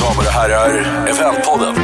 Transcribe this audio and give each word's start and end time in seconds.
Damer 0.00 0.26
och 0.26 0.32
herrar, 0.32 0.70
Eventpodden. 1.08 1.76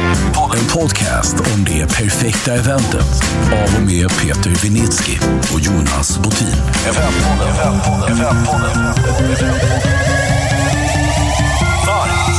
En 0.57 0.65
podcast 0.73 1.35
om 1.53 1.63
det 1.65 1.87
perfekta 1.87 2.53
eventet 2.53 3.23
av 3.45 3.75
och 3.77 3.85
med 3.85 4.09
Peter 4.09 4.49
Vinitsky 4.49 5.17
och 5.53 5.59
Jonas 5.59 6.17
Botin. 6.17 6.47
Eventpodden, 6.87 7.55
Eventpodden, 7.55 8.11
Eventpodden. 8.11 8.83
Varmt 11.87 12.37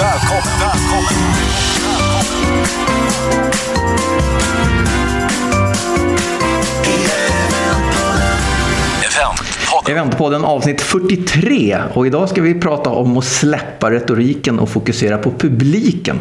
välkommen, 0.00 0.60
välkommen. 0.60 1.04
Eventpodden. 3.24 4.43
Eventpodden 9.88 10.44
avsnitt 10.44 10.80
43 10.80 11.78
och 11.94 12.06
idag 12.06 12.28
ska 12.28 12.42
vi 12.42 12.54
prata 12.54 12.90
om 12.90 13.18
att 13.18 13.24
släppa 13.24 13.90
retoriken 13.90 14.58
och 14.58 14.68
fokusera 14.68 15.18
på 15.18 15.30
publiken. 15.30 16.18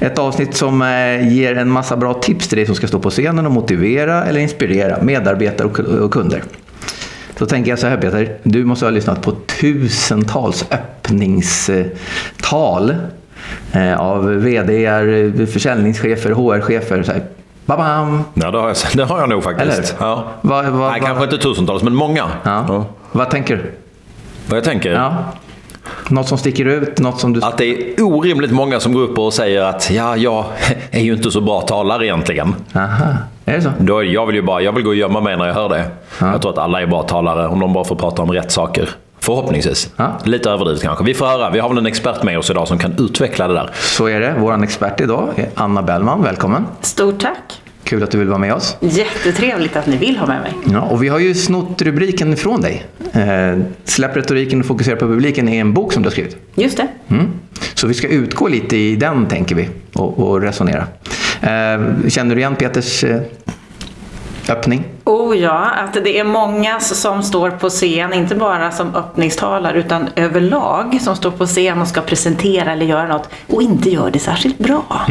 Ett 0.00 0.18
avsnitt 0.18 0.54
som 0.54 0.82
eh, 0.82 1.32
ger 1.34 1.58
en 1.58 1.70
massa 1.70 1.96
bra 1.96 2.14
tips 2.14 2.48
till 2.48 2.56
dig 2.56 2.66
som 2.66 2.74
ska 2.74 2.88
stå 2.88 2.98
på 2.98 3.10
scenen 3.10 3.46
och 3.46 3.52
motivera 3.52 4.24
eller 4.24 4.40
inspirera 4.40 5.02
medarbetare 5.02 5.68
och 5.98 6.12
kunder. 6.12 6.42
Då 7.38 7.46
tänker 7.46 7.70
jag 7.70 7.78
så 7.78 7.86
här 7.86 7.96
Peter, 7.96 8.36
du 8.42 8.64
måste 8.64 8.86
ha 8.86 8.90
lyssnat 8.90 9.22
på 9.22 9.32
tusentals 9.32 10.64
öppningstal 10.70 11.84
eh, 13.72 14.00
av 14.00 14.26
VD, 14.26 14.86
försäljningschefer, 15.52 16.30
HR-chefer. 16.30 17.22
Babam! 17.68 18.24
Ja, 18.34 18.50
det 18.50 18.58
har 18.58 18.68
jag, 18.68 18.76
det 18.94 19.04
har 19.04 19.20
jag 19.20 19.28
nog 19.28 19.42
faktiskt. 19.44 19.78
Eller? 19.78 20.08
Ja. 20.08 20.24
Va- 20.40 20.62
va- 20.62 20.90
Nej, 20.90 21.00
va- 21.00 21.06
kanske 21.06 21.24
inte 21.24 21.38
tusentals, 21.38 21.82
men 21.82 21.94
många. 21.94 22.24
Ja. 22.42 22.64
Ja. 22.68 22.84
Vad 23.12 23.30
tänker 23.30 23.56
du? 23.56 23.72
Vad 24.46 24.56
jag 24.56 24.64
tänker? 24.64 24.92
Ja. 24.92 25.14
Något 26.08 26.28
som 26.28 26.38
sticker 26.38 26.64
ut? 26.64 26.98
Något 26.98 27.20
som 27.20 27.32
du... 27.32 27.42
Att 27.42 27.58
det 27.58 27.64
är 27.64 28.02
orimligt 28.02 28.50
många 28.50 28.80
som 28.80 28.92
går 28.92 29.00
upp 29.02 29.18
och 29.18 29.32
säger 29.32 29.62
att 29.62 29.90
ja, 29.90 30.16
jag 30.16 30.44
är 30.90 31.00
ju 31.00 31.12
inte 31.12 31.30
så 31.30 31.40
bra 31.40 31.60
talare 31.60 32.06
egentligen. 32.06 32.54
Aha, 32.74 33.04
är 33.44 33.52
det 33.56 33.62
så? 33.62 33.70
Då, 33.78 34.04
jag, 34.04 34.26
vill 34.26 34.36
ju 34.36 34.42
bara, 34.42 34.60
jag 34.62 34.72
vill 34.72 34.84
gå 34.84 34.90
och 34.90 34.96
gömma 34.96 35.20
mig 35.20 35.36
när 35.36 35.46
jag 35.46 35.54
hör 35.54 35.68
det. 35.68 35.84
Ja. 36.20 36.26
Jag 36.32 36.42
tror 36.42 36.52
att 36.52 36.58
alla 36.58 36.82
är 36.82 36.86
bra 36.86 37.02
talare 37.02 37.46
om 37.48 37.60
de 37.60 37.72
bara 37.72 37.84
får 37.84 37.96
prata 37.96 38.22
om 38.22 38.32
rätt 38.32 38.50
saker. 38.52 38.88
Förhoppningsvis. 39.28 39.90
Ja. 39.96 40.18
Lite 40.24 40.50
överdrivet 40.50 40.82
kanske. 40.82 41.04
Vi 41.04 41.14
får 41.14 41.26
höra. 41.26 41.50
Vi 41.50 41.58
har 41.58 41.68
väl 41.68 41.78
en 41.78 41.86
expert 41.86 42.22
med 42.22 42.38
oss 42.38 42.50
idag 42.50 42.68
som 42.68 42.78
kan 42.78 42.94
utveckla 42.98 43.48
det 43.48 43.54
där. 43.54 43.70
Så 43.74 44.06
är 44.06 44.20
det. 44.20 44.34
Vår 44.38 44.62
expert 44.64 45.00
idag 45.00 45.28
är 45.36 45.48
Anna 45.54 45.82
Bellman. 45.82 46.22
Välkommen. 46.22 46.66
Stort 46.80 47.20
tack! 47.20 47.62
Kul 47.84 48.02
att 48.02 48.10
du 48.10 48.18
vill 48.18 48.28
vara 48.28 48.38
med 48.38 48.54
oss. 48.54 48.76
Jättetrevligt 48.80 49.76
att 49.76 49.86
ni 49.86 49.96
vill 49.96 50.16
ha 50.16 50.26
med 50.26 50.40
mig. 50.40 50.52
Ja, 50.72 50.80
och 50.80 51.02
vi 51.02 51.08
har 51.08 51.18
ju 51.18 51.34
snott 51.34 51.82
rubriken 51.82 52.36
från 52.36 52.60
dig. 52.60 52.86
Eh, 53.12 53.58
Släpp 53.84 54.16
retoriken 54.16 54.60
och 54.60 54.66
fokusera 54.66 54.96
på 54.96 55.06
publiken 55.06 55.48
är 55.48 55.60
en 55.60 55.74
bok 55.74 55.92
som 55.92 56.02
du 56.02 56.06
har 56.06 56.12
skrivit. 56.12 56.36
Just 56.54 56.76
det. 56.76 56.88
Mm. 57.08 57.26
Så 57.74 57.86
vi 57.86 57.94
ska 57.94 58.08
utgå 58.08 58.48
lite 58.48 58.76
i 58.76 58.96
den, 58.96 59.26
tänker 59.26 59.54
vi, 59.54 59.68
och, 59.94 60.18
och 60.18 60.40
resonera. 60.42 60.86
Eh, 61.40 62.08
känner 62.08 62.34
du 62.34 62.40
igen 62.40 62.56
Peters 62.56 63.04
eh, 63.04 63.20
öppning? 64.50 64.84
Oh 65.04 65.36
ja, 65.36 65.70
att 65.70 65.94
det 65.94 66.18
är 66.18 66.24
många 66.24 66.80
som 66.80 67.22
står 67.22 67.50
på 67.50 67.68
scen, 67.68 68.12
inte 68.12 68.34
bara 68.34 68.70
som 68.70 68.94
öppningstalare 68.94 69.78
utan 69.78 70.08
överlag 70.16 70.98
som 71.00 71.16
står 71.16 71.30
på 71.30 71.46
scen 71.46 71.80
och 71.80 71.88
ska 71.88 72.00
presentera 72.00 72.72
eller 72.72 72.86
göra 72.86 73.08
något 73.08 73.28
och 73.46 73.62
inte 73.62 73.90
gör 73.90 74.10
det 74.10 74.18
särskilt 74.18 74.58
bra. 74.58 75.06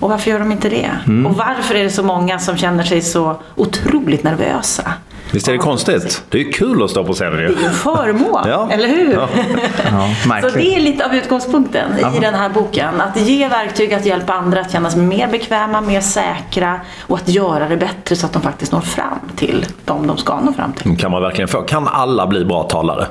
Och 0.00 0.10
varför 0.10 0.30
gör 0.30 0.38
de 0.38 0.52
inte 0.52 0.68
det? 0.68 0.90
Och 1.26 1.36
varför 1.36 1.74
är 1.74 1.84
det 1.84 1.90
så 1.90 2.02
många 2.02 2.38
som 2.38 2.56
känner 2.56 2.84
sig 2.84 3.02
så 3.02 3.36
otroligt 3.54 4.22
nervösa? 4.22 4.92
Visst 5.32 5.48
är 5.48 5.52
det 5.52 5.58
konstigt? 5.58 6.22
Det 6.28 6.38
är 6.40 6.42
ju 6.44 6.52
kul 6.52 6.82
att 6.82 6.90
stå 6.90 7.04
på 7.04 7.12
scenen 7.12 7.38
ju. 7.38 7.46
Det 7.48 7.52
är 7.54 7.58
ju 7.60 7.66
en 7.66 7.72
förmån, 7.72 8.42
Ja. 8.48 8.68
eller 8.70 8.88
hur? 8.88 9.12
Ja. 9.12 9.28
Ja, 10.30 10.40
Så 10.50 10.56
det 10.56 10.76
är 10.76 10.80
lite 10.80 11.06
av 11.06 11.14
utgångspunkten 11.14 11.90
i 12.16 12.20
den 12.20 12.34
här 12.34 12.48
boken. 12.48 13.00
Att 13.00 13.20
ge 13.20 13.48
verktyg 13.48 13.94
att 13.94 14.06
hjälpa 14.06 14.32
andra 14.34 14.60
att 14.60 14.72
känna 14.72 14.90
sig 14.90 15.02
mer 15.02 15.28
bekväma, 15.28 15.80
mer 15.80 16.00
säkra 16.00 16.80
och 17.00 17.16
att 17.18 17.28
göra 17.28 17.68
det 17.68 17.76
bättre 17.76 18.16
så 18.16 18.26
att 18.26 18.32
de 18.32 18.42
faktiskt 18.42 18.72
når 18.72 18.80
fram 18.80 19.18
till 19.36 19.66
de 19.84 20.06
de 20.06 20.16
ska 20.16 20.40
nå 20.40 20.52
fram 20.52 20.72
till. 20.72 20.98
Kan 20.98 21.10
man 21.10 21.22
verkligen 21.22 21.48
få? 21.48 21.62
Kan 21.62 21.88
alla 21.88 22.26
bli 22.26 22.44
bra 22.44 22.62
talare? 22.62 23.06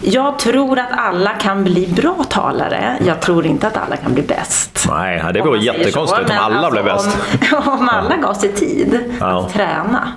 Jag 0.00 0.38
tror 0.38 0.78
att 0.78 0.90
alla 0.90 1.30
kan 1.30 1.64
bli 1.64 1.86
bra 1.86 2.24
talare. 2.28 2.98
Jag 3.06 3.20
tror 3.20 3.46
inte 3.46 3.66
att 3.66 3.76
alla 3.76 3.96
kan 3.96 4.14
bli 4.14 4.22
bäst. 4.22 4.86
Nej, 4.90 5.22
det 5.34 5.40
vore 5.42 5.58
jättekonstigt 5.64 6.28
så. 6.28 6.34
om 6.46 6.54
alla 6.54 6.70
blev 6.70 6.84
bäst. 6.84 7.16
Om, 7.52 7.72
om 7.72 7.88
alla 7.88 8.16
gav 8.16 8.34
sig 8.34 8.52
tid 8.52 9.00
Ja. 9.20 9.26
Mm. 9.30 9.36
att 9.44 9.52
träna 9.52 10.12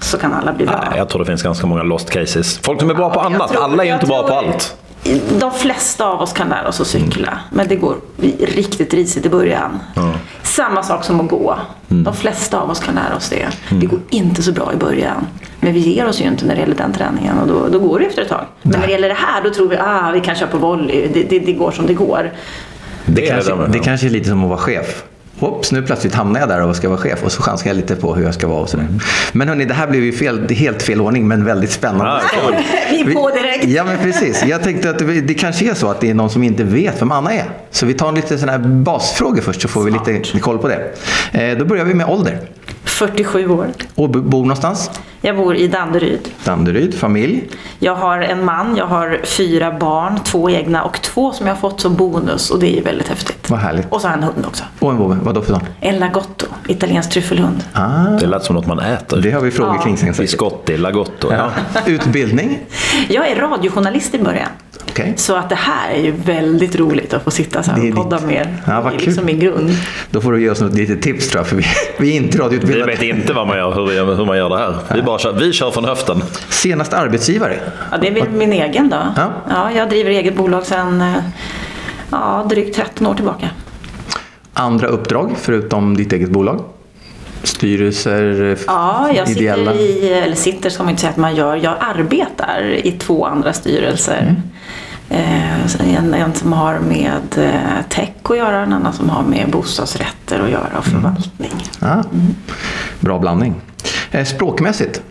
så 0.00 0.18
kan 0.18 0.32
alla 0.32 0.52
bli 0.52 0.66
bra. 0.66 0.84
Nej, 0.90 0.98
jag 0.98 1.08
tror 1.08 1.18
det 1.20 1.26
finns 1.26 1.42
ganska 1.42 1.66
många 1.66 1.82
lost 1.82 2.10
cases. 2.10 2.58
Folk 2.58 2.80
som 2.80 2.90
är 2.90 2.94
bra 2.94 3.10
på 3.10 3.18
Jag 3.20 3.26
annat. 3.26 3.50
tror- 3.52 3.64
alla 3.64 3.82
är 3.82 3.88
ju 3.88 3.94
inte 3.94 4.06
bra 4.06 4.22
på 4.28 4.34
allt. 4.34 4.76
De 5.38 5.52
flesta 5.52 6.06
av 6.06 6.20
oss 6.20 6.32
kan 6.32 6.48
lära 6.48 6.68
oss 6.68 6.80
att 6.80 6.86
cykla, 6.86 7.38
men 7.50 7.68
det 7.68 7.76
går 7.76 7.94
riktigt 8.40 8.94
risigt 8.94 9.26
i 9.26 9.28
början. 9.28 9.78
Samma 10.42 10.82
sak 10.82 11.04
som 11.04 11.20
att 11.20 11.28
gå. 11.30 11.58
De 11.88 12.14
flesta 12.14 12.60
av 12.60 12.70
oss 12.70 12.80
kan 12.80 12.94
lära 12.94 13.16
oss 13.16 13.28
det. 13.28 13.48
Det 13.70 13.86
går 13.86 14.00
inte 14.10 14.42
så 14.42 14.52
bra 14.52 14.72
i 14.72 14.76
början. 14.76 15.26
Men 15.60 15.72
vi 15.72 15.78
ger 15.80 16.06
oss 16.08 16.20
ju 16.20 16.24
inte 16.24 16.44
när 16.46 16.54
det 16.54 16.60
gäller 16.60 16.74
den 16.74 16.92
träningen 16.92 17.38
och 17.38 17.46
då, 17.48 17.68
då 17.68 17.78
går 17.78 17.98
det 17.98 18.06
efter 18.06 18.22
ett 18.22 18.28
tag. 18.28 18.44
Men 18.62 18.80
när 18.80 18.86
det 18.86 18.92
gäller 18.92 19.08
det 19.08 19.14
här, 19.14 19.42
då 19.44 19.50
tror 19.50 19.68
vi 19.68 19.76
ah, 19.76 20.10
vi 20.14 20.20
kan 20.20 20.34
köra 20.34 20.48
på 20.48 20.58
volley. 20.58 21.08
Det, 21.14 21.22
det, 21.22 21.38
det 21.38 21.52
går 21.52 21.70
som 21.70 21.86
det 21.86 21.94
går. 21.94 22.30
Det, 23.06 23.26
är 23.28 23.30
kanske, 23.34 23.54
det 23.54 23.68
det 23.72 23.78
kanske 23.78 24.06
är 24.06 24.10
lite 24.10 24.28
som 24.28 24.42
att 24.42 24.48
vara 24.48 24.58
chef. 24.58 25.04
Hopps, 25.38 25.72
nu 25.72 25.82
plötsligt 25.82 26.14
hamnar 26.14 26.40
jag 26.40 26.48
där 26.48 26.62
och 26.62 26.76
ska 26.76 26.88
vara 26.88 26.98
chef 26.98 27.24
och 27.24 27.32
så 27.32 27.42
chansar 27.42 27.66
jag 27.66 27.76
lite 27.76 27.96
på 27.96 28.14
hur 28.14 28.24
jag 28.24 28.34
ska 28.34 28.48
vara 28.48 28.60
och 28.60 28.68
sådär. 28.68 28.86
Men 29.32 29.48
hörni, 29.48 29.64
det 29.64 29.74
här 29.74 29.86
blev 29.86 30.02
ju 30.04 30.12
fel, 30.12 30.46
det 30.46 30.54
helt 30.54 30.82
fel 30.82 31.00
ordning 31.00 31.28
men 31.28 31.44
väldigt 31.44 31.70
spännande. 31.70 32.20
Ja. 32.32 32.58
Vi 32.90 33.00
är 33.00 33.14
på 33.14 33.30
direkt. 33.30 33.64
Ja 33.64 33.84
men 33.84 33.98
precis. 33.98 34.44
Jag 34.44 34.62
tänkte 34.62 34.90
att 34.90 34.98
det, 34.98 35.20
det 35.20 35.34
kanske 35.34 35.70
är 35.70 35.74
så 35.74 35.88
att 35.90 36.00
det 36.00 36.10
är 36.10 36.14
någon 36.14 36.30
som 36.30 36.42
inte 36.42 36.64
vet 36.64 37.00
vem 37.02 37.12
Anna 37.12 37.32
är. 37.32 37.44
Så 37.70 37.86
vi 37.86 37.94
tar 37.94 38.12
lite 38.12 38.38
sådana 38.38 38.52
här 38.58 38.68
basfrågor 38.68 39.40
först 39.40 39.62
så 39.62 39.68
får 39.68 39.82
vi 39.84 39.90
lite 39.90 40.38
koll 40.40 40.58
på 40.58 40.68
det. 40.68 40.92
Eh, 41.32 41.58
då 41.58 41.64
börjar 41.64 41.84
vi 41.84 41.94
med 41.94 42.06
ålder. 42.08 42.38
47 42.84 43.48
år. 43.48 43.66
Och 43.94 44.10
bo- 44.10 44.22
bor 44.22 44.40
någonstans? 44.42 44.90
Jag 45.26 45.36
bor 45.36 45.56
i 45.56 45.68
Danderyd. 45.68 46.28
Danderyd, 46.44 46.94
familj. 46.94 47.44
Jag 47.78 47.94
har 47.94 48.20
en 48.20 48.44
man, 48.44 48.76
jag 48.76 48.86
har 48.86 49.20
fyra 49.24 49.72
barn, 49.80 50.18
två 50.24 50.50
egna 50.50 50.82
och 50.82 51.02
två 51.02 51.32
som 51.32 51.46
jag 51.46 51.54
har 51.54 51.60
fått 51.60 51.80
som 51.80 51.94
bonus 51.96 52.50
och 52.50 52.58
det 52.60 52.66
är 52.72 52.76
ju 52.76 52.80
väldigt 52.82 53.08
häftigt. 53.08 53.50
Vad 53.50 53.58
härligt. 53.60 53.86
Och 53.90 54.00
så 54.00 54.06
har 54.08 54.14
jag 54.14 54.22
en 54.22 54.28
hund 54.34 54.46
också. 54.46 54.64
Och 54.78 54.90
en 54.90 54.96
vovve, 54.96 55.16
vadå 55.22 55.42
för 55.42 55.52
sån? 55.52 55.62
En 55.80 55.98
lagotto, 55.98 56.46
italiensk 56.68 57.10
tryffelhund. 57.10 57.64
Ah, 57.72 58.04
Det 58.20 58.26
lät 58.26 58.44
som 58.44 58.56
något 58.56 58.66
man 58.66 58.78
äter. 58.78 59.20
det 59.20 59.30
har 59.30 59.40
vi 59.40 59.50
frågor 59.50 59.74
Ja. 59.76 59.82
kring 59.82 59.96
sen. 59.96 60.12
Biscotti, 60.18 60.76
lagotto. 60.76 61.28
Ja. 61.32 61.50
Utbildning? 61.86 62.58
Jag 63.08 63.28
är 63.28 63.36
radiojournalist 63.36 64.14
i 64.14 64.18
början. 64.18 64.48
Okej. 64.90 65.12
Så 65.16 65.36
att 65.36 65.48
det 65.48 65.54
här 65.54 65.90
är 65.90 66.02
ju 66.02 66.10
väldigt 66.10 66.76
roligt 66.76 67.14
att 67.14 67.24
få 67.24 67.30
sitta 67.30 67.62
så 67.62 67.70
här 67.70 67.90
och 67.90 67.96
podda 67.96 68.16
ditt- 68.16 68.26
med. 68.26 68.46
Ja, 68.66 68.80
vad 68.80 68.92
det 68.92 68.96
är 68.96 68.98
kul. 68.98 69.06
liksom 69.08 69.24
min 69.26 69.40
grund. 69.40 69.70
Då 70.10 70.20
får 70.20 70.32
du 70.32 70.42
ge 70.42 70.50
oss 70.50 70.60
något 70.60 70.74
litet 70.74 71.02
tips 71.02 71.28
tror 71.28 71.40
jag, 71.40 71.46
för 71.46 71.56
vi, 71.56 71.64
vi 71.98 72.12
är 72.12 72.16
inte 72.16 72.38
Vi 72.38 72.44
radioutbildade. 72.44 72.92
vet 72.92 73.02
inte 73.02 73.32
vad 73.32 73.46
man 73.46 73.56
gör, 73.58 73.74
hur, 73.74 73.86
vi, 73.86 74.14
hur 74.14 74.24
man 74.24 74.36
gör 74.36 74.48
det 74.48 74.58
här. 74.58 74.74
Vi, 74.94 75.02
bara 75.02 75.15
kör, 75.20 75.32
vi 75.32 75.52
kör 75.52 75.70
från 75.70 75.84
höften. 75.84 76.22
Senast 76.48 76.92
arbetsgivare? 76.92 77.60
Ja, 77.90 77.98
det 77.98 78.08
är 78.08 78.12
väl 78.12 78.30
min 78.30 78.52
egen 78.52 78.88
då. 78.88 78.96
Ja. 79.16 79.30
Ja, 79.48 79.72
jag 79.72 79.88
driver 79.88 80.10
eget 80.10 80.36
bolag 80.36 80.66
sedan 80.66 81.00
eh, 81.00 81.14
ja, 82.10 82.46
drygt 82.50 82.76
13 82.76 83.06
år 83.06 83.14
tillbaka. 83.14 83.50
Andra 84.52 84.86
uppdrag 84.86 85.32
förutom 85.36 85.96
ditt 85.96 86.12
eget 86.12 86.30
bolag? 86.30 86.60
Styrelser? 87.42 88.58
Ja, 88.66 89.10
jag 89.14 89.30
ideella? 89.30 89.72
sitter 89.72 89.84
i, 89.84 90.12
eller 90.12 90.36
sitter 90.36 90.70
ska 90.70 90.82
man 90.82 90.90
inte 90.90 91.00
säga 91.00 91.10
att 91.10 91.16
man 91.16 91.34
gör, 91.36 91.56
jag 91.56 91.74
arbetar 91.80 92.80
i 92.84 92.92
två 92.92 93.26
andra 93.26 93.52
styrelser. 93.52 94.36
Eh, 95.08 95.66
så 95.66 95.82
en, 95.82 96.14
en 96.14 96.34
som 96.34 96.52
har 96.52 96.78
med 96.78 97.38
eh, 97.38 97.86
tech 97.88 98.08
att 98.22 98.36
göra, 98.36 98.62
en 98.62 98.72
annan 98.72 98.92
som 98.92 99.08
har 99.10 99.22
med 99.22 99.50
bostadsrätter 99.50 100.40
att 100.40 100.50
göra 100.50 100.78
och 100.78 100.84
förvaltning. 100.84 101.52
Ja. 101.80 102.04
Bra 103.00 103.18
blandning. 103.18 103.54
Eh, 104.10 104.24
språkmässigt? 104.24 105.02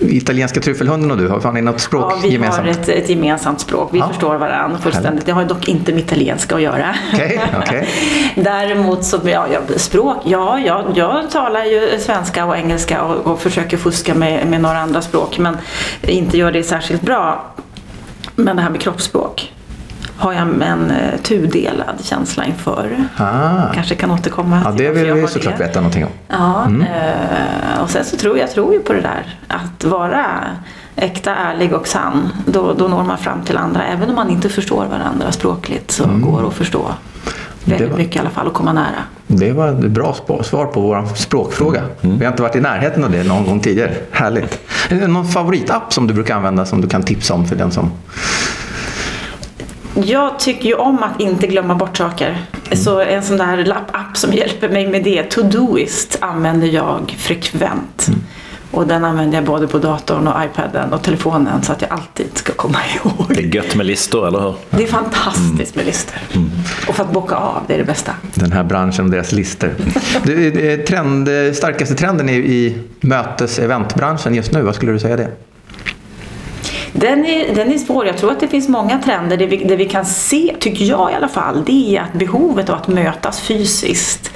Italienska 0.00 0.60
tryffelhunden 0.60 1.10
och 1.10 1.16
du, 1.16 1.28
har 1.28 1.52
ni 1.52 1.60
något 1.62 1.80
språk 1.80 2.12
Ja, 2.12 2.18
vi 2.22 2.28
gemensamt? 2.32 2.66
har 2.66 2.72
ett, 2.72 2.88
ett 2.88 3.08
gemensamt 3.08 3.60
språk. 3.60 3.88
Vi 3.92 3.98
Ja. 3.98 4.08
förstår 4.08 4.36
varandra 4.36 4.78
fullständigt. 4.78 5.26
Det 5.26 5.32
har 5.32 5.44
dock 5.44 5.68
inte 5.68 5.92
med 5.92 6.00
italienska 6.00 6.54
att 6.54 6.62
göra. 6.62 6.94
Okej, 7.14 7.40
okej. 7.62 7.88
Däremot 8.34 9.04
så, 9.04 9.20
ja, 9.24 9.46
språk, 9.76 10.16
ja, 10.24 10.58
jag, 10.58 10.84
jag 10.94 11.30
talar 11.30 11.64
ju 11.64 11.98
svenska 12.00 12.44
och 12.44 12.56
engelska 12.56 13.02
och, 13.02 13.32
och 13.32 13.40
försöker 13.40 13.76
fuska 13.76 14.14
med, 14.14 14.46
med 14.46 14.60
några 14.60 14.78
andra 14.78 15.02
språk 15.02 15.38
men 15.38 15.56
inte 16.02 16.38
gör 16.38 16.52
det 16.52 16.62
särskilt 16.62 17.02
bra. 17.02 17.44
Men 18.36 18.56
det 18.56 18.62
här 18.62 18.70
med 18.70 18.80
kroppsspråk 18.80 19.52
har 20.18 20.32
jag 20.32 20.42
en 20.42 20.90
eh, 20.90 21.20
tudelad 21.22 21.94
känsla 22.02 22.44
inför. 22.44 22.96
Ah. 23.16 23.72
Kanske 23.74 23.94
kan 23.94 24.10
återkomma 24.10 24.62
Ja, 24.64 24.70
till 24.72 24.78
det 24.84 24.88
varför 24.88 25.00
vill 25.00 25.08
jag 25.08 25.14
vi 25.14 25.26
såklart 25.26 25.58
det. 25.58 25.64
veta 25.64 25.80
någonting 25.80 26.04
om. 26.04 26.10
Ja, 26.28 26.64
eh, 26.86 27.82
och 27.82 27.90
sen 27.90 28.04
så 28.04 28.16
tror 28.16 28.38
jag 28.38 28.50
tror 28.50 28.72
ju 28.72 28.80
på 28.80 28.92
det 28.92 29.00
där. 29.00 29.38
Att 29.48 29.84
vara 29.84 30.26
äkta, 30.96 31.34
ärlig 31.34 31.72
och 31.74 31.88
sann. 31.88 32.28
Då, 32.46 32.74
då 32.78 32.88
når 32.88 33.02
man 33.04 33.18
fram 33.18 33.42
till 33.42 33.56
andra. 33.56 33.84
Även 33.84 34.08
om 34.08 34.14
man 34.14 34.30
inte 34.30 34.48
förstår 34.48 34.86
varandra 34.86 35.32
språkligt 35.32 35.90
så 35.90 36.04
går 36.06 36.42
det 36.42 36.48
att 36.48 36.54
förstå. 36.54 36.90
Väldigt 37.64 37.90
var- 37.90 37.98
mycket 37.98 38.16
i 38.16 38.18
alla 38.18 38.30
fall, 38.30 38.46
att 38.46 38.54
komma 38.54 38.72
nära. 38.72 39.02
Det 39.26 39.52
var 39.52 39.68
ett 39.68 39.76
bra 39.76 40.14
svar 40.44 40.66
på 40.66 40.80
vår 40.80 41.06
språkfråga. 41.14 41.82
Vi 42.00 42.24
har 42.24 42.32
inte 42.32 42.42
varit 42.42 42.56
i 42.56 42.60
närheten 42.60 43.04
av 43.04 43.10
det 43.10 43.24
någon 43.24 43.46
gång 43.46 43.60
tidigare. 43.60 43.94
Härligt. 44.10 44.58
Är 44.90 44.94
det 44.94 45.06
någon 45.06 45.28
favoritapp 45.28 45.92
som 45.92 46.06
du 46.06 46.14
brukar 46.14 46.36
använda 46.36 46.66
som 46.66 46.80
du 46.80 46.88
kan 46.88 47.02
tipsa 47.02 47.34
om 47.34 47.46
för 47.46 47.56
den 47.56 47.70
som... 47.70 47.90
Jag 50.04 50.38
tycker 50.38 50.68
ju 50.68 50.74
om 50.74 51.02
att 51.02 51.20
inte 51.20 51.46
glömma 51.46 51.74
bort 51.74 51.96
saker. 51.96 52.38
Så 52.72 53.00
en 53.00 53.22
sån 53.22 53.36
där 53.36 53.56
lapp- 53.64 53.90
app 53.92 54.16
som 54.16 54.32
hjälper 54.34 54.68
mig 54.68 54.86
med 54.88 55.04
det, 55.04 55.22
Todoist, 55.22 56.18
använder 56.20 56.66
jag 56.66 57.14
frekvent. 57.18 58.08
Och 58.70 58.86
den 58.86 59.04
använder 59.04 59.36
jag 59.38 59.44
både 59.44 59.66
på 59.66 59.78
datorn 59.78 60.26
och 60.28 60.34
iPaden 60.44 60.92
och 60.92 61.02
telefonen 61.02 61.62
så 61.62 61.72
att 61.72 61.82
jag 61.82 61.90
alltid 61.92 62.26
ska 62.38 62.52
komma 62.52 62.78
Det 63.04 63.08
ihåg. 63.38 63.38
är 63.50 63.54
gött 63.54 63.74
med 63.74 63.86
listor, 63.86 64.28
eller 64.28 64.40
hur? 64.40 64.54
Det 64.70 64.82
är 64.82 64.86
fantastiskt 64.86 65.74
med 65.76 65.86
listor. 65.86 66.16
Och 66.88 66.94
för 66.94 67.04
att 67.04 67.12
bocka 67.12 67.34
av, 67.34 67.62
det 67.66 67.74
är 67.74 67.78
det 67.78 67.84
bästa. 67.84 68.12
Den 68.34 68.52
här 68.52 68.64
branschen 68.64 69.04
och 69.04 69.10
deras 69.10 69.32
listor. 69.32 69.74
Du, 70.24 70.48
eh, 70.70 70.78
trend, 70.84 71.28
eh, 71.28 71.52
starkaste 71.52 71.94
trenden 71.94 72.28
i, 72.28 72.32
i 72.36 72.78
mötes 73.00 73.58
eventbranschen 73.58 74.34
just 74.34 74.52
nu, 74.52 74.62
vad 74.62 74.74
skulle 74.74 74.92
du 74.92 74.98
säga 74.98 75.16
det? 75.16 75.28
Den 76.92 77.24
är, 77.24 77.54
den 77.54 77.72
är 77.72 77.78
svår. 77.78 78.06
Jag 78.06 78.16
tror 78.16 78.32
att 78.32 78.40
det 78.40 78.48
finns 78.48 78.68
många 78.68 78.98
trender. 78.98 79.36
Det 79.36 79.46
vi, 79.46 79.56
det 79.56 79.76
vi 79.76 79.88
kan 79.88 80.04
se, 80.06 80.54
tycker 80.60 80.84
jag 80.84 81.10
i 81.12 81.14
alla 81.14 81.28
fall, 81.28 81.62
det 81.66 81.96
är 81.96 82.02
att 82.02 82.12
behovet 82.12 82.68
av 82.68 82.76
att 82.76 82.88
mötas 82.88 83.40
fysiskt 83.40 84.32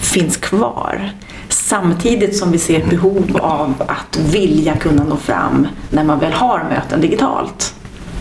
finns 0.00 0.36
kvar. 0.36 1.10
Samtidigt 1.48 2.36
som 2.36 2.52
vi 2.52 2.58
ser 2.58 2.80
ett 2.80 2.90
behov 2.90 3.38
av 3.42 3.74
att 3.88 4.18
vilja 4.32 4.76
kunna 4.76 5.04
nå 5.04 5.16
fram 5.16 5.68
när 5.90 6.04
man 6.04 6.18
väl 6.18 6.32
har 6.32 6.64
möten 6.70 7.00
digitalt. 7.00 7.74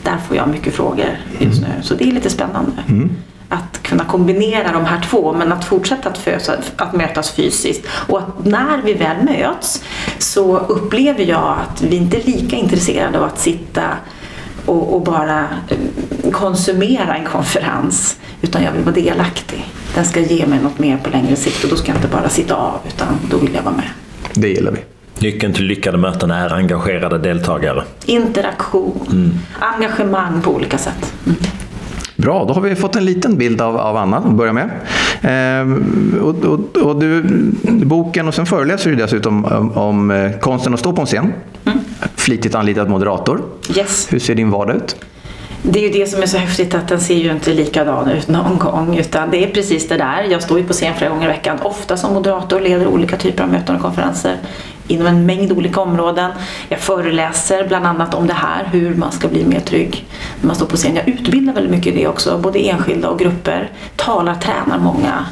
Där 0.04 0.18
får 0.28 0.38
jag 0.38 0.48
mycket 0.50 0.74
frågor 0.74 1.18
just 1.40 1.62
nu. 1.62 1.68
Så 1.82 1.94
det 1.94 2.08
är 2.08 2.12
lite 2.12 2.30
spännande. 2.30 2.72
Att 3.54 3.84
kunna 3.84 4.06
kombinera 4.06 4.72
de 4.72 4.86
här 4.86 5.02
två 5.10 5.34
men 5.34 5.52
att 5.52 5.66
fortsätta 5.66 6.10
att, 6.10 6.18
fösa, 6.18 6.56
att 6.76 6.94
mötas 6.94 7.32
fysiskt. 7.32 7.88
Och 8.08 8.20
att 8.20 8.46
när 8.46 8.82
vi 8.82 8.94
väl 8.94 9.24
möts 9.24 9.84
så 10.18 10.58
upplever 10.58 11.24
jag 11.24 11.58
att 11.62 11.82
vi 11.82 11.96
inte 11.96 12.18
är 12.18 12.24
lika 12.24 12.56
intresserade 12.56 13.18
av 13.18 13.24
att 13.24 13.40
sitta 13.40 13.84
och, 14.66 14.96
och 14.96 15.02
bara 15.02 15.40
eh, 15.40 16.32
konsumera 16.32 17.16
en 17.16 17.26
konferens. 17.26 18.18
Utan 18.42 18.64
jag 18.64 18.72
vill 18.72 18.84
vara 18.84 18.96
delaktig. 18.96 19.66
Den 19.96 20.06
ska 20.06 20.20
ge 20.20 20.46
mig 20.46 20.60
något 20.60 20.80
mer 20.80 20.98
på 20.98 21.10
längre 21.10 21.36
sikt 21.36 21.64
och 21.64 21.70
då 21.70 21.76
ska 21.76 21.88
jag 21.88 21.98
inte 21.98 22.08
bara 22.08 22.30
sitta 22.30 22.56
av 22.56 22.80
utan 22.88 23.08
då 23.32 23.38
vill 23.38 23.54
jag 23.56 23.64
vara 23.64 23.76
med. 23.76 23.90
Det 24.34 24.48
gillar 24.48 24.72
vi. 24.72 24.80
Nyckeln 25.20 25.54
till 25.54 25.66
lyckade 25.66 25.98
möten 25.98 26.32
är 26.32 26.54
engagerade 26.54 27.18
deltagare. 27.18 27.84
Interaktion, 28.06 29.40
engagemang 29.60 30.42
på 30.42 30.52
olika 30.52 30.78
sätt. 30.78 31.14
Mm. 31.26 31.38
Bra, 32.24 32.46
då 32.46 32.54
har 32.54 32.62
vi 32.62 32.76
fått 32.76 32.96
en 32.96 33.06
liten 33.06 33.38
bild 33.38 33.62
av, 33.62 33.78
av 33.78 33.98
Anna 33.98 34.18
att 34.18 34.32
börja 34.32 34.54
med. 34.54 34.70
Ehm, 35.22 36.20
och, 36.22 36.46
och, 36.46 36.78
och 36.78 37.00
du, 37.00 37.24
boken 37.64 38.28
och 38.28 38.34
sen 38.34 38.46
föreläser 38.46 38.90
du 38.90 38.96
dessutom 38.96 39.46
om, 39.46 39.72
om 39.72 40.12
eh, 40.12 40.32
konsten 40.32 40.74
att 40.74 40.80
stå 40.80 40.94
på 40.94 41.02
en 41.02 41.08
scen. 41.08 41.34
Flitigt 42.16 42.56
anlitad 42.56 42.90
moderator. 42.90 43.42
Yes. 43.78 44.14
Hur 44.14 44.20
ser 44.20 44.36
din 44.36 44.52
vardag 44.52 44.76
ut? 44.76 44.96
Det 45.62 45.80
är 45.80 45.94
ju 45.94 46.00
det 46.00 46.06
som 46.08 46.22
är 46.22 46.26
så 46.26 46.38
häftigt 46.38 46.76
att 46.76 46.88
den 46.88 47.00
ser 47.00 47.16
ju 47.16 47.32
inte 47.32 47.54
likadan 47.54 48.10
ut 48.10 48.28
någon 48.28 48.58
gång 48.58 48.98
utan 48.98 49.32
det 49.32 49.44
är 49.44 49.52
precis 49.52 49.88
det 49.88 49.98
där. 49.98 50.28
Jag 50.30 50.42
står 50.44 50.60
ju 50.60 50.66
på 50.66 50.74
scen 50.74 50.94
flera 50.98 51.10
gånger 51.10 51.26
i 51.26 51.28
veckan, 51.28 51.58
ofta 51.62 51.98
som 51.98 52.14
moderator, 52.14 52.60
leder 52.60 52.88
olika 52.88 53.18
typer 53.18 53.44
av 53.44 53.50
möten 53.50 53.76
och 53.76 53.82
konferenser 53.82 54.38
inom 54.88 55.08
en 55.08 55.26
mängd 55.26 55.52
olika 55.52 55.82
områden. 55.82 56.32
Jag 56.70 56.80
föreläser 56.80 57.68
bland 57.68 57.86
annat 57.86 58.14
om 58.14 58.28
det 58.28 58.34
här, 58.34 58.70
hur 58.72 58.96
man 58.96 59.12
ska 59.12 59.28
bli 59.28 59.46
mer 59.46 59.60
trygg 59.60 60.06
när 60.42 60.48
man 60.48 60.56
står 60.56 60.66
på 60.66 60.78
scen. 60.78 60.96
Jag 60.96 61.08
utbildar 61.08 61.54
väldigt 61.54 61.72
mycket 61.72 61.94
i 61.94 61.98
det 61.98 62.08
också, 62.08 62.38
både 62.38 62.60
enskilda 62.60 63.10
och 63.10 63.20
grupper. 63.20 63.72
Talar, 63.96 64.36
tränar 64.36 64.80
många 64.80 65.26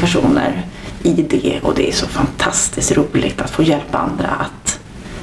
personer 0.00 0.62
i 1.02 1.12
det 1.12 1.60
och 1.62 1.74
det 1.74 1.88
är 1.88 1.92
så 1.92 2.06
fantastiskt 2.06 2.96
roligt 2.96 3.40
att 3.40 3.50
få 3.50 3.62
hjälpa 3.62 3.98
andra 3.98 4.28
att 4.28 4.80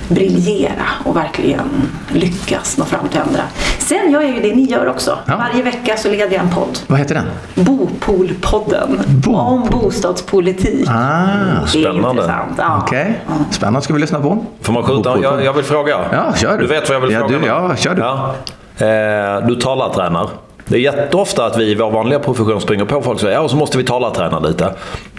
briljera 0.08 0.86
och 1.06 1.16
verkligen 1.16 1.90
lyckas 2.12 2.78
nå 2.78 2.86
fram 2.86 3.08
till 3.08 3.20
andra. 3.20 3.42
Sen 3.80 4.12
gör 4.12 4.22
jag 4.22 4.32
ju 4.36 4.42
det 4.42 4.56
ni 4.56 4.64
gör 4.64 4.88
också. 4.88 5.18
Ja. 5.26 5.38
Varje 5.38 5.64
vecka 5.64 5.98
så 5.98 6.10
leder 6.10 6.32
jag 6.36 6.44
en 6.44 6.50
podd. 6.50 6.80
Vad 6.88 7.00
heter 7.00 7.16
den? 7.16 7.66
Bopolpodden. 7.66 9.00
Bo- 9.08 9.36
Om 9.36 9.68
bostadspolitik. 9.72 10.88
Ah, 10.90 10.94
är 10.94 11.66
Spännande. 11.68 12.10
intressant. 12.10 12.54
Ja. 12.58 12.82
Okej, 12.84 13.20
spännande 13.52 13.82
ska 13.82 13.94
vi 13.94 14.00
lyssna 14.00 14.20
på. 14.20 14.46
Får 14.62 14.74
man 14.74 14.84
skjuta? 14.84 15.18
Jag, 15.22 15.44
jag 15.46 15.54
vill 15.54 15.64
fråga. 15.66 15.98
Ja, 16.12 16.34
kör 16.36 16.58
du. 16.58 16.58
Du 16.58 16.68
vet 16.68 16.90
vad 16.90 16.96
jag 16.96 17.02
vill 17.02 17.12
Ja, 17.12 17.20
fråga? 17.20 17.40
du- 17.40 17.48
ja, 17.48 17.76
kör 17.76 17.96
du. 17.96 18.02
Ja. 18.02 18.36
Eh, 18.78 19.48
du 19.48 19.56
talartränar. 19.56 20.30
Det 20.66 20.76
är 20.76 20.80
jätteofta 20.80 21.46
att 21.46 21.58
vi 21.58 21.64
i 21.72 21.76
vår 21.76 21.92
vanliga 21.92 22.20
profession 22.20 22.62
springer 22.62 22.86
på 22.86 23.02
folk 23.02 23.16
och 23.16 23.20
säger 23.22 23.36
ja, 23.36 23.48
så 23.50 23.56
måste 23.56 23.78
vi 23.78 23.84
talarträna 23.84 24.40
lite. 24.40 24.74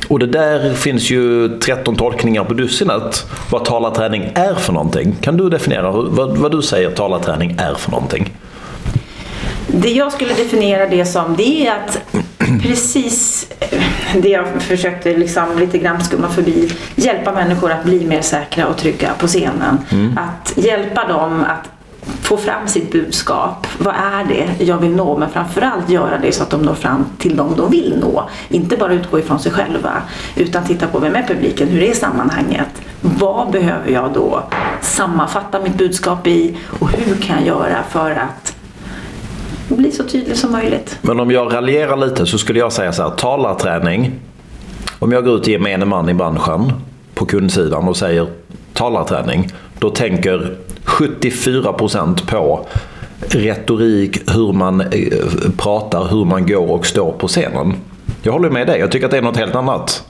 Och 0.08 0.18
det 0.18 0.26
där 0.26 0.74
finns 0.74 1.10
ju 1.10 1.48
13 1.58 1.96
tolkningar 1.96 2.44
på 2.44 2.54
dussinet 2.54 3.26
vad 3.50 3.64
talarträning 3.64 4.32
är 4.34 4.54
för 4.54 4.72
någonting. 4.72 5.16
Kan 5.20 5.36
du 5.36 5.48
definiera 5.48 5.90
vad, 5.90 6.38
vad 6.38 6.52
du 6.52 6.62
säger 6.62 6.90
talarträning 6.90 7.56
är 7.58 7.74
för 7.74 7.90
någonting? 7.90 8.32
Det 9.66 9.92
jag 9.92 10.12
skulle 10.12 10.34
definiera 10.34 10.88
det 10.88 11.06
som 11.06 11.36
det 11.36 11.66
är 11.66 11.72
att 11.72 11.98
precis 12.62 13.48
det 14.22 14.28
jag 14.28 14.46
försökte 14.62 15.16
liksom 15.16 15.58
lite 15.58 15.78
grann 15.78 16.04
skumma 16.04 16.28
förbi. 16.28 16.70
Hjälpa 16.94 17.32
människor 17.32 17.72
att 17.72 17.84
bli 17.84 18.06
mer 18.06 18.22
säkra 18.22 18.66
och 18.66 18.76
trygga 18.76 19.10
på 19.18 19.26
scenen. 19.26 19.78
Att 20.16 20.52
hjälpa 20.56 21.08
dem 21.08 21.44
att 21.44 21.73
få 22.22 22.36
fram 22.36 22.68
sitt 22.68 22.92
budskap. 22.92 23.66
Vad 23.78 23.94
är 23.94 24.24
det 24.28 24.64
jag 24.64 24.78
vill 24.78 24.90
nå? 24.90 25.18
Men 25.18 25.30
framförallt 25.30 25.90
göra 25.90 26.18
det 26.18 26.32
så 26.32 26.42
att 26.42 26.50
de 26.50 26.62
når 26.62 26.74
fram 26.74 27.04
till 27.18 27.36
dem 27.36 27.54
de 27.56 27.70
vill 27.70 27.96
nå. 28.00 28.28
Inte 28.48 28.76
bara 28.76 28.92
utgå 28.92 29.18
ifrån 29.18 29.38
sig 29.38 29.52
själva. 29.52 29.90
Utan 30.36 30.64
titta 30.64 30.86
på 30.86 30.98
vem 30.98 31.16
är 31.16 31.22
publiken? 31.22 31.68
Hur 31.68 31.82
är 31.82 31.94
sammanhanget? 31.94 32.68
Vad 33.00 33.50
behöver 33.50 33.90
jag 33.90 34.12
då 34.12 34.42
sammanfatta 34.80 35.60
mitt 35.60 35.78
budskap 35.78 36.26
i? 36.26 36.56
Och 36.80 36.90
hur 36.90 37.14
kan 37.14 37.36
jag 37.36 37.46
göra 37.46 37.82
för 37.88 38.10
att 38.10 38.56
bli 39.68 39.92
så 39.92 40.04
tydlig 40.04 40.36
som 40.36 40.52
möjligt? 40.52 40.98
Men 41.02 41.20
om 41.20 41.30
jag 41.30 41.54
raljerar 41.54 41.96
lite 41.96 42.26
så 42.26 42.38
skulle 42.38 42.58
jag 42.58 42.72
säga 42.72 42.92
så 42.92 43.02
här, 43.02 43.10
talarträning. 43.10 44.12
Om 44.98 45.12
jag 45.12 45.24
går 45.24 45.36
ut 45.36 45.42
till 45.42 45.52
gemene 45.52 45.84
man 45.84 46.08
i 46.08 46.14
branschen 46.14 46.72
på 47.14 47.26
kundsidan 47.26 47.88
och 47.88 47.96
säger 47.96 48.26
talarträning. 48.72 49.52
Då 49.78 49.90
tänker 49.90 50.56
74% 50.84 52.26
på 52.26 52.66
retorik, 53.20 54.30
hur 54.34 54.52
man 54.52 54.80
eh, 54.80 54.86
pratar, 55.56 56.04
hur 56.10 56.24
man 56.24 56.46
går 56.46 56.70
och 56.70 56.86
står 56.86 57.12
på 57.12 57.28
scenen. 57.28 57.74
Jag 58.22 58.32
håller 58.32 58.50
med 58.50 58.66
dig, 58.66 58.80
jag 58.80 58.90
tycker 58.90 59.06
att 59.06 59.10
det 59.10 59.18
är 59.18 59.22
något 59.22 59.36
helt 59.36 59.54
annat. 59.54 60.04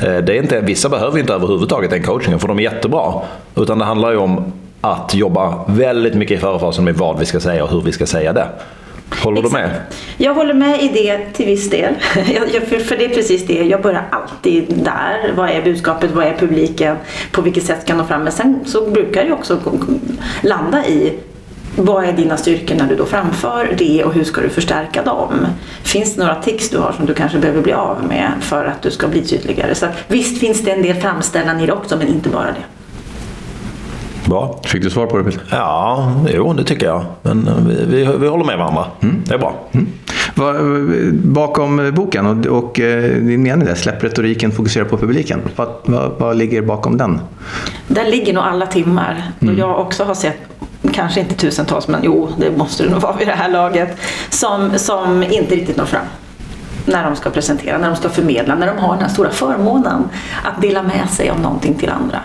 Eh, 0.00 0.16
det 0.16 0.38
är 0.38 0.42
inte, 0.42 0.60
vissa 0.60 0.88
behöver 0.88 1.18
inte 1.18 1.34
överhuvudtaget 1.34 1.90
den 1.90 2.02
coachingen 2.02 2.38
för 2.38 2.48
de 2.48 2.58
är 2.58 2.62
jättebra. 2.62 3.12
Utan 3.56 3.78
det 3.78 3.84
handlar 3.84 4.10
ju 4.10 4.16
om 4.16 4.52
att 4.80 5.14
jobba 5.14 5.64
väldigt 5.66 6.14
mycket 6.14 6.38
i 6.38 6.40
förfasen 6.40 6.84
med 6.84 6.94
vad 6.94 7.18
vi 7.18 7.26
ska 7.26 7.40
säga 7.40 7.64
och 7.64 7.70
hur 7.70 7.80
vi 7.80 7.92
ska 7.92 8.06
säga 8.06 8.32
det. 8.32 8.48
Håller 9.10 9.42
du 9.42 9.50
med? 9.50 9.70
Jag 10.16 10.34
håller 10.34 10.54
med 10.54 10.82
i 10.82 10.88
det 10.88 11.32
till 11.32 11.46
viss 11.46 11.70
del. 11.70 11.94
För, 12.68 12.78
för 12.78 12.96
det 12.96 13.04
är 13.04 13.08
precis 13.08 13.46
det. 13.46 13.64
Jag 13.64 13.82
börjar 13.82 14.04
alltid 14.10 14.64
där. 14.84 15.32
Vad 15.36 15.50
är 15.50 15.62
budskapet? 15.62 16.10
Vad 16.10 16.26
är 16.26 16.36
publiken? 16.36 16.96
På 17.32 17.42
vilket 17.42 17.64
sätt 17.64 17.86
kan 17.86 17.96
jag 17.96 18.02
nå 18.02 18.08
fram? 18.08 18.22
Men 18.22 18.32
sen 18.32 18.60
så 18.66 18.90
brukar 18.90 19.24
det 19.24 19.32
också 19.32 19.60
landa 20.42 20.86
i 20.86 21.18
vad 21.76 22.04
är 22.04 22.12
dina 22.12 22.36
styrkor 22.36 22.74
när 22.74 22.88
du 22.88 22.96
då 22.96 23.04
framför 23.04 23.74
det 23.78 24.04
och 24.04 24.12
hur 24.12 24.24
ska 24.24 24.40
du 24.40 24.48
förstärka 24.48 25.02
dem? 25.02 25.46
Finns 25.82 26.14
det 26.14 26.20
några 26.20 26.42
tics 26.42 26.70
du 26.70 26.78
har 26.78 26.92
som 26.92 27.06
du 27.06 27.14
kanske 27.14 27.38
behöver 27.38 27.62
bli 27.62 27.72
av 27.72 28.04
med 28.08 28.32
för 28.40 28.64
att 28.64 28.82
du 28.82 28.90
ska 28.90 29.08
bli 29.08 29.24
tydligare? 29.24 29.74
Så 29.74 29.86
visst 30.08 30.40
finns 30.40 30.64
det 30.64 30.70
en 30.70 30.82
del 30.82 30.96
framställan 30.96 31.60
i 31.60 31.66
det 31.66 31.72
också, 31.72 31.96
men 31.96 32.08
inte 32.08 32.28
bara 32.28 32.46
det. 32.46 32.77
Bra. 34.28 34.58
Fick 34.64 34.82
du 34.82 34.90
svar 34.90 35.06
på 35.06 35.18
det 35.18 35.24
Peter? 35.24 35.42
Ja, 35.50 36.12
jo 36.34 36.52
det 36.52 36.64
tycker 36.64 36.86
jag. 36.86 37.04
Men 37.22 37.48
eh, 37.48 37.54
vi, 37.66 37.84
vi, 37.84 38.16
vi 38.18 38.28
håller 38.28 38.44
med 38.44 38.58
varandra. 38.58 38.86
Det 39.00 39.34
är 39.34 39.38
bra. 39.38 39.54
Vad, 40.34 40.56
bakom 41.12 41.92
boken 41.94 42.26
och, 42.26 42.46
och 42.46 42.80
eh, 42.80 43.02
din 43.02 43.42
mening 43.42 43.66
där, 43.66 43.74
släpp 43.74 44.04
retoriken, 44.04 44.52
fokusera 44.52 44.84
på 44.84 44.96
publiken. 44.96 45.40
Vad, 45.56 45.68
vad, 45.84 46.12
vad 46.18 46.36
ligger 46.36 46.62
bakom 46.62 46.96
den? 46.96 47.20
Där 47.88 48.10
ligger 48.10 48.34
nog 48.34 48.44
alla 48.44 48.66
timmar. 48.66 49.22
Och 49.40 49.54
jag 49.54 49.80
också 49.80 50.04
har 50.04 50.14
sett, 50.14 50.38
kanske 50.92 51.20
inte 51.20 51.34
tusentals, 51.34 51.88
men 51.88 52.00
jo, 52.04 52.28
det 52.38 52.56
måste 52.56 52.84
det 52.84 52.90
nog 52.90 53.00
vara 53.02 53.16
vid 53.16 53.28
det 53.28 53.34
här 53.34 53.48
laget, 53.48 53.98
som, 54.30 54.70
som 54.76 55.22
inte 55.22 55.54
riktigt 55.54 55.76
når 55.76 55.84
fram. 55.84 56.04
När 56.84 57.04
de 57.04 57.16
ska 57.16 57.30
presentera, 57.30 57.78
när 57.78 57.88
de 57.88 57.96
ska 57.96 58.08
förmedla, 58.08 58.54
när 58.54 58.66
de 58.66 58.78
har 58.78 58.94
den 58.94 59.02
här 59.02 59.08
stora 59.08 59.30
förmånen 59.30 60.08
att 60.44 60.62
dela 60.62 60.82
med 60.82 61.08
sig 61.10 61.30
av 61.30 61.40
någonting 61.40 61.74
till 61.74 61.90
andra. 61.90 62.20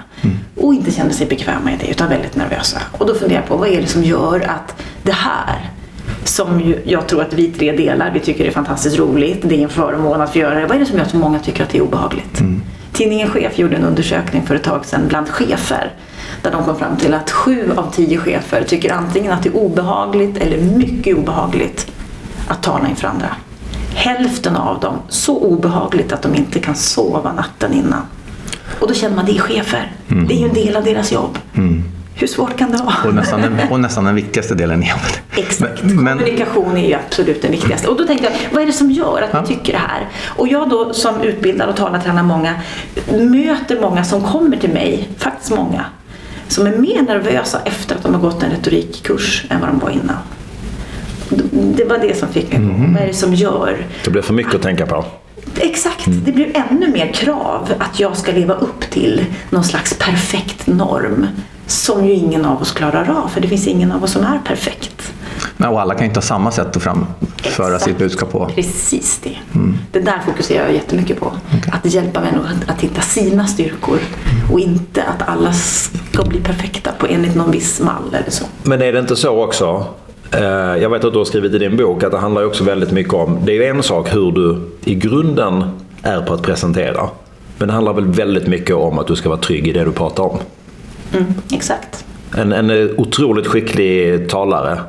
Och 0.63 0.73
inte 0.73 0.91
känner 0.91 1.11
sig 1.13 1.27
bekväma 1.27 1.71
i 1.71 1.77
det, 1.77 1.87
utan 1.87 2.09
väldigt 2.09 2.35
nervösa. 2.35 2.77
Och 2.91 3.07
då 3.07 3.15
funderar 3.15 3.39
jag 3.41 3.49
på, 3.49 3.57
vad 3.57 3.69
är 3.69 3.81
det 3.81 3.87
som 3.87 4.03
gör 4.03 4.39
att 4.39 4.75
det 5.03 5.11
här 5.11 5.71
som 6.23 6.61
ju 6.61 6.81
jag 6.85 7.07
tror 7.07 7.21
att 7.21 7.33
vi 7.33 7.47
tre 7.47 7.71
delar, 7.71 8.11
vi 8.13 8.19
tycker 8.19 8.43
det 8.43 8.49
är 8.49 8.53
fantastiskt 8.53 8.99
roligt, 8.99 9.39
det 9.43 9.55
är 9.55 9.63
en 9.63 9.69
förmån 9.69 10.21
att 10.21 10.33
få 10.33 10.39
göra 10.39 10.59
det. 10.59 10.65
Vad 10.65 10.75
är 10.75 10.79
det 10.79 10.85
som 10.85 10.97
gör 10.97 11.05
att 11.05 11.11
så 11.11 11.17
många 11.17 11.39
tycker 11.39 11.63
att 11.63 11.69
det 11.69 11.77
är 11.77 11.81
obehagligt? 11.81 12.41
Tidningen 12.93 13.29
Chef 13.29 13.59
gjorde 13.59 13.75
en 13.75 13.83
undersökning 13.83 14.41
för 14.43 14.55
ett 14.55 14.63
tag 14.63 14.85
sedan 14.85 15.01
bland 15.07 15.29
chefer 15.29 15.91
där 16.41 16.51
de 16.51 16.63
kom 16.63 16.75
fram 16.75 16.97
till 16.97 17.13
att 17.13 17.31
sju 17.31 17.71
av 17.75 17.91
tio 17.91 18.17
chefer 18.17 18.63
tycker 18.63 18.93
antingen 18.93 19.31
att 19.31 19.43
det 19.43 19.49
är 19.49 19.55
obehagligt 19.55 20.37
eller 20.37 20.57
mycket 20.57 21.17
obehagligt 21.17 21.91
att 22.47 22.63
tala 22.63 22.89
inför 22.89 23.07
andra. 23.07 23.35
hälften 23.95 24.55
av 24.55 24.79
dem 24.79 24.95
så 25.09 25.37
obehagligt 25.37 26.13
att 26.13 26.21
de 26.21 26.35
inte 26.35 26.59
kan 26.59 26.75
sova 26.75 27.33
natten 27.33 27.73
innan. 27.73 28.01
Och 28.79 28.87
då 28.87 28.93
känner 28.93 29.15
man 29.15 29.25
det 29.25 29.31
är 29.31 29.39
chefer. 29.39 29.91
Det 30.27 30.33
är 30.33 30.37
ju 30.39 30.45
en 30.47 30.53
del 30.53 30.75
av 30.75 30.83
deras 30.83 31.11
jobb. 31.11 31.37
Hur 32.15 32.27
svårt 32.27 32.57
kan 32.57 32.71
det 32.71 32.77
vara? 32.77 32.95
Och 33.05 33.15
nästan, 33.15 33.41
den, 33.41 33.53
och 33.71 33.79
nästan 33.79 34.03
den 34.03 34.15
viktigaste 34.15 34.55
delen 34.55 34.83
i 34.83 34.89
jobbet. 34.89 35.21
Exakt. 35.47 35.83
Men- 35.83 36.17
Kommunikation 36.17 36.77
är 36.77 36.87
ju 36.87 36.93
absolut 36.93 37.41
det 37.41 37.47
viktigaste. 37.47 37.87
Och 37.87 37.97
då 37.97 38.05
tänkte 38.07 38.25
jag, 38.25 38.33
vad 38.53 38.61
är 38.61 38.65
det 38.67 38.73
som 38.73 38.91
gör 38.91 39.21
att 39.31 39.43
vi 39.43 39.55
tycker 39.55 39.73
det 39.73 39.79
här? 39.79 40.07
Och 40.25 40.47
jag 40.47 40.69
då 40.69 40.93
som 40.93 41.21
utbildad 41.21 41.69
och 41.69 41.75
talartränar 41.75 42.23
många, 42.23 42.53
möter 43.19 43.81
många 43.81 44.03
som 44.03 44.21
kommer 44.23 44.57
till 44.57 44.69
mig, 44.73 45.09
faktiskt 45.17 45.51
många, 45.51 45.85
som 46.47 46.67
är 46.67 46.77
mer 46.77 47.01
nervösa 47.01 47.59
efter 47.65 47.95
att 47.95 48.03
de 48.03 48.13
har 48.13 48.21
gått 48.21 48.43
en 48.43 48.51
retorikkurs 48.51 49.45
än 49.49 49.59
vad 49.61 49.69
de 49.69 49.79
var 49.79 49.89
innan. 49.89 50.17
Det 51.51 51.85
var 51.85 51.97
det 51.97 52.17
som 52.17 52.27
fick 52.27 52.49
mig 52.49 52.57
mm. 52.57 52.93
Vad 52.93 53.03
är 53.03 53.07
det 53.07 53.13
som 53.13 53.33
gör 53.33 53.77
Det 54.03 54.09
blir 54.09 54.21
för 54.21 54.33
mycket 54.33 54.55
att 54.55 54.61
tänka 54.61 54.85
på. 54.85 55.05
Exakt, 55.57 56.05
det 56.25 56.31
blir 56.31 56.57
ännu 56.69 56.87
mer 56.91 57.13
krav 57.13 57.73
att 57.79 57.99
jag 57.99 58.17
ska 58.17 58.31
leva 58.31 58.53
upp 58.53 58.81
till 58.89 59.25
någon 59.49 59.63
slags 59.63 59.93
perfekt 59.99 60.67
norm 60.67 61.27
som 61.67 62.05
ju 62.05 62.13
ingen 62.13 62.45
av 62.45 62.61
oss 62.61 62.71
klarar 62.71 63.09
av, 63.23 63.27
för 63.27 63.41
det 63.41 63.47
finns 63.47 63.67
ingen 63.67 63.91
av 63.91 64.03
oss 64.03 64.11
som 64.11 64.23
är 64.23 64.39
perfekt. 64.45 65.13
Men, 65.57 65.69
och 65.69 65.81
alla 65.81 65.93
kan 65.93 66.01
ju 66.03 66.07
inte 66.07 66.17
ha 66.17 66.21
samma 66.21 66.51
sätt 66.51 66.77
att 66.77 66.83
framföra 66.83 67.05
Exakt. 67.67 67.83
sitt 67.83 67.97
budskap 67.97 68.31
på. 68.31 68.45
Precis 68.55 69.19
det. 69.23 69.37
Det 69.91 69.99
där 69.99 70.19
fokuserar 70.25 70.63
jag 70.65 70.73
jättemycket 70.73 71.19
på. 71.19 71.33
Att 71.71 71.85
hjälpa 71.93 72.21
människor 72.21 72.45
att- 72.47 72.69
att 72.69 72.81
hitta 72.81 73.01
sina 73.01 73.47
styrkor 73.47 73.99
och 74.51 74.59
inte 74.59 75.03
att 75.03 75.27
alla 75.29 75.53
ska 75.53 76.23
bli 76.23 76.39
perfekta 76.39 76.91
på 76.99 77.07
enligt 77.07 77.35
någon 77.35 77.51
viss 77.51 77.79
mall 77.81 78.03
eller 78.13 78.31
så. 78.31 78.45
Men 78.63 78.81
är 78.81 78.93
det 78.93 78.99
inte 78.99 79.15
så 79.15 79.43
också? 79.43 79.85
Eh, 80.33 80.81
Jag 80.81 80.89
vet 80.89 81.03
att 81.03 81.11
du 81.13 81.17
har 81.17 81.25
skrivit 81.25 81.53
i 81.53 81.57
din 81.57 81.77
bok 81.77 82.03
att 82.03 82.11
det 82.11 82.17
handlar 82.17 82.45
också 82.45 82.63
väldigt 82.63 82.91
mycket 82.91 83.13
om, 83.13 83.39
det 83.45 83.51
är 83.51 83.55
ju 83.55 83.63
en 83.63 83.83
sak 83.83 84.13
hur 84.13 84.31
du 84.31 84.57
i 84.83 84.95
grunden 84.95 85.63
är 86.01 86.21
på 86.21 86.33
att 86.33 86.41
presentera. 86.41 87.09
Men 87.57 87.67
det 87.67 87.73
handlar 87.73 87.93
väl 87.93 88.07
väldigt 88.07 88.47
mycket 88.47 88.75
om 88.75 88.99
att 88.99 89.07
du 89.07 89.15
ska 89.15 89.29
vara 89.29 89.39
trygg 89.39 89.67
i 89.67 89.71
det 89.71 89.83
du 89.83 89.91
pratar 89.91 90.23
om. 90.23 90.37
Mm, 91.13 91.33
exakt. 91.51 92.05
En, 92.35 92.53
en 92.53 92.97
otroligt 92.97 93.47
skicklig 93.47 94.29
talare 94.29 94.79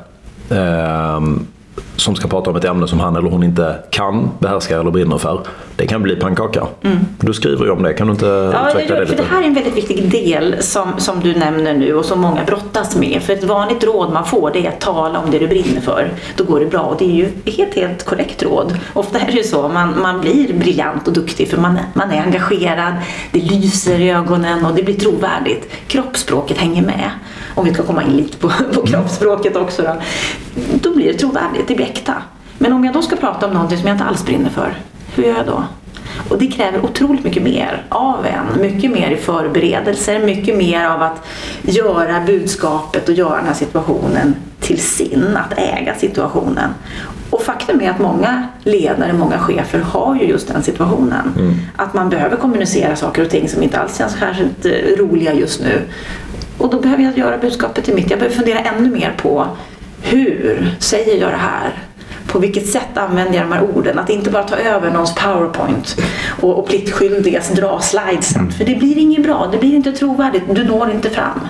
ehm, 0.50 1.46
som 1.96 2.16
ska 2.16 2.28
prata 2.28 2.50
om 2.50 2.56
ett 2.56 2.64
ämne 2.64 2.88
som 2.88 3.00
han 3.00 3.16
eller 3.16 3.30
hon 3.30 3.42
inte 3.42 3.76
kan, 3.90 4.30
behärskar 4.38 4.80
eller 4.80 4.90
brinner 4.90 5.18
för. 5.18 5.40
Det 5.76 5.86
kan 5.86 6.02
bli 6.02 6.16
pannkaka. 6.16 6.66
Du 7.20 7.32
skriver 7.32 7.64
ju 7.64 7.70
om 7.70 7.82
det, 7.82 7.92
kan 7.92 8.06
du 8.06 8.12
inte 8.12 8.26
Ja, 8.26 8.68
utveckla 8.68 8.96
det 9.00 9.06
för 9.06 9.12
lite? 9.12 9.22
det 9.22 9.28
här 9.34 9.42
är 9.42 9.46
en 9.46 9.54
väldigt 9.54 9.76
viktig 9.76 10.10
del 10.10 10.56
som, 10.60 10.88
som 10.98 11.20
du 11.20 11.34
nämner 11.34 11.74
nu 11.74 11.94
och 11.94 12.04
som 12.04 12.20
många 12.20 12.44
brottas 12.44 12.96
med. 12.96 13.22
För 13.22 13.32
ett 13.32 13.44
vanligt 13.44 13.84
råd 13.84 14.12
man 14.12 14.26
får 14.26 14.50
det 14.50 14.66
är 14.66 14.68
att 14.68 14.80
tala 14.80 15.18
om 15.18 15.30
det 15.30 15.38
du 15.38 15.46
brinner 15.46 15.80
för. 15.80 16.10
Då 16.36 16.44
går 16.44 16.60
det 16.60 16.66
bra 16.66 16.80
och 16.80 16.96
det 16.98 17.04
är 17.04 17.14
ju 17.14 17.28
helt, 17.52 17.74
helt 17.74 18.04
korrekt 18.04 18.42
råd. 18.42 18.78
Ofta 18.92 19.18
är 19.18 19.26
det 19.26 19.32
ju 19.32 19.42
så, 19.42 19.68
man, 19.68 20.00
man 20.02 20.20
blir 20.20 20.52
briljant 20.58 21.08
och 21.08 21.12
duktig 21.14 21.48
för 21.48 21.56
man, 21.56 21.78
man 21.94 22.10
är 22.10 22.22
engagerad, 22.22 22.94
det 23.32 23.40
lyser 23.40 24.00
i 24.00 24.10
ögonen 24.10 24.64
och 24.64 24.74
det 24.74 24.82
blir 24.82 24.94
trovärdigt. 25.00 25.68
Kroppsspråket 25.86 26.58
hänger 26.58 26.82
med. 26.82 27.10
Om 27.54 27.64
vi 27.64 27.74
ska 27.74 27.82
komma 27.82 28.02
in 28.02 28.16
lite 28.16 28.36
på, 28.38 28.50
på 28.74 28.86
kroppsspråket 28.86 29.56
också 29.56 29.82
då. 29.82 29.94
Då 30.82 30.94
blir 30.94 31.12
det 31.12 31.18
trovärdigt, 31.18 31.63
det 31.68 31.74
blir 31.74 31.86
äkta. 31.86 32.14
Men 32.58 32.72
om 32.72 32.84
jag 32.84 32.94
då 32.94 33.02
ska 33.02 33.16
prata 33.16 33.46
om 33.46 33.52
någonting 33.52 33.78
som 33.78 33.86
jag 33.88 33.94
inte 33.94 34.04
alls 34.04 34.24
brinner 34.24 34.50
för, 34.50 34.74
hur 35.14 35.24
gör 35.24 35.36
jag 35.36 35.46
då? 35.46 35.64
Och 36.28 36.38
det 36.38 36.46
kräver 36.46 36.84
otroligt 36.84 37.24
mycket 37.24 37.42
mer 37.42 37.82
av 37.88 38.26
en. 38.26 38.60
Mycket 38.60 38.90
mer 38.90 39.10
i 39.10 39.16
förberedelser, 39.16 40.18
mycket 40.18 40.56
mer 40.56 40.86
av 40.86 41.02
att 41.02 41.26
göra 41.62 42.20
budskapet 42.26 43.08
och 43.08 43.14
göra 43.14 43.36
den 43.36 43.46
här 43.46 43.54
situationen 43.54 44.34
till 44.60 44.80
sin, 44.80 45.36
att 45.36 45.58
äga 45.58 45.94
situationen. 45.94 46.70
Och 47.30 47.42
faktum 47.42 47.80
är 47.80 47.90
att 47.90 47.98
många 47.98 48.48
ledare, 48.62 49.12
många 49.12 49.38
chefer 49.38 49.80
har 49.80 50.14
ju 50.14 50.26
just 50.26 50.48
den 50.48 50.62
situationen. 50.62 51.32
Att 51.76 51.94
man 51.94 52.08
behöver 52.08 52.36
kommunicera 52.36 52.96
saker 52.96 53.22
och 53.22 53.30
ting 53.30 53.48
som 53.48 53.62
inte 53.62 53.78
alls 53.78 53.98
känns 53.98 54.12
särskilt 54.12 54.66
eh, 54.66 54.72
roliga 54.98 55.34
just 55.34 55.60
nu. 55.60 55.82
Och 56.58 56.70
då 56.70 56.80
behöver 56.80 57.02
jag 57.02 57.18
göra 57.18 57.38
budskapet 57.38 57.84
till 57.84 57.94
mitt. 57.94 58.10
Jag 58.10 58.18
behöver 58.18 58.36
fundera 58.36 58.58
ännu 58.58 58.90
mer 58.90 59.14
på 59.16 59.46
hur 60.04 60.70
säger 60.78 61.20
jag 61.20 61.30
det 61.30 61.36
här? 61.36 61.72
På 62.26 62.38
vilket 62.38 62.66
sätt 62.66 62.96
använder 62.96 63.34
jag 63.34 63.44
de 63.44 63.52
här 63.52 63.62
orden? 63.62 63.98
Att 63.98 64.10
inte 64.10 64.30
bara 64.30 64.42
ta 64.42 64.56
över 64.56 64.90
någons 64.90 65.14
powerpoint 65.14 65.96
och, 66.40 66.58
och 66.58 66.68
pliktskyldigast 66.68 67.56
dra 67.56 67.80
slidesen. 67.80 68.52
För 68.52 68.64
det 68.64 68.74
blir 68.74 68.98
inget 68.98 69.22
bra, 69.22 69.48
det 69.52 69.58
blir 69.58 69.74
inte 69.74 69.92
trovärdigt, 69.92 70.42
du 70.54 70.64
når 70.64 70.90
inte 70.90 71.10
fram. 71.10 71.40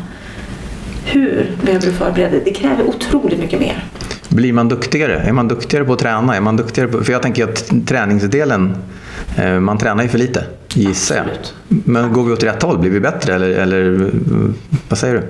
Hur 1.05 1.51
behöver 1.63 1.87
du 1.87 1.93
förbereda 1.93 2.31
dig? 2.31 2.43
Det 2.45 2.51
kräver 2.51 2.89
otroligt 2.89 3.39
mycket 3.39 3.61
mer. 3.61 3.85
Blir 4.29 4.53
man 4.53 4.69
duktigare? 4.69 5.21
Är 5.21 5.33
man 5.33 5.49
duktigare 5.49 5.85
på 5.85 5.93
att 5.93 5.99
träna? 5.99 6.37
Är 6.37 6.41
man 6.41 6.57
duktigare 6.57 6.89
på, 6.89 7.05
för 7.05 7.13
jag 7.13 7.23
tänker 7.23 7.45
att 7.45 7.87
träningsdelen, 7.87 8.77
eh, 9.37 9.61
man 9.61 9.79
tränar 9.79 10.03
ju 10.03 10.09
för 10.09 10.19
lite 10.19 10.45
gissar 10.75 11.17
jag. 11.17 11.27
Men 11.69 12.13
går 12.13 12.25
vi 12.25 12.33
åt 12.33 12.43
rätt 12.43 12.63
håll? 12.63 12.79
Blir 12.79 12.91
vi 12.91 13.01
bättre? 13.01 13.35
Eller, 13.35 13.49
eller 13.49 14.03
eh, 14.03 14.09
vad 14.89 14.99
säger 14.99 15.15
du? 15.15 15.23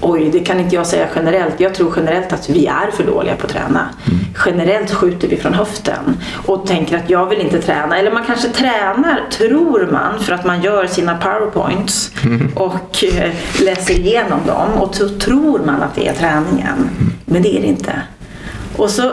Oj, 0.00 0.30
det 0.32 0.40
kan 0.40 0.60
inte 0.60 0.74
jag 0.74 0.86
säga 0.86 1.08
generellt. 1.14 1.60
Jag 1.60 1.74
tror 1.74 1.92
generellt 1.96 2.32
att 2.32 2.50
vi 2.50 2.66
är 2.66 2.90
för 2.90 3.04
dåliga 3.04 3.36
på 3.36 3.46
att 3.46 3.52
träna. 3.52 3.88
Generellt 4.46 4.90
skjuter 4.90 5.28
vi 5.28 5.36
från 5.36 5.54
höften 5.54 6.16
och 6.46 6.66
tänker 6.66 6.96
att 6.96 7.10
jag 7.10 7.26
vill 7.26 7.40
inte 7.40 7.62
träna. 7.62 7.98
Eller 7.98 8.12
man 8.12 8.24
kanske 8.24 8.48
tränar, 8.48 9.26
tror 9.30 9.88
man, 9.92 10.20
för 10.20 10.32
att 10.32 10.44
man 10.44 10.62
gör 10.62 10.86
sina 10.86 11.16
powerpoints 11.16 12.12
och 12.54 13.04
eh, 13.04 13.32
läser 13.64 13.94
igenom 13.94 14.40
dem. 14.46 14.68
Och 14.74 14.94
så 14.94 15.08
tror 15.08 15.58
man 15.58 15.82
att 15.82 15.94
det 15.94 16.08
är 16.08 16.14
träningen. 16.14 16.90
Men 17.24 17.42
det 17.42 17.56
är 17.56 17.60
det 17.60 17.66
inte. 17.66 17.92
Och 18.76 18.90
så 18.90 19.10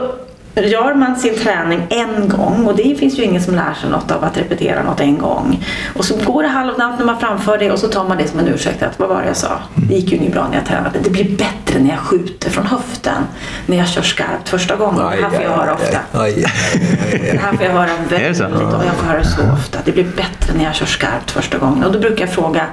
gör 0.61 0.93
man 0.93 1.15
sin 1.15 1.35
träning 1.35 1.87
en 1.89 2.29
gång 2.29 2.65
och 2.67 2.75
det 2.75 2.95
finns 2.99 3.19
ju 3.19 3.23
ingen 3.23 3.41
som 3.41 3.55
lär 3.55 3.73
sig 3.73 3.89
något 3.89 4.11
av 4.11 4.23
att 4.23 4.37
repetera 4.37 4.83
något 4.83 4.99
en 4.99 5.17
gång. 5.17 5.65
Och 5.93 6.05
så 6.05 6.15
går 6.25 6.43
det 6.43 6.49
halvdant 6.49 6.99
när 6.99 7.05
man 7.05 7.19
framför 7.19 7.57
det 7.57 7.71
och 7.71 7.79
så 7.79 7.87
tar 7.87 8.07
man 8.07 8.17
det 8.17 8.27
som 8.27 8.39
en 8.39 8.47
ursäkt 8.47 8.83
att 8.83 8.99
vad 8.99 9.09
var 9.09 9.21
det 9.21 9.27
jag 9.27 9.37
sa? 9.37 9.59
Det 9.75 9.93
gick 9.93 10.11
ju 10.11 10.17
inget 10.17 10.33
bra 10.33 10.47
när 10.47 10.55
jag 10.55 10.65
tränade. 10.65 10.99
Det 11.03 11.09
blir 11.09 11.37
bättre 11.37 11.79
när 11.79 11.89
jag 11.89 11.99
skjuter 11.99 12.49
från 12.49 12.65
höften. 12.65 13.23
När 13.65 13.77
jag 13.77 13.87
kör 13.87 14.01
skarpt 14.01 14.49
första 14.49 14.75
gången. 14.75 14.97
Det 14.97 15.23
här 15.23 15.29
får 15.29 15.43
jag 15.43 15.49
höra 15.49 15.73
ofta. 15.73 15.99
Det 16.11 17.39
här 17.41 17.53
får 17.53 17.65
jag 17.65 17.71
höra 17.71 17.89
väldigt 18.09 18.41
och 18.41 18.85
jag 18.85 18.95
får 18.95 19.05
höra 19.05 19.23
så 19.23 19.41
ofta. 19.53 19.79
Det 19.85 19.91
blir 19.91 20.03
bättre 20.03 20.53
när 20.57 20.63
jag 20.63 20.75
kör 20.75 20.85
skarpt 20.85 21.31
första 21.31 21.57
gången. 21.57 21.83
Och 21.83 21.91
då 21.91 21.99
brukar 21.99 22.25
jag 22.25 22.33
fråga, 22.33 22.65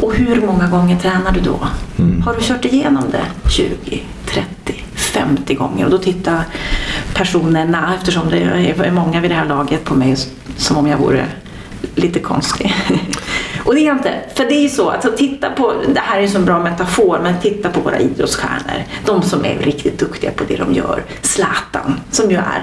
och 0.00 0.14
hur 0.14 0.40
många 0.40 0.66
gånger 0.66 0.98
tränar 0.98 1.32
du 1.32 1.40
då? 1.40 1.58
Har 2.24 2.34
du 2.34 2.40
kört 2.40 2.64
igenom 2.64 3.04
det 3.12 3.50
20, 3.50 4.02
30, 4.26 4.84
50 4.94 5.54
gånger? 5.54 5.84
Och 5.84 5.90
då 5.90 5.98
tittar 5.98 6.44
personerna, 7.14 7.94
eftersom 7.94 8.30
det 8.30 8.38
är 8.38 8.90
många 8.90 9.20
vid 9.20 9.30
det 9.30 9.34
här 9.34 9.46
laget, 9.46 9.84
på 9.84 9.94
mig 9.94 10.16
som 10.56 10.76
om 10.76 10.86
jag 10.86 10.98
vore 10.98 11.26
lite 11.94 12.18
konstig. 12.18 12.74
Och 13.64 13.74
det 13.74 13.80
är 13.80 13.86
jag 13.86 13.96
inte. 13.96 14.14
För 14.34 14.44
det 14.44 14.54
är 14.54 14.62
ju 14.62 14.68
så 14.68 14.88
att 14.88 15.16
titta 15.16 15.50
på, 15.50 15.72
det 15.94 16.00
här 16.00 16.18
är 16.18 16.22
en 16.22 16.30
så 16.30 16.38
bra 16.38 16.62
metafor, 16.62 17.20
men 17.22 17.40
titta 17.40 17.70
på 17.70 17.80
våra 17.80 17.98
idrottsstjärnor. 17.98 18.84
De 19.06 19.22
som 19.22 19.44
är 19.44 19.58
riktigt 19.58 19.98
duktiga 19.98 20.30
på 20.30 20.44
det 20.48 20.56
de 20.56 20.74
gör. 20.74 21.02
Zlatan, 21.22 22.00
som 22.10 22.30
ju 22.30 22.36
är 22.36 22.62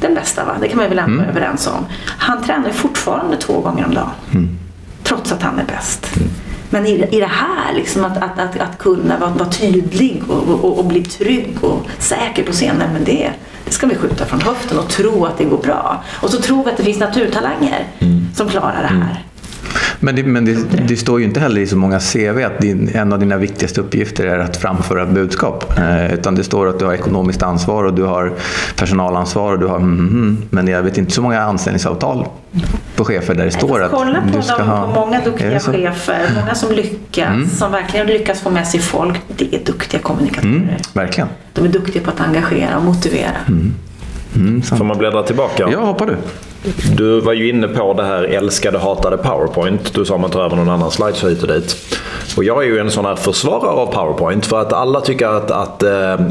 den 0.00 0.14
bästa, 0.14 0.44
va? 0.44 0.56
det 0.60 0.68
kan 0.68 0.78
man 0.78 0.88
väl 0.88 0.98
ändå 0.98 1.16
vara 1.16 1.28
överens 1.28 1.66
om. 1.66 1.86
Han 2.06 2.42
tränar 2.42 2.70
fortfarande 2.70 3.36
två 3.36 3.60
gånger 3.60 3.84
om 3.84 3.94
dagen. 3.94 4.58
Trots 5.02 5.32
att 5.32 5.42
han 5.42 5.58
är 5.58 5.64
bäst. 5.64 6.10
Men 6.70 6.86
i, 6.86 7.08
i 7.10 7.20
det 7.20 7.30
här, 7.30 7.74
liksom 7.74 8.04
att, 8.04 8.16
att, 8.16 8.38
att, 8.38 8.60
att 8.60 8.78
kunna 8.78 9.18
vara, 9.18 9.30
vara 9.30 9.48
tydlig 9.48 10.22
och, 10.28 10.64
och, 10.64 10.78
och 10.78 10.84
bli 10.84 11.02
trygg 11.02 11.56
och 11.60 11.86
säker 11.98 12.42
på 12.42 12.52
scenen, 12.52 12.92
men 12.92 13.04
det 13.04 13.32
ska 13.68 13.86
vi 13.86 13.94
skjuta 13.94 14.24
från 14.24 14.40
höften 14.40 14.78
och 14.78 14.88
tro 14.88 15.24
att 15.24 15.38
det 15.38 15.44
går 15.44 15.58
bra. 15.58 16.02
Och 16.20 16.30
så 16.30 16.40
tror 16.40 16.64
vi 16.64 16.70
att 16.70 16.76
det 16.76 16.84
finns 16.84 16.98
naturtalanger 16.98 17.86
som 18.34 18.48
klarar 18.48 18.82
det 18.82 18.88
här. 18.88 19.24
Men, 20.00 20.16
det, 20.16 20.22
men 20.22 20.44
det, 20.44 20.54
det 20.88 20.96
står 20.96 21.20
ju 21.20 21.26
inte 21.26 21.40
heller 21.40 21.60
i 21.60 21.66
så 21.66 21.76
många 21.76 22.00
CV 22.00 22.44
att 22.46 22.58
din, 22.60 22.90
en 22.94 23.12
av 23.12 23.18
dina 23.18 23.36
viktigaste 23.36 23.80
uppgifter 23.80 24.26
är 24.26 24.38
att 24.38 24.56
framföra 24.56 25.06
budskap. 25.06 25.78
Eh, 25.78 26.14
utan 26.14 26.34
det 26.34 26.44
står 26.44 26.68
att 26.68 26.78
du 26.78 26.84
har 26.84 26.94
ekonomiskt 26.94 27.42
ansvar 27.42 27.84
och 27.84 27.94
du 27.94 28.02
har 28.02 28.32
personalansvar 28.76 29.52
och 29.52 29.58
du 29.58 29.66
har 29.66 29.76
mm, 29.76 29.98
mm, 29.98 30.42
Men 30.50 30.68
jag 30.68 30.82
vet 30.82 30.98
inte 30.98 31.12
så 31.12 31.22
många 31.22 31.40
anställningsavtal 31.40 32.26
på 32.96 33.04
chefer 33.04 33.34
där 33.34 33.44
det 33.44 33.50
står 33.50 33.82
att 33.82 33.90
Kolla 33.90 34.20
på, 34.20 34.36
du 34.36 34.42
ska 34.42 34.58
dem, 34.58 34.68
ha... 34.68 34.94
på 34.94 35.00
många 35.00 35.20
duktiga 35.24 35.60
chefer, 35.60 36.20
många 36.40 36.54
som 36.54 36.72
lyckas, 36.72 37.58
som 37.58 37.72
verkligen 37.72 38.06
lyckas 38.06 38.40
få 38.40 38.50
med 38.50 38.66
sig 38.66 38.80
folk. 38.80 39.20
Det 39.36 39.54
är 39.54 39.64
duktiga 39.64 40.00
kommunikatörer. 40.00 40.52
Mm, 40.52 40.68
verkligen. 40.92 41.28
De 41.52 41.64
är 41.64 41.68
duktiga 41.68 42.02
på 42.02 42.10
att 42.10 42.20
engagera 42.20 42.76
och 42.76 42.84
motivera. 42.84 43.36
Mm, 44.34 44.62
sant. 44.62 44.78
Får 44.78 44.84
man 44.84 44.98
bläddra 44.98 45.22
tillbaka? 45.22 45.68
Ja, 45.72 45.78
hoppar 45.78 46.06
du. 46.06 46.16
Du 46.96 47.20
var 47.20 47.32
ju 47.32 47.48
inne 47.48 47.68
på 47.68 47.92
det 47.92 48.04
här 48.04 48.22
älskade 48.22 48.78
hatade 48.78 49.16
powerpoint. 49.16 49.94
Du 49.94 50.04
sa 50.04 50.18
man 50.18 50.30
tar 50.30 50.44
över 50.44 50.56
någon 50.56 50.68
annan 50.68 50.90
slide 50.90 51.14
så 51.14 51.28
hit 51.28 51.42
och 51.42 51.48
dit. 51.48 51.76
Och 52.36 52.44
jag 52.44 52.62
är 52.64 52.66
ju 52.66 52.78
en 52.78 52.90
sån 52.90 53.04
här 53.04 53.16
försvarare 53.16 53.70
av 53.70 53.86
PowerPoint 53.86 54.46
för 54.46 54.60
att 54.60 54.72
alla 54.72 55.00
tycker 55.00 55.26
att, 55.26 55.50
att 55.50 55.82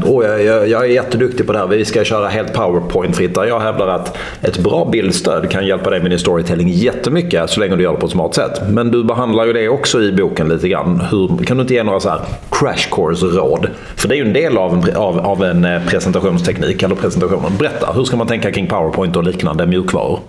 oh, 0.04 0.24
jag, 0.24 0.68
jag 0.68 0.84
är 0.84 0.88
jätteduktig 0.88 1.46
på 1.46 1.52
det 1.52 1.58
här, 1.58 1.66
vi 1.66 1.84
ska 1.84 2.04
köra 2.04 2.28
helt 2.28 2.52
PowerPoint-fritt. 2.52 3.36
Jag 3.36 3.60
hävdar 3.60 3.88
att 3.88 4.16
ett 4.42 4.58
bra 4.58 4.88
bildstöd 4.92 5.50
kan 5.50 5.66
hjälpa 5.66 5.90
dig 5.90 6.00
med 6.00 6.10
din 6.10 6.18
storytelling 6.18 6.68
jättemycket 6.68 7.50
så 7.50 7.60
länge 7.60 7.76
du 7.76 7.82
gör 7.82 7.92
det 7.92 7.98
på 7.98 8.06
ett 8.06 8.12
smart 8.12 8.34
sätt. 8.34 8.60
Men 8.68 8.90
du 8.90 9.04
behandlar 9.04 9.46
ju 9.46 9.52
det 9.52 9.68
också 9.68 10.02
i 10.02 10.12
boken 10.12 10.48
lite 10.48 10.68
grann. 10.68 11.02
Hur, 11.10 11.44
kan 11.44 11.56
du 11.56 11.60
inte 11.60 11.74
ge 11.74 11.82
några 11.82 12.00
så 12.00 12.08
här 12.08 12.20
crash 12.50 12.88
course-råd? 12.90 13.66
För 14.04 14.08
det 14.08 14.14
är 14.14 14.16
ju 14.16 14.26
en 14.26 14.32
del 14.32 14.58
av 14.58 14.74
en, 14.74 14.96
av, 14.96 15.20
av 15.20 15.44
en 15.44 15.64
eh, 15.64 15.86
presentationsteknik, 15.86 16.82
eller 16.82 16.94
presentationen. 16.94 17.56
Berätta, 17.58 17.92
hur 17.92 18.04
ska 18.04 18.16
man 18.16 18.26
tänka 18.26 18.52
kring 18.52 18.66
PowerPoint 18.66 19.16
och 19.16 19.24
liknande 19.24 19.66
mjukvaror? 19.66 20.20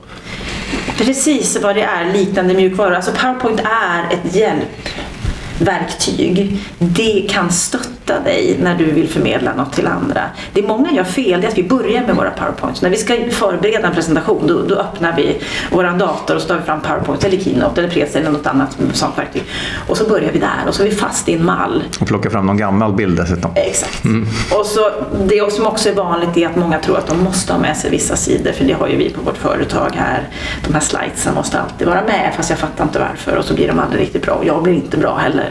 Precis 0.98 1.62
vad 1.62 1.76
det 1.76 1.82
är, 1.82 2.14
liknande 2.14 2.54
mjukvaror. 2.54 2.94
Alltså 2.94 3.12
PowerPoint 3.12 3.60
är 3.60 4.14
ett 4.14 4.36
hjälpverktyg. 4.36 6.60
Det 6.78 7.28
kan 7.30 7.52
stötta 7.52 7.95
dig 8.14 8.58
när 8.62 8.76
du 8.76 8.86
vill 8.86 9.10
förmedla 9.10 9.56
något 9.56 9.74
till 9.74 9.88
andra. 9.88 10.22
Det 10.54 10.62
många 10.62 10.92
gör 10.92 11.04
fel 11.04 11.42
det 11.42 11.48
är 11.48 11.52
att 11.52 11.58
vi 11.58 11.64
börjar 11.64 12.02
med 12.02 12.16
våra 12.16 12.32
powerpoints. 12.32 12.82
När 12.82 12.90
vi 12.90 12.98
ska 12.98 13.16
förbereda 13.32 13.88
en 13.88 13.94
presentation 13.94 14.48
då, 14.48 14.62
då 14.62 14.76
öppnar 14.76 15.16
vi 15.16 15.42
vår 15.72 15.84
dator 15.84 16.36
och 16.36 16.42
så 16.42 16.48
tar 16.48 16.56
vi 16.56 16.62
fram 16.62 16.82
powerpoint 16.82 17.24
eller 17.24 17.38
keynote 17.38 17.82
eller 17.82 17.94
presa 17.94 18.20
eller 18.20 18.32
något 18.32 18.48
annat 18.48 18.78
sånt 18.94 19.18
verktyg. 19.18 19.44
Och 19.88 19.98
så 19.98 20.10
börjar 20.10 20.32
vi 20.32 20.40
där 20.40 20.64
och 20.68 20.76
så 20.76 20.84
är 20.84 20.90
vi 20.90 20.96
fast 20.96 21.30
i 21.30 21.34
en 21.34 21.46
mall. 21.46 21.84
Och 22.00 22.08
plockar 22.08 22.30
fram 22.30 22.46
någon 22.46 22.58
gammal 22.58 22.94
bild 22.94 23.18
dessutom. 23.18 23.52
Exakt. 23.56 24.06
Mm. 24.06 24.28
Och 24.60 24.66
så, 24.66 24.92
det 25.26 25.54
som 25.54 25.68
också 25.68 25.90
är 25.90 25.94
vanligt 25.94 26.38
är 26.38 26.48
att 26.48 26.56
många 26.56 26.80
tror 26.80 26.98
att 26.98 27.08
de 27.08 27.24
måste 27.24 27.54
ha 27.54 27.60
med 27.60 27.78
sig 27.78 27.92
vissa 27.92 28.16
sidor 28.16 28.52
för 28.52 28.66
det 28.66 28.74
har 28.74 28.88
ju 28.88 28.98
vi 28.98 29.10
på 29.10 29.22
vårt 29.22 29.38
företag 29.38 29.90
här. 29.96 30.30
De 30.68 30.74
här 30.74 30.82
slidesen 30.82 31.36
måste 31.36 31.60
alltid 31.60 31.88
vara 31.88 32.02
med 32.02 32.34
fast 32.38 32.50
jag 32.50 32.60
fattar 32.60 32.84
inte 32.84 33.00
varför 33.00 33.38
och 33.38 33.46
så 33.46 33.54
blir 33.54 33.68
de 33.68 33.80
aldrig 33.80 34.02
riktigt 34.02 34.22
bra 34.22 34.34
och 34.34 34.46
jag 34.46 34.64
blir 34.64 34.74
inte 34.74 34.98
bra 34.98 35.16
heller. 35.16 35.50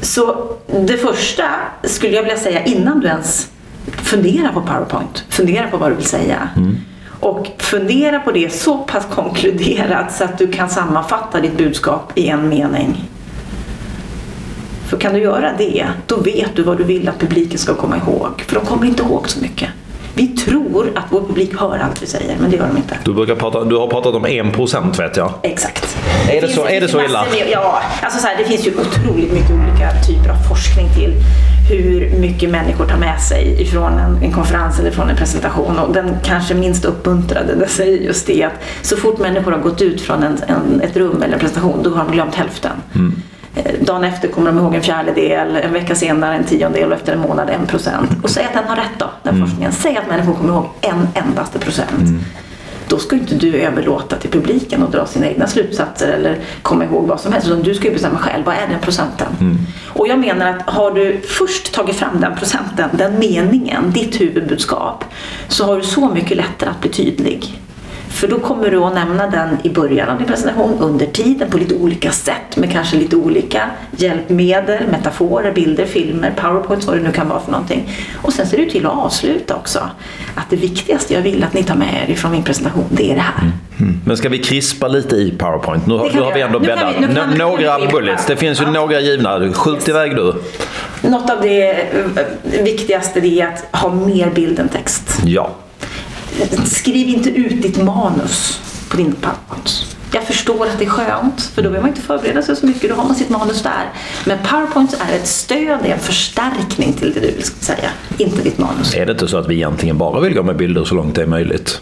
Så 0.00 0.52
det 0.86 0.96
första 0.96 1.44
skulle 1.82 2.14
jag 2.14 2.22
vilja 2.22 2.38
säga 2.38 2.64
innan 2.64 3.00
du 3.00 3.06
ens 3.06 3.50
funderar 3.86 4.52
på 4.52 4.60
PowerPoint, 4.60 5.24
fundera 5.28 5.68
på 5.68 5.76
vad 5.76 5.90
du 5.90 5.94
vill 5.94 6.04
säga. 6.04 6.48
Mm. 6.56 6.76
Och 7.20 7.46
fundera 7.58 8.20
på 8.20 8.32
det 8.32 8.52
så 8.52 8.78
pass 8.78 9.06
konkluderat 9.10 10.14
så 10.14 10.24
att 10.24 10.38
du 10.38 10.46
kan 10.46 10.70
sammanfatta 10.70 11.40
ditt 11.40 11.58
budskap 11.58 12.12
i 12.14 12.28
en 12.28 12.48
mening. 12.48 13.08
För 14.86 14.96
kan 14.96 15.14
du 15.14 15.20
göra 15.20 15.52
det, 15.58 15.86
då 16.06 16.16
vet 16.16 16.56
du 16.56 16.62
vad 16.62 16.78
du 16.78 16.84
vill 16.84 17.08
att 17.08 17.18
publiken 17.18 17.58
ska 17.58 17.74
komma 17.74 17.96
ihåg. 17.96 18.42
För 18.46 18.54
de 18.54 18.66
kommer 18.66 18.86
inte 18.86 19.02
ihåg 19.02 19.28
så 19.28 19.40
mycket. 19.40 19.70
Vi 20.16 20.26
tror 20.28 20.92
att 20.94 21.04
vår 21.10 21.20
publik 21.20 21.60
hör 21.60 21.78
allt 21.78 22.02
vi 22.02 22.06
säger, 22.06 22.36
men 22.40 22.50
det 22.50 22.56
gör 22.56 22.66
de 22.66 22.76
inte. 22.76 22.98
Du, 23.04 23.14
brukar 23.14 23.34
prata, 23.34 23.64
du 23.64 23.76
har 23.76 23.86
pratat 23.86 24.14
om 24.14 24.26
1% 24.26 24.98
vet 24.98 25.16
jag. 25.16 25.32
Exakt. 25.42 25.96
Är 26.30 26.40
det, 26.40 26.46
det 26.46 26.52
så, 26.52 26.66
är 26.66 26.80
det 26.80 26.88
så 26.88 27.02
illa? 27.02 27.24
Med, 27.24 27.48
ja, 27.50 27.82
alltså 28.02 28.20
så 28.20 28.26
här, 28.26 28.36
det 28.38 28.44
finns 28.44 28.66
ju 28.66 28.70
otroligt 28.70 29.32
mycket 29.32 29.50
olika 29.50 29.90
typer 30.06 30.30
av 30.30 30.36
forskning 30.48 30.86
till 30.94 31.14
hur 31.70 32.10
mycket 32.20 32.50
människor 32.50 32.86
tar 32.86 32.96
med 32.96 33.20
sig 33.20 33.62
ifrån 33.62 33.92
en, 33.92 34.22
en 34.22 34.32
konferens 34.32 34.78
eller 34.78 34.90
från 34.90 35.10
en 35.10 35.16
presentation. 35.16 35.78
Och 35.78 35.94
den 35.94 36.16
kanske 36.24 36.54
minst 36.54 36.84
uppmuntrade 36.84 37.54
det 37.54 37.68
säger 37.68 37.98
just 37.98 38.26
det 38.26 38.42
att 38.42 38.52
så 38.82 38.96
fort 38.96 39.18
människor 39.18 39.52
har 39.52 39.58
gått 39.58 39.82
ut 39.82 40.00
från 40.00 40.22
en, 40.22 40.38
en, 40.46 40.80
ett 40.80 40.96
rum 40.96 41.22
eller 41.22 41.34
en 41.34 41.40
presentation 41.40 41.82
då 41.82 41.90
har 41.90 42.04
de 42.04 42.12
glömt 42.12 42.34
hälften. 42.34 42.72
Mm. 42.94 43.22
Eh, 43.56 43.72
dagen 43.80 44.04
efter 44.04 44.28
kommer 44.28 44.52
de 44.52 44.58
ihåg 44.58 44.74
en 44.74 44.82
fjärdedel, 44.82 45.56
en 45.56 45.72
vecka 45.72 45.94
senare 45.94 46.34
en 46.34 46.44
tiondel 46.44 46.92
och 46.92 46.98
efter 46.98 47.12
en 47.12 47.18
månad 47.18 47.50
en 47.50 47.66
procent. 47.66 48.10
Och 48.22 48.30
säg 48.30 48.44
att 48.44 48.52
den 48.52 48.64
har 48.64 48.76
rätt 48.76 48.98
då, 48.98 49.06
den 49.22 49.34
mm. 49.34 49.46
forskningen. 49.46 49.72
Säg 49.72 49.96
att 49.96 50.08
människor 50.08 50.34
kommer 50.34 50.52
ihåg 50.52 50.68
en 50.80 51.08
endaste 51.14 51.58
procent. 51.58 51.98
Mm. 51.98 52.20
Då 52.88 52.98
ska 52.98 53.16
inte 53.16 53.34
du 53.34 53.54
överlåta 53.54 54.16
till 54.16 54.30
publiken 54.30 54.82
att 54.82 54.92
dra 54.92 55.06
sina 55.06 55.26
egna 55.26 55.46
slutsatser 55.46 56.12
eller 56.12 56.38
komma 56.62 56.84
ihåg 56.84 57.06
vad 57.06 57.20
som 57.20 57.32
helst. 57.32 57.48
Utan 57.48 57.62
du 57.62 57.74
ska 57.74 57.86
ju 57.86 57.92
bestämma 57.92 58.18
själv, 58.18 58.44
vad 58.44 58.54
är 58.54 58.68
den 58.70 58.80
procenten? 58.80 59.26
Mm. 59.40 59.58
Och 59.88 60.08
jag 60.08 60.18
menar 60.18 60.50
att 60.50 60.62
har 60.74 60.90
du 60.90 61.20
först 61.20 61.74
tagit 61.74 61.96
fram 61.96 62.20
den 62.20 62.36
procenten, 62.36 62.90
den 62.92 63.18
meningen, 63.18 63.90
ditt 63.90 64.20
huvudbudskap, 64.20 65.04
så 65.48 65.64
har 65.64 65.76
du 65.76 65.82
så 65.82 66.08
mycket 66.08 66.36
lättare 66.36 66.70
att 66.70 66.80
bli 66.80 66.90
tydlig. 66.90 67.60
För 68.16 68.28
då 68.28 68.38
kommer 68.38 68.70
du 68.70 68.78
att 68.84 68.94
nämna 68.94 69.26
den 69.26 69.58
i 69.62 69.70
början 69.70 70.08
av 70.08 70.18
din 70.18 70.26
presentation, 70.26 70.78
under 70.80 71.06
tiden, 71.06 71.50
på 71.50 71.58
lite 71.58 71.74
olika 71.74 72.10
sätt 72.10 72.56
med 72.56 72.72
kanske 72.72 72.96
lite 72.96 73.16
olika 73.16 73.70
hjälpmedel, 73.96 74.88
metaforer, 74.90 75.52
bilder, 75.52 75.86
filmer, 75.86 76.34
powerpoints, 76.36 76.86
vad 76.86 76.96
det 76.96 77.02
nu 77.02 77.12
kan 77.12 77.28
vara 77.28 77.40
för 77.40 77.52
någonting. 77.52 77.88
Och 78.22 78.32
sen 78.32 78.46
ser 78.46 78.56
du 78.56 78.70
till 78.70 78.86
att 78.86 78.92
avsluta 78.92 79.54
också. 79.54 79.78
Att 80.34 80.50
det 80.50 80.56
viktigaste 80.56 81.14
jag 81.14 81.20
vill 81.20 81.44
att 81.44 81.54
ni 81.54 81.62
tar 81.62 81.74
med 81.74 82.04
er 82.08 82.12
ifrån 82.12 82.32
min 82.32 82.42
presentation, 82.42 82.84
det 82.90 83.10
är 83.10 83.14
det 83.14 83.20
här. 83.20 83.50
Mm. 83.80 84.00
Men 84.04 84.16
ska 84.16 84.28
vi 84.28 84.38
krispa 84.38 84.88
lite 84.88 85.16
i 85.16 85.30
powerpoint? 85.38 85.86
Nu, 85.86 85.94
nu 86.14 86.20
har 86.20 86.34
vi 86.34 86.40
ändå 86.40 86.58
bäddat. 86.58 86.94
Några 87.38 87.86
bullets, 87.90 88.26
det 88.26 88.36
finns 88.36 88.60
ju 88.60 88.64
ja. 88.64 88.70
några 88.70 89.00
givna. 89.00 89.52
Skjut 89.52 89.76
yes. 89.76 89.88
iväg 89.88 90.16
du. 90.16 90.34
Något 91.08 91.30
av 91.30 91.40
det 91.42 91.70
eh, 91.70 92.62
viktigaste 92.62 93.20
är 93.20 93.46
att 93.46 93.80
ha 93.80 93.94
mer 93.94 94.30
bild 94.30 94.58
än 94.58 94.68
text. 94.68 95.18
Ja. 95.24 95.50
Skriv 96.66 97.08
inte 97.08 97.30
ut 97.30 97.62
ditt 97.62 97.82
manus 97.82 98.60
på 98.90 98.96
din 98.96 99.12
PowerPoint. 99.12 99.96
Jag 100.12 100.24
förstår 100.24 100.66
att 100.66 100.78
det 100.78 100.84
är 100.84 100.88
skönt, 100.88 101.42
för 101.42 101.62
då 101.62 101.68
behöver 101.68 101.80
man 101.80 101.88
inte 101.88 102.00
förbereda 102.00 102.42
sig 102.42 102.56
så 102.56 102.66
mycket. 102.66 102.90
Då 102.90 102.96
har 102.96 103.04
man 103.04 103.14
sitt 103.14 103.28
manus 103.28 103.62
där. 103.62 103.92
Men 104.24 104.38
PowerPoint 104.38 105.00
är 105.08 105.16
ett 105.16 105.26
stöd, 105.26 105.78
det 105.82 105.88
är 105.88 105.92
en 105.92 105.98
förstärkning 105.98 106.92
till 106.92 107.12
det 107.12 107.20
du 107.20 107.26
vill 107.26 107.44
säga, 107.44 107.90
inte 108.18 108.42
ditt 108.42 108.58
manus. 108.58 108.94
Är 108.94 109.06
det 109.06 109.12
inte 109.12 109.28
så 109.28 109.36
att 109.36 109.48
vi 109.48 109.54
egentligen 109.54 109.98
bara 109.98 110.20
vill 110.20 110.34
gå 110.34 110.42
med 110.42 110.56
bilder 110.56 110.84
så 110.84 110.94
långt 110.94 111.14
det 111.14 111.22
är 111.22 111.26
möjligt? 111.26 111.80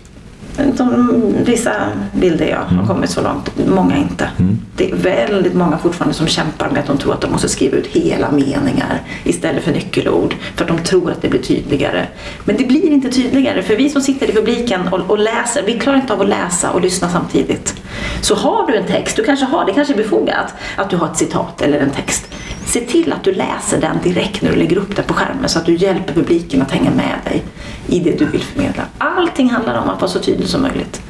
De, 0.57 1.35
vissa 1.45 1.73
bilder 2.13 2.47
ja, 2.47 2.59
har 2.59 2.75
mm. 2.75 2.87
kommit 2.87 3.11
så 3.11 3.23
långt, 3.23 3.51
många 3.67 3.97
inte. 3.97 4.29
Mm. 4.39 4.59
Det 4.77 4.91
är 4.91 4.97
väldigt 4.97 5.55
många 5.55 5.79
fortfarande 5.79 6.15
som 6.15 6.27
kämpar 6.27 6.71
med 6.71 6.81
att 6.81 6.87
de 6.87 6.99
tror 6.99 7.13
att 7.13 7.21
de 7.21 7.33
måste 7.33 7.49
skriva 7.49 7.77
ut 7.77 7.87
hela 7.87 8.31
meningar 8.31 9.03
istället 9.25 9.65
för 9.65 9.73
nyckelord 9.73 10.35
för 10.57 10.65
att 10.65 10.69
de 10.69 10.79
tror 10.79 11.11
att 11.11 11.23
det 11.23 11.29
blir 11.29 11.43
tydligare. 11.43 12.07
Men 12.45 12.57
det 12.57 12.65
blir 12.65 12.91
inte 12.91 13.09
tydligare 13.09 13.63
för 13.63 13.77
vi 13.77 13.91
som 13.91 14.03
sitter 14.03 14.31
i 14.31 14.33
publiken 14.33 14.89
och, 14.89 15.11
och 15.11 15.19
läser, 15.19 15.63
vi 15.67 15.79
klarar 15.79 15.97
inte 15.97 16.13
av 16.13 16.21
att 16.21 16.29
läsa 16.29 16.71
och 16.71 16.81
lyssna 16.81 17.09
samtidigt. 17.09 17.83
Så 18.21 18.35
har 18.35 18.67
du 18.67 18.77
en 18.77 18.87
text, 18.87 19.17
du 19.17 19.25
kanske 19.25 19.47
har, 19.47 19.65
det 19.65 19.73
kanske 19.73 19.95
är 19.95 19.99
befogat 19.99 20.55
att 20.77 20.91
du 20.91 20.97
har 20.97 21.07
ett 21.07 21.17
citat 21.17 21.63
eller 21.63 21.79
en 21.79 21.91
text. 21.91 22.35
Se 22.67 22.81
till 22.81 23.13
att 23.13 23.25
du 23.25 23.33
läser 23.33 23.81
den 23.81 23.97
direkt 24.03 24.43
när 24.43 24.51
du 24.51 24.57
lägger 24.57 24.77
upp 24.77 24.97
den 24.97 25.05
på 25.05 25.15
skärmen 25.15 25.49
så 25.49 25.59
att 25.59 25.67
du 25.67 25.75
hjälper 25.75 26.15
publiken 26.15 26.63
att 26.63 26.71
hänga 26.71 26.91
med 26.91 27.19
dig 27.25 27.43
i 27.87 28.01
det 28.01 28.19
du 28.19 28.25
vill 28.25 28.43
förmedla. 28.43 28.83
Allting 28.99 29.51
handlar 29.51 29.83
om 29.83 29.89
att 29.89 30.01
vara 30.01 30.11
så 30.11 30.19
tydlig 30.19 30.49
som 30.49 30.63
möjligt. 30.63 31.03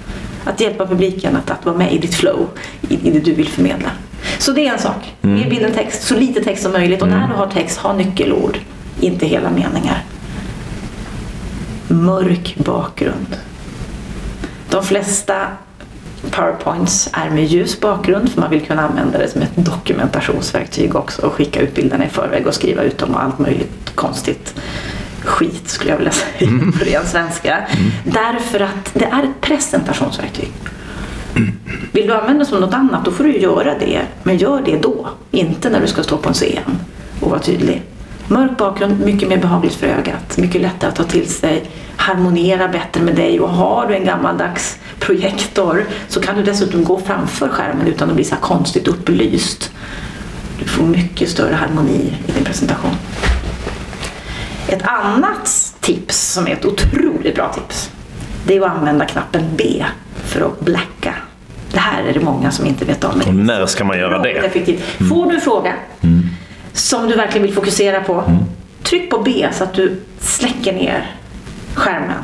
Att 0.44 0.60
hjälpa 0.60 0.86
publiken 0.86 1.36
att, 1.36 1.50
att 1.50 1.64
vara 1.64 1.76
med 1.76 1.92
i 1.92 1.98
ditt 1.98 2.14
flow, 2.14 2.48
i, 2.88 3.08
i 3.08 3.10
det 3.10 3.20
du 3.20 3.34
vill 3.34 3.48
förmedla. 3.48 3.90
Så 4.38 4.52
det 4.52 4.66
är 4.66 4.72
en 4.72 4.78
sak. 4.78 5.14
Mm. 5.22 5.38
Ge 5.38 5.48
bilden 5.48 5.72
text, 5.72 6.02
så 6.02 6.14
lite 6.14 6.44
text 6.44 6.62
som 6.62 6.72
möjligt. 6.72 7.02
Och 7.02 7.08
när 7.08 7.16
mm. 7.16 7.30
du 7.30 7.36
har 7.36 7.46
text, 7.46 7.78
ha 7.78 7.92
nyckelord, 7.92 8.58
inte 9.00 9.26
hela 9.26 9.50
meningar. 9.50 10.04
Mörk 11.88 12.56
bakgrund. 12.56 13.36
De 14.70 14.84
flesta 14.84 15.46
powerpoints 16.30 17.10
är 17.12 17.30
med 17.30 17.44
ljus 17.44 17.80
bakgrund 17.80 18.32
för 18.32 18.40
man 18.40 18.50
vill 18.50 18.66
kunna 18.66 18.82
använda 18.82 19.18
det 19.18 19.28
som 19.28 19.42
ett 19.42 19.56
dokumentationsverktyg 19.56 20.96
också 20.96 21.26
och 21.26 21.32
skicka 21.32 21.60
ut 21.60 21.74
bilderna 21.74 22.06
i 22.06 22.08
förväg 22.08 22.46
och 22.46 22.54
skriva 22.54 22.82
ut 22.82 22.98
dem 22.98 23.14
och 23.14 23.22
allt 23.22 23.38
möjligt 23.38 23.92
konstigt 23.94 24.54
skit 25.24 25.68
skulle 25.68 25.90
jag 25.90 25.98
vilja 25.98 26.12
säga 26.38 26.50
mm. 26.50 26.72
på 26.72 26.84
ren 26.84 27.06
svenska. 27.06 27.56
Mm. 27.56 27.90
Därför 28.04 28.60
att 28.60 28.90
det 28.94 29.04
är 29.04 29.22
ett 29.22 29.40
presentationsverktyg. 29.40 30.52
Vill 31.92 32.06
du 32.06 32.14
använda 32.14 32.44
det 32.44 32.50
som 32.50 32.60
något 32.60 32.74
annat 32.74 33.04
då 33.04 33.10
får 33.10 33.24
du 33.24 33.38
göra 33.38 33.78
det. 33.78 34.02
Men 34.22 34.36
gör 34.36 34.62
det 34.64 34.76
då, 34.82 35.08
inte 35.30 35.70
när 35.70 35.80
du 35.80 35.86
ska 35.86 36.02
stå 36.02 36.16
på 36.16 36.28
en 36.28 36.34
scen 36.34 36.78
och 37.20 37.30
vara 37.30 37.40
tydlig. 37.40 37.82
Mörk 38.28 38.58
bakgrund, 38.58 39.00
mycket 39.00 39.28
mer 39.28 39.38
behagligt 39.38 39.74
för 39.74 39.86
ögat, 39.86 40.36
mycket 40.36 40.60
lättare 40.60 40.88
att 40.88 40.96
ta 40.96 41.04
till 41.04 41.28
sig, 41.28 41.70
harmonera 41.96 42.68
bättre 42.68 43.00
med 43.02 43.14
dig 43.14 43.40
och 43.40 43.48
har 43.48 43.86
du 43.86 43.94
en 43.94 44.04
gammaldags 44.04 44.78
projektor 44.98 45.84
så 46.08 46.20
kan 46.20 46.36
du 46.36 46.42
dessutom 46.42 46.84
gå 46.84 47.00
framför 47.00 47.48
skärmen 47.48 47.86
utan 47.86 48.08
att 48.08 48.14
bli 48.14 48.24
så 48.24 48.36
konstigt 48.36 48.88
upplyst. 48.88 49.72
Du 50.58 50.64
får 50.64 50.84
mycket 50.84 51.28
större 51.28 51.54
harmoni 51.54 52.14
i 52.26 52.32
din 52.32 52.44
presentation. 52.44 52.94
Ett 54.68 54.82
annat 54.82 55.74
tips 55.80 56.32
som 56.32 56.46
är 56.46 56.50
ett 56.50 56.64
otroligt 56.64 57.34
bra 57.34 57.52
tips 57.52 57.90
det 58.46 58.56
är 58.56 58.60
att 58.60 58.76
använda 58.76 59.04
knappen 59.04 59.42
B 59.56 59.84
för 60.24 60.40
att 60.40 60.60
blacka. 60.60 61.14
Det 61.72 61.78
här 61.78 62.04
är 62.04 62.12
det 62.12 62.20
många 62.20 62.50
som 62.50 62.66
inte 62.66 62.84
vet 62.84 63.04
om. 63.04 63.22
Och 63.26 63.34
när 63.34 63.66
ska 63.66 63.84
man 63.84 63.98
göra 63.98 64.18
det? 64.18 64.30
Effektivt. 64.30 64.80
Får 65.08 65.26
du 65.26 65.34
en 65.34 65.40
fråga 65.40 65.74
mm. 66.00 66.28
Som 66.74 67.08
du 67.08 67.14
verkligen 67.14 67.46
vill 67.46 67.54
fokusera 67.54 68.00
på, 68.00 68.14
mm. 68.14 68.38
tryck 68.82 69.10
på 69.10 69.18
B 69.18 69.48
så 69.52 69.64
att 69.64 69.74
du 69.74 70.00
släcker 70.20 70.72
ner 70.72 71.16
skärmen. 71.74 72.22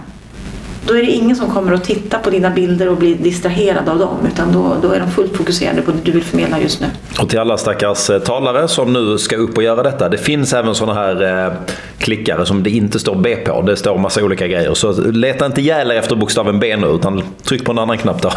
Då 0.87 0.95
är 0.95 1.03
det 1.03 1.11
ingen 1.11 1.37
som 1.37 1.51
kommer 1.51 1.73
att 1.73 1.85
titta 1.85 2.19
på 2.19 2.31
dina 2.31 2.51
bilder 2.51 2.89
och 2.89 2.97
bli 2.97 3.15
distraherad 3.15 3.89
av 3.89 3.99
dem. 3.99 4.17
Utan 4.33 4.53
då, 4.53 4.77
då 4.83 4.93
är 4.93 5.01
de 5.01 5.11
fullt 5.11 5.37
fokuserade 5.37 5.83
på 5.83 5.91
det 5.91 5.99
du 6.03 6.13
vill 6.13 6.25
förmedla 6.25 6.61
just 6.61 6.81
nu. 6.81 6.87
Och 7.21 7.29
till 7.29 7.39
alla 7.39 7.59
stackars 7.59 8.11
eh, 8.11 8.19
talare 8.19 8.69
som 8.69 8.93
nu 8.93 9.19
ska 9.19 9.37
upp 9.37 9.57
och 9.57 9.63
göra 9.63 9.83
detta. 9.83 10.09
Det 10.09 10.19
finns 10.19 10.53
även 10.53 10.75
sådana 10.75 11.01
här 11.01 11.47
eh, 11.47 11.53
klickare 11.99 12.47
som 12.47 12.63
det 12.63 12.71
inte 12.71 12.99
står 12.99 13.17
B 13.17 13.37
på. 13.37 13.63
Det 13.63 13.77
står 13.77 13.99
massa 13.99 14.25
olika 14.25 14.47
grejer. 14.47 14.75
Så 14.75 14.93
leta 15.01 15.47
inte 15.47 15.61
ihjäl 15.61 15.91
er 15.91 15.95
efter 15.95 16.17
bokstaven 16.17 16.61
B 16.61 16.77
nu, 16.77 16.87
utan 16.87 17.23
tryck 17.43 17.65
på 17.65 17.73
en 17.73 17.79
annan 17.79 17.99
knapp 17.99 18.23
då. 18.23 18.33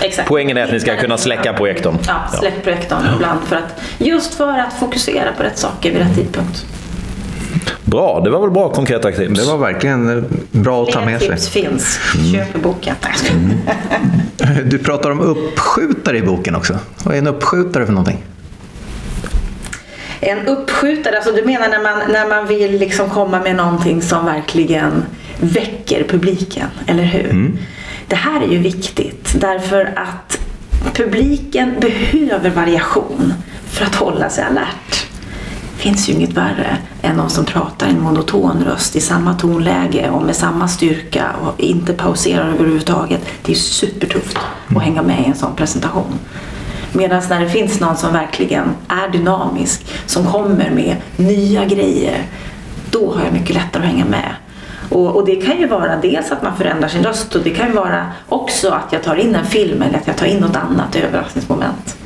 Exakt. 0.00 0.28
Poängen 0.28 0.56
är 0.56 0.64
att 0.64 0.72
ni 0.72 0.80
ska 0.80 0.96
kunna 0.96 1.18
släcka 1.18 1.52
projektorn. 1.52 1.98
Ja, 2.06 2.38
släck 2.38 2.62
projektorn 2.64 3.00
ibland. 3.14 3.40
För 3.46 3.56
att, 3.56 3.80
just 3.98 4.34
för 4.34 4.58
att 4.58 4.72
fokusera 4.80 5.32
på 5.36 5.42
rätt 5.42 5.58
saker 5.58 5.90
vid 5.90 5.98
rätt 5.98 6.14
tidpunkt. 6.14 6.66
Bra, 7.94 8.20
det 8.20 8.30
var 8.30 8.40
väl 8.40 8.50
bra 8.50 8.68
konkreta 8.68 9.12
tips. 9.12 9.40
Det 9.40 9.50
var 9.50 9.58
verkligen 9.58 10.18
eh, 10.18 10.24
bra 10.50 10.82
att 10.82 10.88
ta 10.90 11.02
Fler 11.02 11.10
med 11.10 11.20
sig. 11.20 11.28
tips 11.28 11.48
finns. 11.48 11.98
Köp 12.32 12.62
boken. 12.62 12.94
Skojar. 13.14 14.62
Du 14.64 14.78
pratar 14.78 15.10
om 15.10 15.20
uppskjutare 15.20 16.18
i 16.18 16.22
boken 16.22 16.56
också. 16.56 16.78
Vad 17.04 17.14
är 17.14 17.18
en 17.18 17.26
uppskjutare 17.26 17.86
för 17.86 17.92
någonting? 17.92 18.24
En 20.20 20.46
uppskjutare, 20.46 21.16
alltså 21.16 21.32
du 21.32 21.44
menar 21.44 21.68
när 21.68 21.82
man, 21.82 22.12
när 22.12 22.28
man 22.28 22.46
vill 22.46 22.78
liksom 22.78 23.10
komma 23.10 23.40
med 23.40 23.56
någonting 23.56 24.02
som 24.02 24.24
verkligen 24.24 25.04
väcker 25.40 26.04
publiken, 26.08 26.68
eller 26.86 27.04
hur? 27.04 27.52
Det 28.08 28.16
här 28.16 28.42
är 28.42 28.48
ju 28.48 28.58
viktigt 28.58 29.34
därför 29.40 29.92
att 29.96 30.38
publiken 30.94 31.74
behöver 31.80 32.50
variation 32.50 33.34
för 33.66 33.84
att 33.84 33.94
hålla 33.94 34.30
sig 34.30 34.44
alert. 34.44 35.03
Det 35.84 35.90
finns 35.90 36.08
ju 36.08 36.12
inget 36.12 36.32
värre 36.32 36.76
än 37.02 37.16
någon 37.16 37.30
som 37.30 37.44
pratar 37.44 37.86
i 37.86 37.90
en 37.90 38.00
monoton 38.00 38.64
röst 38.64 38.96
i 38.96 39.00
samma 39.00 39.34
tonläge 39.34 40.10
och 40.10 40.22
med 40.22 40.36
samma 40.36 40.68
styrka 40.68 41.24
och 41.42 41.60
inte 41.60 41.92
pauserar 41.92 42.48
överhuvudtaget. 42.48 43.20
Det 43.42 43.52
är 43.52 43.56
supertufft 43.56 44.38
att 44.76 44.82
hänga 44.82 45.02
med 45.02 45.20
i 45.20 45.24
en 45.24 45.34
sån 45.34 45.56
presentation. 45.56 46.18
Medan 46.92 47.22
när 47.30 47.40
det 47.40 47.48
finns 47.48 47.80
någon 47.80 47.96
som 47.96 48.12
verkligen 48.12 48.64
är 48.88 49.08
dynamisk, 49.08 49.86
som 50.06 50.26
kommer 50.26 50.70
med 50.70 50.96
nya 51.16 51.64
grejer, 51.64 52.22
då 52.90 53.14
har 53.14 53.24
jag 53.24 53.32
mycket 53.32 53.54
lättare 53.54 53.82
att 53.82 53.88
hänga 53.88 54.04
med. 54.04 54.34
Och, 54.88 55.16
och 55.16 55.26
det 55.26 55.36
kan 55.36 55.58
ju 55.58 55.66
vara 55.66 55.96
dels 55.96 56.32
att 56.32 56.42
man 56.42 56.56
förändrar 56.56 56.88
sin 56.88 57.04
röst 57.04 57.34
och 57.34 57.42
det 57.42 57.50
kan 57.50 57.66
ju 57.66 57.72
vara 57.72 58.06
också 58.28 58.70
att 58.70 58.92
jag 58.92 59.02
tar 59.02 59.16
in 59.16 59.34
en 59.34 59.46
film 59.46 59.82
eller 59.82 59.98
att 59.98 60.06
jag 60.06 60.16
tar 60.16 60.26
in 60.26 60.38
något 60.38 60.56
annat 60.56 60.96
överraskningsmoment. 60.96 61.96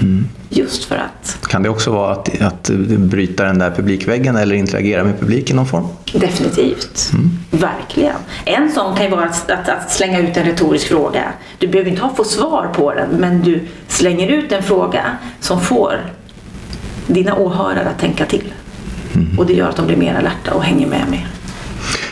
Mm. 0.00 0.28
Just 0.54 0.84
för 0.84 0.96
att 0.96 1.38
Kan 1.48 1.62
det 1.62 1.68
också 1.68 1.90
vara 1.90 2.12
att, 2.12 2.40
att 2.42 2.70
bryta 2.98 3.44
den 3.44 3.58
där 3.58 3.70
publikväggen 3.70 4.36
eller 4.36 4.54
interagera 4.54 5.04
med 5.04 5.20
publiken 5.20 5.54
i 5.54 5.56
någon 5.56 5.66
form? 5.66 5.86
Definitivt. 6.12 7.12
Verkligen. 7.50 8.14
En 8.44 8.72
sån 8.72 8.96
kan 8.96 9.04
ju 9.04 9.10
vara 9.10 9.24
att, 9.24 9.50
att, 9.50 9.68
att 9.68 9.90
slänga 9.92 10.18
ut 10.20 10.36
en 10.36 10.44
retorisk 10.44 10.86
fråga. 10.88 11.32
Du 11.58 11.68
behöver 11.68 11.90
inte 11.90 12.02
ha 12.02 12.14
få 12.14 12.24
svar 12.24 12.68
på 12.74 12.94
den, 12.94 13.08
men 13.10 13.42
du 13.42 13.60
slänger 13.88 14.28
ut 14.28 14.52
en 14.52 14.62
fråga 14.62 15.16
som 15.40 15.60
får 15.60 16.00
dina 17.06 17.36
åhörare 17.36 17.88
att 17.88 17.98
tänka 17.98 18.26
till. 18.26 18.52
Och 19.38 19.46
det 19.46 19.52
gör 19.52 19.68
att 19.68 19.76
de 19.76 19.86
blir 19.86 19.96
mer 19.96 20.14
alerta 20.14 20.54
och 20.54 20.62
hänger 20.62 20.86
med 20.86 21.04
mer. 21.10 21.26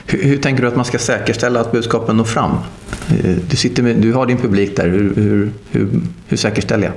Hur, 0.06 0.22
hur 0.22 0.36
tänker 0.36 0.62
du 0.62 0.68
att 0.68 0.76
man 0.76 0.84
ska 0.84 0.98
säkerställa 0.98 1.60
att 1.60 1.72
budskapen 1.72 2.16
når 2.16 2.24
fram? 2.24 2.50
Eh, 3.24 3.36
Du, 3.50 3.56
sitter 3.56 3.82
med, 3.82 3.96
du 3.96 4.12
har 4.12 4.26
din 4.26 4.36
publik 4.38 4.76
där. 4.76 4.88
Hur, 4.88 5.14
hur, 5.14 5.52
hur, 5.70 5.88
hur 6.26 6.36
säkerställer 6.36 6.84
jag? 6.84 6.94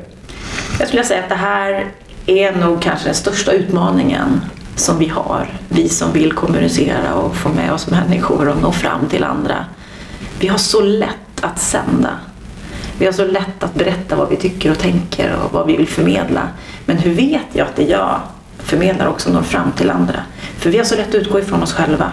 Jag 0.80 0.88
skulle 0.88 1.04
säga 1.04 1.24
att 1.24 1.30
det 1.30 1.36
här 1.36 1.86
är 2.26 2.56
nog 2.56 2.82
kanske 2.82 3.08
den 3.08 3.16
största 3.16 3.52
utmaningen 3.52 4.42
som 4.76 5.00
vi 5.00 5.08
har. 5.08 5.48
Vi 5.70 5.90
som 5.90 6.12
vill 6.12 6.32
kommunicera 6.32 7.14
och 7.14 7.36
få 7.36 7.50
med 7.50 7.74
oss 7.74 7.90
människor 7.90 8.48
och 8.48 8.62
nå 8.62 8.72
fram 8.72 9.10
till 9.10 9.24
andra. 9.24 9.66
Vi 10.40 10.48
har 10.48 10.58
så 10.58 10.82
lätt 10.82 11.42
att 11.42 11.60
sända. 11.60 12.10
Vi 12.98 13.06
har 13.06 13.14
så 13.14 13.26
lätt 13.26 13.64
att 13.64 13.74
berätta 13.74 14.16
vad 14.16 14.30
vi 14.30 14.36
tycker 14.36 14.72
och 14.72 14.80
tänker 14.80 15.36
och 15.36 15.54
vad 15.54 15.68
vi 15.68 15.78
vill 15.78 15.88
förmedla. 15.88 16.48
Men 16.86 16.98
hur 16.98 17.14
vet 17.14 17.48
jag 17.54 17.68
att 17.68 17.76
det 17.76 17.84
jag 17.84 18.20
förmedlar 18.58 19.08
också 19.08 19.34
når 19.34 19.42
fram 19.42 19.72
till 19.72 19.90
andra? 19.90 20.20
För 20.58 20.70
vi 20.70 20.78
har 20.78 20.86
så 20.86 20.96
lätt 20.96 21.10
att 21.10 21.16
utgå 21.16 21.40
ifrån 21.40 21.64
oss 21.64 21.74
själva. 21.74 22.12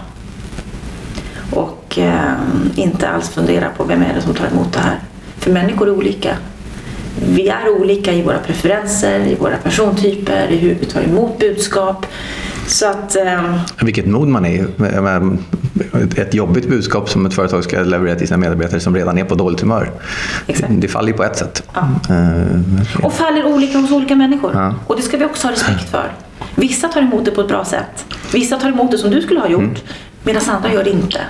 Och 1.53 1.99
eh, 1.99 2.33
inte 2.75 3.09
alls 3.09 3.29
fundera 3.29 3.69
på 3.77 3.85
vem 3.85 4.03
är 4.03 4.15
det 4.15 4.23
som 4.23 4.35
tar 4.35 4.47
emot 4.47 4.73
det 4.73 4.81
här. 4.81 4.99
För 5.39 5.51
människor 5.51 5.89
är 5.89 5.93
olika. 5.93 6.37
Vi 7.23 7.49
är 7.49 7.69
olika 7.81 8.13
i 8.13 8.23
våra 8.23 8.39
preferenser, 8.39 9.21
i 9.21 9.35
våra 9.35 9.57
persontyper, 9.57 10.47
i 10.51 10.57
hur 10.57 10.75
vi 10.81 10.87
tar 10.87 11.01
emot 11.03 11.39
budskap. 11.39 12.07
Så 12.67 12.87
att, 12.87 13.17
eh, 13.17 13.55
Vilket 13.83 14.07
mod 14.07 14.29
man 14.29 14.45
är 14.47 14.51
i. 14.51 14.65
Ett 16.17 16.35
jobbigt 16.35 16.69
budskap 16.69 17.09
som 17.09 17.27
ett 17.27 17.35
företag 17.35 17.65
ska 17.65 17.81
leverera 17.81 18.19
till 18.19 18.27
sina 18.29 18.37
medarbetare 18.39 18.81
som 18.81 18.95
redan 18.95 19.19
är 19.19 19.25
på 19.25 19.35
dåligt 19.35 19.61
humör. 19.61 19.91
Exakt. 20.47 20.73
Det 20.77 20.89
faller 20.89 21.09
ju 21.09 21.15
på 21.15 21.25
ett 21.25 21.37
sätt. 21.37 21.63
Ja. 21.75 21.81
Eh, 22.15 23.05
och 23.05 23.13
faller 23.13 23.45
olika 23.45 23.79
hos 23.79 23.91
olika 23.91 24.17
människor. 24.17 24.51
Ja. 24.55 24.75
Och 24.87 24.97
det 24.97 25.03
ska 25.03 25.17
vi 25.17 25.25
också 25.25 25.47
ha 25.47 25.53
respekt 25.53 25.91
för. 25.91 26.13
Vissa 26.55 26.89
tar 26.89 27.01
emot 27.01 27.25
det 27.25 27.31
på 27.31 27.41
ett 27.41 27.49
bra 27.49 27.65
sätt. 27.65 28.05
Vissa 28.33 28.57
tar 28.57 28.69
emot 28.69 28.91
det 28.91 28.99
som 28.99 29.11
du 29.11 29.23
skulle 29.23 29.41
ha 29.41 29.49
gjort, 29.49 29.83
medan 30.23 30.43
andra 30.49 30.73
gör 30.73 30.85
det 30.85 30.91
inte. 30.91 31.21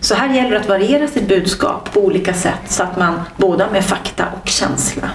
Så 0.00 0.14
här 0.14 0.34
gäller 0.34 0.50
det 0.50 0.60
att 0.60 0.68
variera 0.68 1.08
sitt 1.08 1.28
budskap 1.28 1.92
på 1.92 2.00
olika 2.00 2.34
sätt 2.34 2.60
så 2.68 2.82
att 2.82 2.98
man 2.98 3.20
både 3.36 3.64
har 3.64 3.70
med 3.70 3.84
fakta 3.84 4.24
och 4.42 4.48
känsla. 4.48 5.10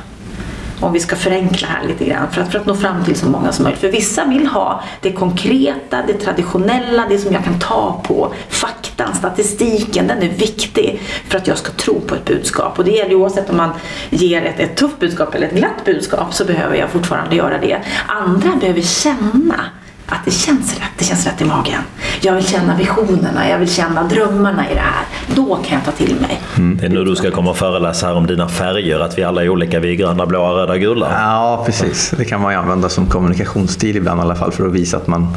Om 0.80 0.94
vi 0.94 1.00
ska 1.00 1.16
förenkla 1.16 1.68
här 1.68 1.88
lite 1.88 2.06
grann 2.06 2.32
för 2.32 2.42
att, 2.42 2.52
för 2.52 2.60
att 2.60 2.66
nå 2.66 2.76
fram 2.76 3.06
till 3.06 3.16
så 3.16 3.30
många 3.30 3.52
som 3.52 3.64
möjligt. 3.64 3.82
För 3.82 3.92
vissa 3.92 4.26
vill 4.26 4.48
ha 4.48 4.84
det 5.02 5.12
konkreta, 5.12 6.04
det 6.08 6.14
traditionella, 6.14 7.06
det 7.10 7.18
som 7.18 7.34
jag 7.34 7.44
kan 7.44 7.60
ta 7.60 8.02
på. 8.04 8.34
Faktan, 8.50 9.16
statistiken, 9.16 10.08
den 10.08 10.24
är 10.24 10.30
viktig 10.30 11.02
för 11.30 11.38
att 11.38 11.48
jag 11.48 11.58
ska 11.58 11.72
tro 11.72 12.02
på 12.02 12.16
ett 12.16 12.26
budskap. 12.26 12.80
Och 12.80 12.86
det 12.86 12.92
gäller 12.92 13.10
ju 13.10 13.16
oavsett 13.16 13.50
om 13.50 13.58
man 13.58 13.70
ger 14.10 14.42
ett, 14.42 14.60
ett 14.60 14.76
tufft 14.76 15.00
budskap 15.00 15.36
eller 15.36 15.48
ett 15.48 15.56
glatt 15.56 15.86
budskap 15.86 16.34
så 16.34 16.46
behöver 16.46 16.76
jag 16.76 16.90
fortfarande 16.90 17.36
göra 17.36 17.58
det. 17.58 17.82
Andra 18.08 18.56
behöver 18.60 18.82
känna 18.82 19.66
att 20.08 20.26
det 20.26 20.32
känns 20.32 20.74
rätt, 20.76 20.90
det 20.98 21.06
känns 21.06 21.26
rätt 21.26 21.42
i 21.42 21.46
magen. 21.46 21.82
Jag 22.22 22.34
vill 22.34 22.46
känna 22.48 22.76
visionerna, 22.78 23.50
jag 23.50 23.60
vill 23.60 23.70
känna 23.74 24.04
drömmarna 24.04 24.72
i 24.72 24.74
det 24.74 24.80
här. 24.80 25.06
Då 25.36 25.56
kan 25.56 25.74
jag 25.78 25.86
ta 25.86 25.92
till 25.92 26.16
mig. 26.22 26.42
Det 26.80 26.86
är 26.86 26.90
nu 26.90 27.04
du 27.04 27.16
ska 27.16 27.32
komma 27.32 27.50
och 27.52 27.58
föreläsa 27.58 28.08
här 28.08 28.16
om 28.16 28.28
dina 28.28 28.48
färger, 28.48 29.00
att 29.00 29.18
vi 29.18 29.24
alla 29.24 29.44
är 29.44 29.50
olika. 29.50 29.80
Vi 29.80 29.92
är 29.92 29.96
gröna, 29.96 30.26
blåa, 30.26 30.50
röda, 30.52 30.78
gula. 30.78 31.08
Ja, 31.12 31.64
precis. 31.66 32.14
Det 32.18 32.26
kan 32.26 32.42
man 32.42 32.54
ju 32.54 32.60
använda 32.60 32.90
som 32.90 33.06
kommunikationsstil 33.08 33.96
ibland 33.98 34.20
i 34.20 34.24
alla 34.24 34.36
fall 34.36 34.52
för 34.52 34.68
att 34.68 34.74
visa 34.74 34.98
att 34.98 35.08
man, 35.08 35.28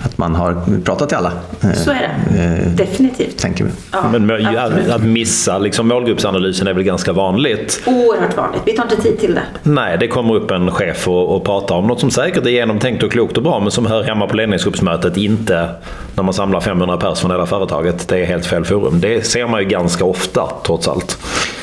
att 0.00 0.18
man 0.18 0.34
har 0.34 0.80
pratat 0.84 1.08
till 1.08 1.18
alla. 1.18 1.32
Eh, 1.60 1.72
Så 1.72 1.90
är 1.90 2.14
det. 2.30 2.38
eh, 2.42 2.68
Definitivt. 2.72 3.38
Tänker 3.38 3.64
vi. 3.64 3.70
Ja, 3.92 3.98
Men 4.18 4.56
att, 4.58 4.88
att 4.90 5.02
missa 5.02 5.58
liksom, 5.58 5.88
målgruppsanalysen 5.88 6.66
är 6.66 6.72
väl 6.74 6.82
ganska 6.82 7.12
vanligt. 7.12 7.82
Oerhört 7.86 8.36
vanligt. 8.36 8.62
Vi 8.66 8.72
tar 8.72 8.82
inte 8.82 8.96
tid 9.02 9.18
till 9.20 9.34
det. 9.34 9.42
Nej, 9.62 9.96
det 10.00 10.08
kommer 10.08 10.34
upp 10.34 10.50
en 10.50 10.70
chef 10.70 11.08
och, 11.08 11.36
och 11.36 11.44
pratar 11.44 11.74
om 11.74 11.86
något 11.86 12.00
som 12.00 12.10
säkert 12.10 12.46
är 12.46 12.50
genomtänkt 12.50 13.02
och 13.02 13.12
klokt 13.12 13.36
och 13.36 13.42
bra, 13.42 13.60
men 13.60 13.70
som 13.70 13.86
hör 13.86 14.04
hemma 14.16 14.26
på 14.26 14.36
ledningsgruppsmötet, 14.36 15.16
inte 15.16 15.68
när 16.14 16.22
man 16.22 16.34
samlar 16.34 16.60
500 16.60 16.96
personer 16.96 17.14
från 17.14 17.30
hela 17.30 17.46
företaget. 17.46 18.08
Det 18.08 18.18
är 18.18 18.24
helt 18.24 18.46
fel 18.46 18.64
forum. 18.64 19.00
Det 19.00 19.26
ser 19.26 19.46
man 19.46 19.60
ju 19.60 19.68
ganska 19.68 20.04
ofta, 20.04 20.50
trots 20.66 20.88
allt. 20.88 21.18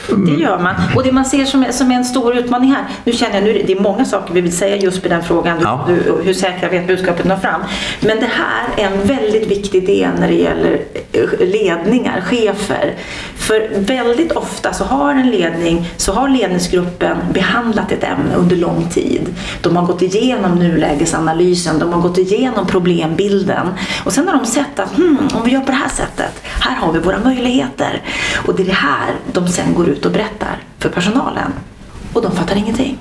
Det 0.08 0.32
gör 0.32 0.60
man. 0.60 0.76
Och 0.96 1.04
det 1.04 1.12
man 1.12 1.26
ser 1.26 1.46
som 1.46 1.66
som 1.72 1.92
en 1.92 2.06
stor 2.06 2.38
utmaning 2.38 2.72
här. 2.72 2.84
Nu 3.04 3.12
känner 3.12 3.36
jag, 3.36 3.44
nu, 3.44 3.63
det 3.68 3.74
är 3.74 3.80
många 3.80 4.06
saker 4.06 4.34
vi 4.34 4.42
vill 4.42 4.58
säga 4.58 4.76
just 4.76 5.04
på 5.04 5.10
den 5.10 5.24
frågan. 5.24 5.58
Ja. 5.62 5.86
du, 5.88 6.22
hur 6.24 6.34
säkra 6.34 6.70
vi 6.70 6.78
att 6.78 6.88
budskapet 6.88 7.26
når 7.26 7.36
fram. 7.36 7.62
Men 8.00 8.20
det 8.20 8.30
här 8.32 8.86
är 8.86 8.92
en 8.92 9.08
väldigt 9.08 9.48
viktig 9.48 9.86
del 9.86 10.12
när 10.20 10.28
det 10.28 10.34
gäller 10.34 10.82
eh, 11.12 11.48
ledningar, 11.48 12.22
chefer. 12.22 12.94
För 13.36 13.70
väldigt 13.80 14.32
ofta 14.32 14.74
så 14.74 14.84
har 14.84 15.12
en 15.12 15.32
ledning, 15.32 15.89
så 15.98 16.13
har 16.13 16.30
ledningsgruppen 16.30 17.18
behandlat 17.34 17.92
ett 17.92 18.04
ämne 18.04 18.36
under 18.36 18.56
lång 18.56 18.89
tid. 18.89 19.36
De 19.62 19.76
har 19.76 19.86
gått 19.86 20.02
igenom 20.02 20.56
nulägesanalysen, 20.60 21.80
de 21.80 21.94
har 21.94 22.02
gått 22.02 22.18
igenom 22.18 22.68
problembilden. 22.68 23.68
Och 24.04 24.13
sen 24.13 24.28
har 24.28 24.38
de 24.38 24.46
sett 24.46 24.80
att 24.80 24.96
hmm, 24.96 25.30
om 25.34 25.42
vi 25.46 25.52
gör 25.52 25.60
på 25.60 25.72
det 25.72 25.78
här 25.78 25.89
sättet, 25.89 26.42
här 26.60 26.76
har 26.76 26.94
vi 26.94 27.00
våra 27.00 27.20
möjligheter. 27.20 28.02
Och 28.48 28.56
det 28.56 28.63
är 28.63 28.68
det 28.68 28.74
här 28.74 29.13
de 29.34 29.48
sen 29.48 29.74
går 29.74 29.89
ut 29.89 29.92
och 30.06 30.12
berättar 30.12 30.58
för 30.79 30.89
personalen. 30.89 31.51
Och 32.13 32.21
de 32.21 32.32
fattar 32.32 32.56
ingenting. 32.56 32.97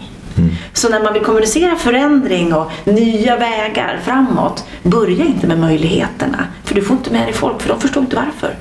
Så 0.73 0.89
när 0.89 1.03
man 1.03 1.13
vill 1.13 1.23
kommunicera 1.23 1.77
förändring 1.77 2.55
och 2.55 2.71
nya 2.85 3.37
vägar 3.37 4.01
framåt, 4.05 4.65
börja 4.83 5.25
inte 5.25 5.47
med 5.47 5.59
möjligheterna. 5.59 6.47
För 6.65 6.75
du 6.75 6.83
får 6.83 6.97
inte 6.97 7.13
med 7.13 7.27
dig 7.27 7.33
folk, 7.33 7.63
för 7.63 7.69
de 7.69 7.81
förstår 7.81 8.03
inte 8.03 8.17
varför. 8.17 8.57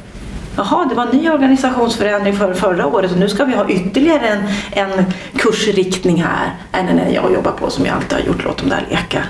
Jaha, 0.56 0.86
det 0.90 0.96
var 0.96 1.06
en 1.06 1.18
ny 1.18 1.30
organisationsförändring 1.30 2.36
för 2.36 2.54
förra 2.54 2.88
året 2.88 3.12
och 3.12 3.18
nu 3.18 3.30
ska 3.30 3.46
vi 3.46 3.56
ha 3.56 3.70
ytterligare 3.70 4.28
en, 4.28 4.44
en 4.72 5.06
kursriktning 5.38 6.24
här. 6.24 6.54
Nej, 6.72 6.84
nej, 6.84 6.94
nej, 6.96 7.14
jag 7.14 7.34
jobbar 7.34 7.52
på 7.52 7.70
som 7.70 7.86
jag 7.86 7.96
alltid 7.96 8.14
har 8.14 8.26
gjort, 8.26 8.44
låt 8.44 8.58
dem 8.58 8.70
där 8.70 8.86
leka. 8.90 9.24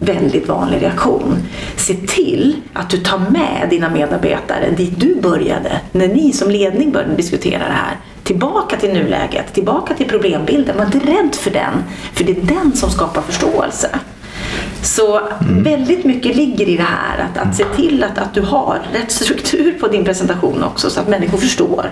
Väldigt 0.00 0.48
vanlig 0.48 0.82
reaktion. 0.82 1.36
Se 1.76 1.94
till 1.94 2.56
att 2.72 2.90
du 2.90 2.98
tar 2.98 3.18
med 3.18 3.66
dina 3.70 3.90
medarbetare 3.90 4.70
dit 4.76 5.00
du 5.00 5.20
började, 5.20 5.80
när 5.92 6.08
ni 6.08 6.32
som 6.32 6.50
ledning 6.50 6.92
började 6.92 7.16
diskutera 7.16 7.58
det 7.58 7.74
här. 7.74 7.96
Tillbaka 8.28 8.76
till 8.76 8.92
nuläget, 8.92 9.54
tillbaka 9.54 9.94
till 9.94 10.08
problembilden. 10.08 10.76
Var 10.76 10.84
inte 10.84 10.98
rädd 10.98 11.34
för 11.34 11.50
den, 11.50 11.84
för 12.12 12.24
det 12.24 12.32
är 12.32 12.42
den 12.42 12.76
som 12.76 12.90
skapar 12.90 13.22
förståelse. 13.22 13.98
Så 14.82 15.20
väldigt 15.40 16.04
mycket 16.04 16.36
ligger 16.36 16.68
i 16.68 16.76
det 16.76 16.82
här 16.82 17.18
att, 17.18 17.46
att 17.46 17.56
se 17.56 17.64
till 17.64 18.04
att, 18.04 18.18
att 18.18 18.34
du 18.34 18.40
har 18.40 18.80
rätt 18.92 19.12
struktur 19.12 19.72
på 19.80 19.88
din 19.88 20.04
presentation 20.04 20.64
också 20.64 20.90
så 20.90 21.00
att 21.00 21.08
människor 21.08 21.38
förstår. 21.38 21.90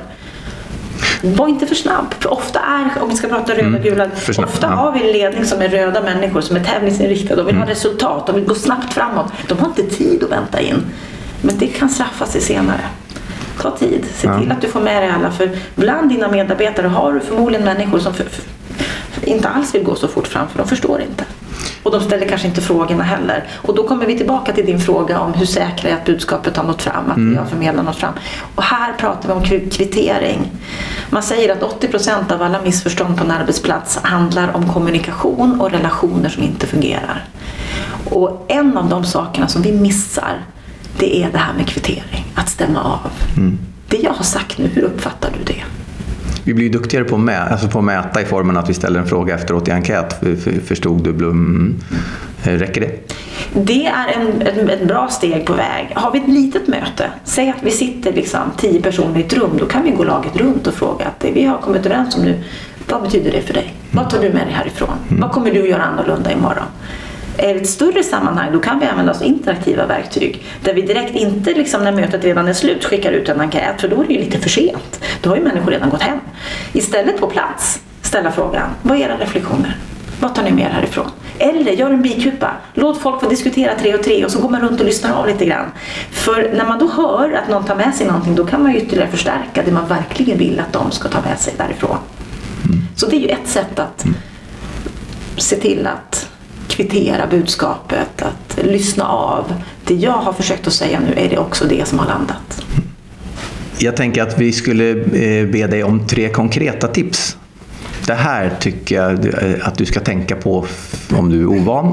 Var 1.23 1.49
inte 1.49 1.67
för 1.67 1.75
snabb. 1.75 2.15
För 2.19 2.33
ofta 2.33 2.61
är, 2.61 3.03
om 3.03 3.09
vi 3.09 3.17
ska 3.17 3.29
prata 3.29 3.55
röda 3.55 3.77
och 3.77 3.83
gula, 3.83 4.11
för 4.11 4.33
snabb, 4.33 4.49
ofta 4.49 4.67
ja. 4.67 4.73
har 4.75 4.93
vi 4.93 5.07
en 5.07 5.13
ledning 5.13 5.45
som 5.45 5.63
är 5.63 5.69
röda 5.69 6.03
människor 6.03 6.41
som 6.41 6.57
är 6.57 6.65
tävlingsinriktade 6.65 7.43
och 7.43 7.49
vill 7.49 7.57
ha 7.57 7.67
resultat. 7.67 8.27
De 8.27 8.35
vill 8.35 8.45
gå 8.45 8.55
snabbt 8.55 8.95
framåt. 8.95 9.33
De 9.49 9.59
har 9.59 9.67
inte 9.67 9.83
tid 9.83 10.25
att 10.25 10.31
vänta 10.31 10.61
in. 10.61 10.85
Men 11.43 11.59
det 11.59 11.67
kan 11.67 11.89
straffa 11.89 12.27
sig 12.27 12.41
senare. 12.41 12.81
Ta 13.63 13.71
tid. 13.71 14.05
Se 14.15 14.39
till 14.39 14.53
att 14.53 14.61
du 14.61 14.69
får 14.69 14.81
med 14.81 15.03
dig 15.03 15.11
alla. 15.11 15.31
För 15.31 15.51
bland 15.75 16.09
dina 16.09 16.29
medarbetare 16.29 16.87
har 16.87 17.13
du 17.13 17.21
förmodligen 17.21 17.65
människor 17.65 17.99
som 17.99 18.15
för, 18.15 18.25
för, 18.25 18.43
för 19.11 19.29
inte 19.29 19.49
alls 19.49 19.75
vill 19.75 19.83
gå 19.85 19.95
så 19.95 20.09
fort 20.09 20.27
fram 20.27 20.49
för 20.49 20.59
de 20.59 20.69
förstår 20.69 21.01
inte. 21.01 21.25
Och 21.83 21.93
de 21.93 22.01
ställer 22.01 22.29
kanske 22.29 22.47
inte 22.49 22.61
frågorna 22.61 23.03
heller. 23.05 23.45
Och 23.57 23.75
då 23.75 23.89
kommer 23.89 24.07
vi 24.07 24.17
tillbaka 24.17 24.53
till 24.53 24.67
din 24.67 24.81
fråga 24.81 25.21
om 25.21 25.33
hur 25.35 25.47
säkra 25.47 25.91
är 25.91 25.95
att 25.95 26.05
budskapet 26.05 26.57
har 26.57 26.65
nått 26.65 26.83
fram, 26.83 27.11
att 27.11 27.35
jag 27.37 27.49
förmedlar 27.49 27.83
nått 27.83 27.97
fram. 27.97 28.13
Och 28.55 28.63
här 28.63 28.93
pratar 28.93 29.29
vi 29.29 29.35
om 29.35 29.43
kvi- 29.43 29.71
kvittering. 29.77 30.51
Man 31.11 31.23
säger 31.23 31.53
att 31.53 31.81
80% 31.81 32.33
av 32.33 32.43
alla 32.43 32.63
missförstånd 32.63 33.19
på 33.19 33.25
en 33.25 33.31
arbetsplats 33.31 33.99
handlar 34.03 34.57
om 34.57 34.69
kommunikation 34.73 35.61
och 35.61 35.71
relationer 35.71 36.29
som 36.29 36.43
inte 36.43 36.67
fungerar. 36.67 37.25
Och 38.11 38.45
en 38.49 38.77
av 38.77 38.89
de 38.89 39.05
sakerna 39.05 39.49
som 39.49 39.63
vi 39.63 39.73
missar, 39.73 40.41
det 40.99 41.23
är 41.23 41.33
det 41.33 41.39
här 41.39 41.55
med 41.55 41.69
kvittering, 41.69 42.33
att 42.35 42.49
stämma 42.49 42.85
av. 42.85 43.11
Det 43.89 43.97
jag 43.97 44.13
har 44.13 44.25
sagt 44.25 44.59
nu, 44.59 44.67
hur 44.67 44.83
uppfattar 44.83 45.31
du 45.39 45.45
det? 45.45 45.63
Vi 46.45 46.55
blir 46.55 46.71
duktigare 46.71 47.05
på 47.05 47.17
att, 47.17 47.21
mä, 47.21 47.39
alltså 47.39 47.69
på 47.69 47.79
att 47.79 47.85
mäta 47.85 48.23
i 48.23 48.25
formen 48.25 48.57
att 48.57 48.71
vi 48.71 48.75
ställer 48.75 49.01
en 49.01 49.07
fråga 49.07 49.35
efteråt 49.35 49.69
i 49.69 49.71
enkät. 49.71 50.23
Förstod 50.67 51.05
du? 51.05 51.13
Blum? 51.13 51.75
Räcker 52.43 52.81
det? 52.81 53.15
Det 53.53 53.87
är 53.87 54.09
en, 54.09 54.43
en, 54.43 54.71
ett 54.71 54.89
bra 54.89 55.09
steg 55.09 55.47
på 55.47 55.53
väg. 55.53 55.93
Har 55.95 56.13
vi 56.13 56.19
ett 56.19 56.29
litet 56.29 56.69
möte, 56.69 57.11
säg 57.25 57.51
att 57.51 57.63
vi 57.63 57.71
sitter 57.71 58.13
liksom 58.13 58.41
tio 58.57 58.83
personer 58.83 59.19
i 59.19 59.23
ett 59.23 59.33
rum, 59.33 59.51
då 59.59 59.67
kan 59.67 59.83
vi 59.85 59.91
gå 59.91 60.05
laget 60.05 60.37
runt 60.37 60.67
och 60.67 60.75
fråga 60.75 61.05
att 61.05 61.21
det 61.21 61.31
vi 61.33 61.45
har 61.45 61.59
kommit 61.59 61.87
överens 61.87 62.17
om 62.17 62.23
nu, 62.23 62.43
vad 62.89 63.03
betyder 63.03 63.33
det 63.33 63.43
för 63.43 63.55
dig? 63.55 63.75
Vad 63.91 64.11
tar 64.11 64.23
du 64.23 64.33
med 64.33 64.47
dig 64.47 64.55
härifrån? 64.55 64.95
Vad 65.09 65.31
kommer 65.31 65.51
du 65.51 65.63
att 65.63 65.69
göra 65.69 65.83
annorlunda 65.83 66.33
imorgon? 66.33 66.67
Är 67.39 67.55
det 67.55 67.61
ett 67.61 67.69
större 67.69 68.03
sammanhang, 68.03 68.53
då 68.53 68.59
kan 68.59 68.79
vi 68.79 68.87
använda 68.87 69.13
oss 69.13 69.21
av 69.21 69.27
interaktiva 69.27 69.87
verktyg. 69.87 70.45
Där 70.63 70.75
vi 70.75 70.83
direkt 70.83 71.15
inte, 71.15 71.55
liksom, 71.55 71.85
när 71.85 71.93
mötet 71.93 72.25
redan 72.25 72.49
är 72.49 72.53
slut, 72.53 72.85
skickar 72.85 73.13
ut 73.13 73.29
en 73.29 73.41
enkät, 73.41 73.81
för 73.81 73.89
då 73.89 74.03
är 74.03 74.07
det 74.07 74.15
ju 74.15 74.21
lite 74.21 74.39
för 74.39 74.49
sent. 74.49 75.01
Då 75.21 75.31
har 75.31 75.37
ju 75.37 75.43
människor 75.43 75.71
redan 75.71 75.91
gått 75.91 76.03
hem. 76.03 76.19
Istället 76.73 77.21
på 77.21 77.27
plats, 77.27 77.81
ställa 78.03 78.33
frågan, 78.33 78.69
vad 78.83 78.97
är 78.97 79.01
era 79.01 79.19
reflektioner? 79.19 79.77
Vad 80.21 80.35
tar 80.35 80.43
ni 80.43 80.51
med 80.51 80.65
er 80.65 80.71
härifrån? 80.71 81.11
Eller 81.39 81.73
gör 81.73 81.91
en 81.91 82.03
bikupa. 82.03 82.51
Låt 82.75 82.99
folk 82.99 83.21
få 83.21 83.29
diskutera 83.29 83.75
tre 83.75 83.95
och 83.95 84.03
tre 84.03 84.25
och 84.25 84.31
så 84.31 84.41
går 84.41 84.49
man 84.49 84.61
runt 84.61 84.81
och 84.81 84.87
lyssnar 84.87 85.13
av 85.13 85.27
lite 85.27 85.45
grann. 85.45 85.67
För 86.11 86.53
när 86.57 86.67
man 86.67 86.79
då 86.79 86.89
hör 86.89 87.33
att 87.33 87.49
någon 87.49 87.65
tar 87.65 87.77
med 87.77 87.95
sig 87.95 88.07
någonting 88.07 88.35
då 88.35 88.47
kan 88.47 88.63
man 88.63 88.77
ytterligare 88.77 89.11
förstärka 89.11 89.63
det 89.65 89.73
man 89.73 89.89
verkligen 89.89 90.39
vill 90.39 90.61
att 90.61 90.73
de 90.73 90.91
ska 90.91 91.09
ta 91.09 91.21
med 91.21 91.39
sig 91.39 91.55
därifrån. 91.57 91.97
Så 92.97 93.07
det 93.07 93.17
är 93.17 93.21
ju 93.21 93.29
ett 93.29 93.49
sätt 93.49 93.79
att 93.79 94.05
se 95.37 95.57
till 95.57 95.87
att 95.87 96.29
kvittera 96.69 97.27
budskapet, 97.27 98.23
att 98.23 98.59
lyssna 98.65 99.05
av. 99.09 99.55
Det 99.85 99.95
jag 99.95 100.13
har 100.13 100.33
försökt 100.33 100.67
att 100.67 100.73
säga 100.73 101.01
nu 101.01 101.25
är 101.25 101.29
det 101.31 101.39
också 101.39 101.65
det 101.65 101.89
som 101.89 101.99
har 101.99 102.07
landat. 102.07 102.65
Jag 103.79 103.97
tänker 103.97 104.23
att 104.23 104.39
vi 104.39 104.53
skulle 104.53 104.91
eh, 104.91 105.47
be 105.47 105.67
dig 105.67 105.85
om 105.85 106.07
tre 106.07 106.29
konkreta 106.29 106.89
tips. 106.89 107.37
Det 108.07 108.15
här 108.15 108.51
tycker 108.61 109.03
jag 109.03 109.27
eh, 109.27 109.69
att 109.69 109.79
du 109.79 109.87
ska 109.87 110.01
tänka 110.01 110.37
på 110.37 110.67
om 111.19 111.31
du 111.31 111.41
är 111.41 111.47
ovan 111.47 111.93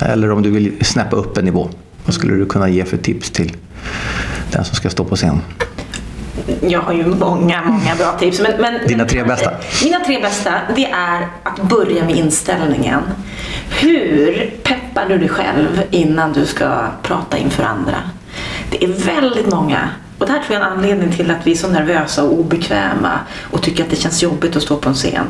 eller 0.00 0.30
om 0.30 0.42
du 0.42 0.50
vill 0.50 0.84
snäppa 0.84 1.16
upp 1.16 1.38
en 1.38 1.44
nivå. 1.44 1.68
Vad 2.04 2.14
skulle 2.14 2.34
du 2.34 2.46
kunna 2.46 2.68
ge 2.68 2.84
för 2.84 2.96
tips 2.96 3.30
till 3.30 3.56
den 4.50 4.64
som 4.64 4.76
ska 4.76 4.90
stå 4.90 5.04
på 5.04 5.16
scen? 5.16 5.40
Jag 6.60 6.80
har 6.80 6.92
ju 6.92 7.06
många, 7.06 7.62
många 7.62 7.94
bra 7.98 8.12
tips. 8.18 8.40
Men, 8.40 8.60
men, 8.60 8.86
Dina 8.88 9.04
tre 9.04 9.24
bästa? 9.24 9.50
Mina 9.84 10.00
tre 10.00 10.20
bästa, 10.20 10.52
det 10.76 10.84
är 10.84 11.28
att 11.42 11.62
börja 11.62 12.04
med 12.04 12.16
inställningen. 12.16 13.02
Hur 13.84 14.50
peppar 14.62 15.08
du 15.08 15.18
dig 15.18 15.28
själv 15.28 15.82
innan 15.90 16.32
du 16.32 16.46
ska 16.46 16.86
prata 17.02 17.38
inför 17.38 17.62
andra? 17.62 17.96
Det 18.70 18.84
är 18.84 18.88
väldigt 18.88 19.50
många, 19.50 19.88
och 20.18 20.26
det 20.26 20.32
här 20.32 20.42
tror 20.42 20.54
jag 20.54 20.62
är 20.62 20.66
en 20.66 20.78
anledning 20.78 21.12
till 21.12 21.30
att 21.30 21.46
vi 21.46 21.52
är 21.52 21.56
så 21.56 21.68
nervösa 21.68 22.24
och 22.24 22.38
obekväma 22.38 23.18
och 23.50 23.62
tycker 23.62 23.84
att 23.84 23.90
det 23.90 23.96
känns 23.96 24.22
jobbigt 24.22 24.56
att 24.56 24.62
stå 24.62 24.76
på 24.76 24.88
en 24.88 24.94
scen. 24.94 25.26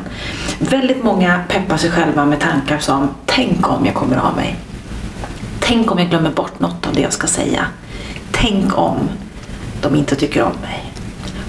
Väldigt 0.59 1.03
många 1.03 1.39
peppar 1.47 1.77
sig 1.77 1.91
själva 1.91 2.25
med 2.25 2.39
tankar 2.39 2.79
som 2.79 3.09
Tänk 3.25 3.69
om 3.69 3.85
jag 3.85 3.95
kommer 3.95 4.17
av 4.17 4.35
mig. 4.35 4.55
Tänk 5.59 5.91
om 5.91 5.99
jag 5.99 6.09
glömmer 6.09 6.31
bort 6.31 6.59
något 6.59 6.87
av 6.87 6.93
det 6.93 7.01
jag 7.01 7.13
ska 7.13 7.27
säga. 7.27 7.65
Tänk 8.31 8.77
om 8.77 8.97
de 9.81 9.95
inte 9.95 10.15
tycker 10.15 10.43
om 10.43 10.55
mig. 10.61 10.93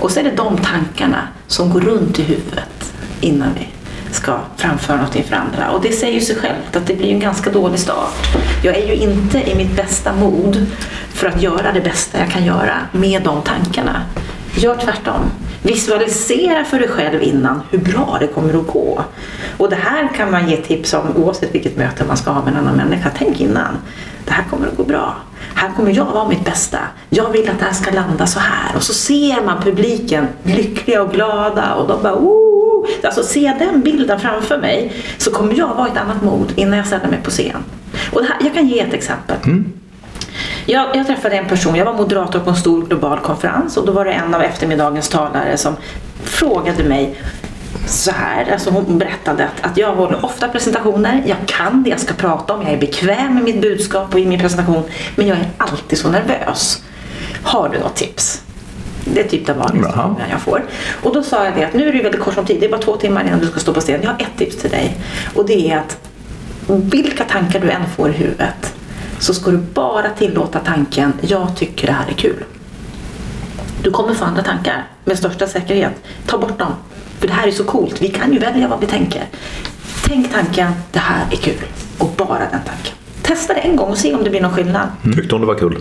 Och 0.00 0.10
så 0.10 0.20
är 0.20 0.24
det 0.24 0.36
de 0.36 0.56
tankarna 0.56 1.28
som 1.46 1.70
går 1.70 1.80
runt 1.80 2.18
i 2.18 2.22
huvudet 2.22 2.94
innan 3.20 3.48
vi 3.54 3.75
ska 4.16 4.38
framföra 4.56 4.96
något 4.96 5.16
inför 5.16 5.36
andra. 5.36 5.70
Och 5.70 5.82
det 5.82 5.92
säger 5.92 6.14
ju 6.14 6.20
sig 6.20 6.36
självt 6.36 6.76
att 6.76 6.86
det 6.86 6.94
blir 6.94 7.12
en 7.12 7.20
ganska 7.20 7.50
dålig 7.50 7.80
start. 7.80 8.36
Jag 8.62 8.76
är 8.76 8.86
ju 8.86 8.94
inte 8.94 9.50
i 9.50 9.54
mitt 9.54 9.76
bästa 9.76 10.12
mod 10.12 10.66
för 11.08 11.26
att 11.28 11.42
göra 11.42 11.72
det 11.72 11.80
bästa 11.80 12.18
jag 12.18 12.30
kan 12.30 12.44
göra 12.44 12.74
med 12.92 13.22
de 13.22 13.42
tankarna. 13.42 14.02
Gör 14.56 14.76
tvärtom. 14.76 15.20
Visualisera 15.62 16.64
för 16.64 16.78
dig 16.78 16.88
själv 16.88 17.22
innan 17.22 17.62
hur 17.70 17.78
bra 17.78 18.16
det 18.20 18.26
kommer 18.26 18.60
att 18.60 18.66
gå. 18.66 19.04
Och 19.56 19.70
det 19.70 19.76
här 19.76 20.08
kan 20.16 20.30
man 20.30 20.48
ge 20.50 20.56
tips 20.56 20.94
om 20.94 21.16
oavsett 21.16 21.54
vilket 21.54 21.76
möte 21.76 22.04
man 22.04 22.16
ska 22.16 22.30
ha 22.30 22.44
med 22.44 22.52
en 22.52 22.58
annan 22.58 22.76
människa. 22.76 23.10
Tänk 23.18 23.40
innan. 23.40 23.76
Det 24.24 24.32
här 24.32 24.44
kommer 24.50 24.66
att 24.66 24.76
gå 24.76 24.84
bra. 24.84 25.14
Här 25.54 25.70
kommer 25.76 25.96
jag 25.96 26.04
vara 26.04 26.28
mitt 26.28 26.44
bästa. 26.44 26.78
Jag 27.10 27.30
vill 27.30 27.50
att 27.50 27.58
det 27.58 27.64
här 27.64 27.72
ska 27.72 27.90
landa 27.90 28.26
så 28.26 28.38
här. 28.38 28.76
Och 28.76 28.82
så 28.82 28.94
ser 28.94 29.44
man 29.44 29.62
publiken 29.62 30.26
lyckliga 30.42 31.02
och 31.02 31.12
glada 31.12 31.74
och 31.74 31.88
de 31.88 32.02
bara 32.02 32.14
oh! 32.14 32.65
Alltså 33.02 33.22
se 33.22 33.52
den 33.58 33.80
bilden 33.80 34.20
framför 34.20 34.58
mig 34.58 34.92
så 35.18 35.30
kommer 35.30 35.54
jag 35.54 35.74
vara 35.74 35.88
i 35.88 35.90
ett 35.90 35.96
annat 35.96 36.22
mod 36.22 36.52
innan 36.56 36.78
jag 36.78 36.86
ställer 36.86 37.08
mig 37.08 37.18
på 37.22 37.30
scen. 37.30 37.64
Och 38.12 38.24
här, 38.24 38.36
jag 38.40 38.54
kan 38.54 38.68
ge 38.68 38.80
ett 38.80 38.94
exempel. 38.94 39.36
Jag, 40.66 40.96
jag 40.96 41.06
träffade 41.06 41.36
en 41.36 41.48
person, 41.48 41.74
jag 41.74 41.84
var 41.84 41.94
moderator 41.94 42.40
på 42.40 42.50
en 42.50 42.56
stor 42.56 42.86
global 42.86 43.18
konferens 43.18 43.76
och 43.76 43.86
då 43.86 43.92
var 43.92 44.04
det 44.04 44.12
en 44.12 44.34
av 44.34 44.42
eftermiddagens 44.42 45.08
talare 45.08 45.56
som 45.56 45.76
frågade 46.24 46.84
mig 46.84 47.16
så 47.86 48.10
här, 48.10 48.52
alltså 48.52 48.70
hon 48.70 48.98
berättade 48.98 49.44
att, 49.44 49.70
att 49.70 49.76
jag 49.76 49.94
håller 49.94 50.24
ofta 50.24 50.48
presentationer, 50.48 51.22
jag 51.26 51.36
kan 51.46 51.82
det 51.82 51.90
jag 51.90 52.00
ska 52.00 52.14
prata 52.14 52.54
om, 52.54 52.62
jag 52.62 52.72
är 52.72 52.78
bekväm 52.78 53.34
med 53.34 53.44
mitt 53.44 53.60
budskap 53.60 54.14
och 54.14 54.20
i 54.20 54.26
min 54.26 54.40
presentation, 54.40 54.82
men 55.16 55.26
jag 55.26 55.38
är 55.38 55.48
alltid 55.56 55.98
så 55.98 56.08
nervös. 56.08 56.82
Har 57.42 57.68
du 57.68 57.78
något 57.78 57.96
tips? 57.96 58.45
Det 59.14 59.20
är 59.20 59.28
typ 59.28 59.46
den 59.46 59.58
vanligaste 59.58 59.92
frågan 59.92 60.30
jag 60.30 60.40
får. 60.40 60.64
Och 61.02 61.14
då 61.14 61.22
sa 61.22 61.44
jag 61.44 61.54
det 61.54 61.64
att 61.64 61.74
nu 61.74 61.88
är 61.88 61.92
det 61.92 62.02
väldigt 62.02 62.20
kort 62.20 62.38
om 62.38 62.44
tid, 62.44 62.56
det 62.60 62.66
är 62.66 62.70
bara 62.70 62.80
två 62.80 62.96
timmar 62.96 63.24
innan 63.26 63.38
du 63.38 63.46
ska 63.46 63.60
stå 63.60 63.72
på 63.74 63.80
scen. 63.80 64.00
Jag 64.02 64.10
har 64.10 64.20
ett 64.20 64.38
tips 64.38 64.56
till 64.56 64.70
dig 64.70 64.96
och 65.34 65.46
det 65.46 65.70
är 65.70 65.78
att 65.78 65.98
vilka 66.68 67.24
tankar 67.24 67.60
du 67.60 67.70
än 67.70 67.86
får 67.96 68.10
i 68.10 68.12
huvudet 68.12 68.74
så 69.18 69.34
ska 69.34 69.50
du 69.50 69.56
bara 69.56 70.10
tillåta 70.10 70.58
tanken 70.58 71.12
jag 71.20 71.56
tycker 71.56 71.86
det 71.86 71.92
här 71.92 72.08
är 72.08 72.14
kul. 72.14 72.44
Du 73.82 73.90
kommer 73.90 74.14
få 74.14 74.24
andra 74.24 74.42
tankar 74.42 74.86
med 75.04 75.18
största 75.18 75.46
säkerhet. 75.46 75.92
Ta 76.26 76.38
bort 76.38 76.58
dem. 76.58 76.72
För 77.18 77.26
det 77.26 77.32
här 77.32 77.48
är 77.48 77.52
så 77.52 77.64
coolt. 77.64 78.02
Vi 78.02 78.08
kan 78.08 78.32
ju 78.32 78.38
välja 78.38 78.68
vad 78.68 78.80
vi 78.80 78.86
tänker. 78.86 79.22
Tänk 80.06 80.32
tanken 80.32 80.72
det 80.92 80.98
här 80.98 81.24
är 81.30 81.36
kul. 81.36 81.62
Och 81.98 82.08
bara 82.16 82.38
den 82.38 82.60
tanken. 82.66 82.94
Testa 83.22 83.54
det 83.54 83.60
en 83.60 83.76
gång 83.76 83.90
och 83.90 83.98
se 83.98 84.14
om 84.14 84.24
det 84.24 84.30
blir 84.30 84.40
någon 84.40 84.52
skillnad. 84.52 84.88
Tyckte 85.16 85.34
hon 85.34 85.40
det 85.40 85.46
var 85.46 85.58
kul? 85.58 85.78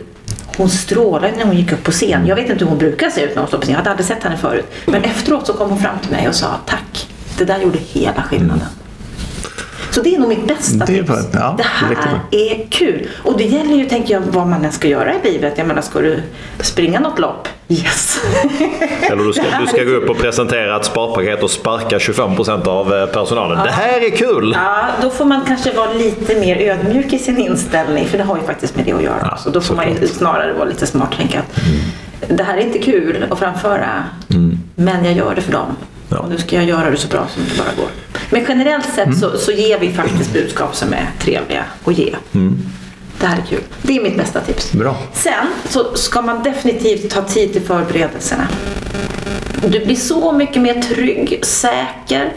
Hon 0.57 0.69
strålade 0.69 1.33
när 1.37 1.45
hon 1.45 1.55
gick 1.55 1.71
upp 1.71 1.83
på 1.83 1.91
scen. 1.91 2.27
Jag 2.27 2.35
vet 2.35 2.49
inte 2.49 2.63
hur 2.63 2.69
hon 2.69 2.77
brukar 2.77 3.09
se 3.09 3.21
ut 3.21 3.35
när 3.35 3.41
hon 3.41 3.47
står 3.47 3.57
på 3.57 3.63
scen. 3.63 3.71
Jag 3.71 3.77
hade 3.77 3.89
aldrig 3.89 4.07
sett 4.07 4.23
henne 4.23 4.37
förut. 4.37 4.65
Men 4.85 5.03
efteråt 5.03 5.47
så 5.47 5.53
kom 5.53 5.69
hon 5.69 5.79
fram 5.79 5.99
till 5.99 6.11
mig 6.11 6.27
och 6.27 6.35
sa 6.35 6.47
tack. 6.65 7.07
Det 7.37 7.45
där 7.45 7.59
gjorde 7.59 7.77
hela 7.77 8.23
skillnaden. 8.23 8.67
Så 9.95 10.01
det 10.01 10.15
är 10.15 10.19
nog 10.19 10.29
mitt 10.29 10.47
bästa 10.47 10.85
Det 10.85 10.97
är 10.97 11.03
tips. 11.03 11.09
Ja, 11.33 11.55
det 11.57 11.63
det 11.63 11.69
här 11.69 12.19
är 12.31 12.67
kul. 12.69 13.07
Och 13.23 13.37
det 13.37 13.43
gäller 13.43 13.75
ju, 13.75 13.85
tänker 13.85 14.13
jag, 14.13 14.21
vad 14.21 14.47
man 14.47 14.65
än 14.65 14.71
ska 14.71 14.87
göra 14.87 15.13
i 15.13 15.31
livet. 15.31 15.53
Jag 15.57 15.67
menar, 15.67 15.81
ska 15.81 15.99
du 15.99 16.23
springa 16.59 16.99
något 16.99 17.19
lopp? 17.19 17.47
Yes! 17.67 18.19
Eller 19.01 19.23
du 19.23 19.33
ska, 19.33 19.43
du 19.59 19.67
ska 19.67 19.83
gå 19.83 19.91
upp 19.91 20.09
och 20.09 20.17
presentera 20.17 20.75
ett 20.77 20.85
sparpaket 20.85 21.43
och 21.43 21.51
sparka 21.51 21.97
25% 21.97 22.67
av 22.67 22.93
eh, 22.93 23.05
personalen. 23.05 23.65
Det 23.65 23.71
här 23.71 24.05
är 24.05 24.09
kul! 24.09 24.51
Ja, 24.55 24.85
då 25.01 25.09
får 25.09 25.25
man 25.25 25.41
kanske 25.47 25.71
vara 25.71 25.93
lite 25.93 26.39
mer 26.39 26.57
ödmjuk 26.57 27.13
i 27.13 27.19
sin 27.19 27.37
inställning. 27.37 28.05
För 28.05 28.17
det 28.17 28.23
har 28.23 28.37
ju 28.37 28.43
faktiskt 28.43 28.75
med 28.75 28.85
det 28.85 28.93
att 28.93 29.03
göra. 29.03 29.37
så 29.37 29.49
då 29.49 29.61
får 29.61 29.75
man 29.75 29.89
ju 29.89 30.07
snarare 30.07 30.53
vara 30.53 30.65
lite 30.65 30.87
smart 30.87 31.09
och 31.11 31.17
tänka 31.17 31.39
att 31.39 31.59
det 32.27 32.43
här 32.43 32.57
är 32.57 32.61
inte 32.61 32.79
kul 32.79 33.25
att 33.29 33.39
framföra. 33.39 34.03
Men 34.75 35.05
jag 35.05 35.13
gör 35.13 35.35
det 35.35 35.41
för 35.41 35.51
dem. 35.51 35.75
Ja. 36.09 36.17
Och 36.17 36.29
nu 36.29 36.37
ska 36.37 36.55
jag 36.55 36.65
göra 36.65 36.89
det 36.89 36.97
så 36.97 37.07
bra 37.07 37.27
som 37.33 37.43
det 37.43 37.57
bara 37.57 37.75
går. 37.77 37.89
Men 38.29 38.45
generellt 38.47 38.93
sett 38.95 39.17
så, 39.19 39.37
så 39.37 39.51
ger 39.51 39.79
vi 39.79 39.93
faktiskt 39.93 40.33
budskap 40.33 40.75
som 40.75 40.93
är 40.93 41.09
trevliga 41.19 41.63
att 41.85 41.97
ge. 41.97 42.15
Det 43.25 43.29
här 43.29 43.37
är 43.37 43.45
kul. 43.45 43.61
Det 43.81 43.97
är 43.97 44.01
mitt 44.01 44.17
bästa 44.17 44.41
tips. 44.41 44.71
Bra. 44.71 44.97
Sen 45.13 45.47
så 45.69 45.95
ska 45.95 46.21
man 46.21 46.43
definitivt 46.43 47.09
ta 47.09 47.21
tid 47.21 47.53
till 47.53 47.61
förberedelserna. 47.61 48.47
Du 49.67 49.85
blir 49.85 49.95
så 49.95 50.31
mycket 50.31 50.61
mer 50.61 50.81
trygg, 50.81 51.39
säker, 51.45 52.33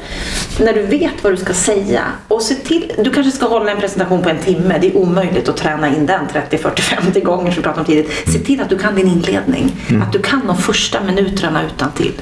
när 0.58 0.72
du 0.72 0.82
vet 0.82 1.12
vad 1.22 1.32
du 1.32 1.36
ska 1.36 1.54
säga. 1.54 2.04
Och 2.28 2.42
se 2.42 2.54
till, 2.54 2.92
du 2.98 3.10
kanske 3.10 3.32
ska 3.32 3.46
hålla 3.46 3.70
en 3.70 3.80
presentation 3.80 4.22
på 4.22 4.28
en 4.28 4.38
timme. 4.38 4.78
Det 4.80 4.86
är 4.86 4.96
omöjligt 4.96 5.48
att 5.48 5.56
träna 5.56 5.88
in 5.88 6.06
den 6.06 6.26
30, 6.32 6.58
40, 6.58 6.82
50 6.82 7.20
gånger 7.20 7.50
som 7.50 7.56
vi 7.56 7.62
pratade 7.62 7.80
om 7.80 7.86
tidigt. 7.86 8.32
Se 8.32 8.38
till 8.38 8.60
att 8.60 8.68
du 8.68 8.78
kan 8.78 8.94
din 8.94 9.08
inledning. 9.08 9.72
Att 10.02 10.12
du 10.12 10.22
kan 10.22 10.46
de 10.46 10.56
första 10.56 11.00
minuterna 11.00 11.62
utan 11.74 11.92
till. 11.92 12.12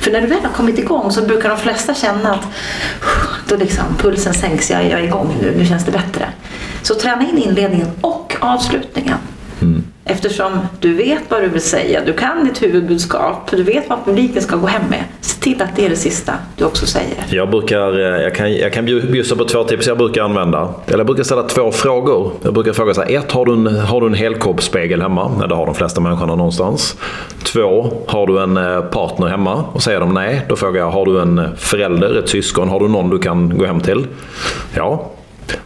För 0.00 0.10
när 0.10 0.20
du 0.20 0.26
väl 0.26 0.42
har 0.42 0.52
kommit 0.52 0.78
igång 0.78 1.10
så 1.10 1.22
brukar 1.22 1.48
de 1.48 1.58
flesta 1.58 1.94
känna 1.94 2.34
att 2.34 2.46
då 3.48 3.56
liksom, 3.56 3.84
pulsen 3.98 4.34
sänks, 4.34 4.70
jag, 4.70 4.84
jag 4.84 5.00
är 5.00 5.04
igång 5.04 5.36
nu, 5.42 5.54
nu 5.58 5.66
känns 5.66 5.84
det 5.84 5.92
bättre. 5.92 6.28
Så 6.82 6.94
träna 6.94 7.22
in 7.28 7.38
inledningen 7.38 7.88
och 8.00 8.36
avslutningen. 8.40 9.18
Eftersom 10.04 10.52
du 10.80 10.94
vet 10.94 11.22
vad 11.28 11.42
du 11.42 11.48
vill 11.48 11.60
säga, 11.60 12.00
du 12.06 12.12
kan 12.12 12.44
ditt 12.44 12.62
huvudbudskap, 12.62 13.50
du 13.50 13.62
vet 13.62 13.88
vad 13.88 14.04
publiken 14.04 14.42
ska 14.42 14.56
gå 14.56 14.66
hem 14.66 14.82
med. 14.90 15.04
Se 15.20 15.40
till 15.40 15.62
att 15.62 15.76
det 15.76 15.84
är 15.84 15.90
det 15.90 15.96
sista 15.96 16.34
du 16.56 16.64
också 16.64 16.86
säger. 16.86 17.24
Jag, 17.30 17.50
brukar, 17.50 17.98
eh, 17.98 18.22
jag 18.22 18.34
kan, 18.34 18.54
jag 18.54 18.72
kan 18.72 18.84
bjussa 18.84 19.36
på 19.36 19.44
två 19.44 19.64
tips 19.64 19.86
jag 19.86 19.98
brukar 19.98 20.22
använda. 20.22 20.74
Eller 20.86 20.98
jag 20.98 21.06
brukar 21.06 21.22
ställa 21.22 21.42
två 21.42 21.72
frågor. 21.72 22.32
Jag 22.42 22.54
brukar 22.54 22.72
fråga 22.72 22.94
så 22.94 23.02
här, 23.02 23.18
ett, 23.18 23.32
har 23.32 23.46
du 23.46 23.52
en, 23.52 23.66
har 23.66 24.00
du 24.00 24.06
en 24.06 24.14
helkroppsspegel 24.14 25.02
hemma? 25.02 25.30
Nej, 25.38 25.48
det 25.48 25.54
har 25.54 25.66
de 25.66 25.74
flesta 25.74 26.00
människorna 26.00 26.34
någonstans. 26.34 26.96
Två, 27.42 27.92
har 28.06 28.26
du 28.26 28.42
en 28.42 28.56
eh, 28.56 28.80
partner 28.80 29.26
hemma? 29.26 29.64
Och 29.72 29.82
säger 29.82 30.00
de 30.00 30.14
nej, 30.14 30.46
då 30.48 30.56
frågar 30.56 30.80
jag, 30.80 30.90
har 30.90 31.06
du 31.06 31.20
en 31.20 31.56
förälder, 31.56 32.18
ett 32.18 32.28
syskon? 32.28 32.68
Har 32.68 32.80
du 32.80 32.88
någon 32.88 33.10
du 33.10 33.18
kan 33.18 33.58
gå 33.58 33.66
hem 33.66 33.80
till? 33.80 34.06
Ja, 34.74 35.10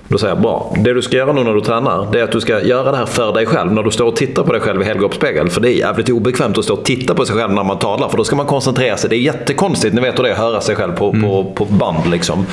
då 0.09 0.19
säger 0.19 0.35
jag 0.35 0.43
bra. 0.43 0.75
Det 0.79 0.95
du 0.95 1.03
ska 1.03 1.17
göra 1.17 1.33
nu 1.33 1.45
när 1.45 1.55
du 1.55 1.61
tränar, 1.61 2.09
det 2.13 2.21
är 2.21 2.25
att 2.25 2.33
du 2.33 2.41
ska 2.41 2.63
göra 2.63 2.91
det 2.91 2.97
här 2.97 3.07
för 3.07 3.33
dig 3.33 3.47
själv. 3.47 3.73
När 3.73 3.83
du 3.83 3.91
står 3.91 4.07
och 4.07 4.17
tittar 4.17 4.43
på 4.43 4.53
dig 4.53 4.61
själv 4.61 4.83
i 4.83 4.85
helgropsspegel. 4.85 5.51
För 5.51 5.61
det 5.61 5.71
är 5.71 5.77
jävligt 5.79 6.09
obekvämt 6.09 6.59
att 6.59 6.65
stå 6.65 6.75
och 6.75 6.85
titta 6.85 7.15
på 7.15 7.25
sig 7.25 7.37
själv 7.37 7.53
när 7.53 7.65
man 7.65 7.79
talar. 7.79 8.09
För 8.09 8.17
då 8.17 8.25
ska 8.25 8.37
man 8.37 8.47
koncentrera 8.47 8.97
sig. 8.97 9.11
Det 9.11 9.17
är 9.17 9.21
jättekonstigt, 9.21 9.95
ni 9.95 10.01
vet 10.01 10.19
hur 10.19 10.23
det 10.23 10.29
är 10.29 10.33
att 10.33 10.39
höra 10.39 10.61
sig 10.61 10.77
själv 10.77 10.93
på, 10.93 11.09
mm. 11.09 11.23
på, 11.23 11.45
på 11.45 11.65
band. 11.65 12.11
Liksom. 12.11 12.47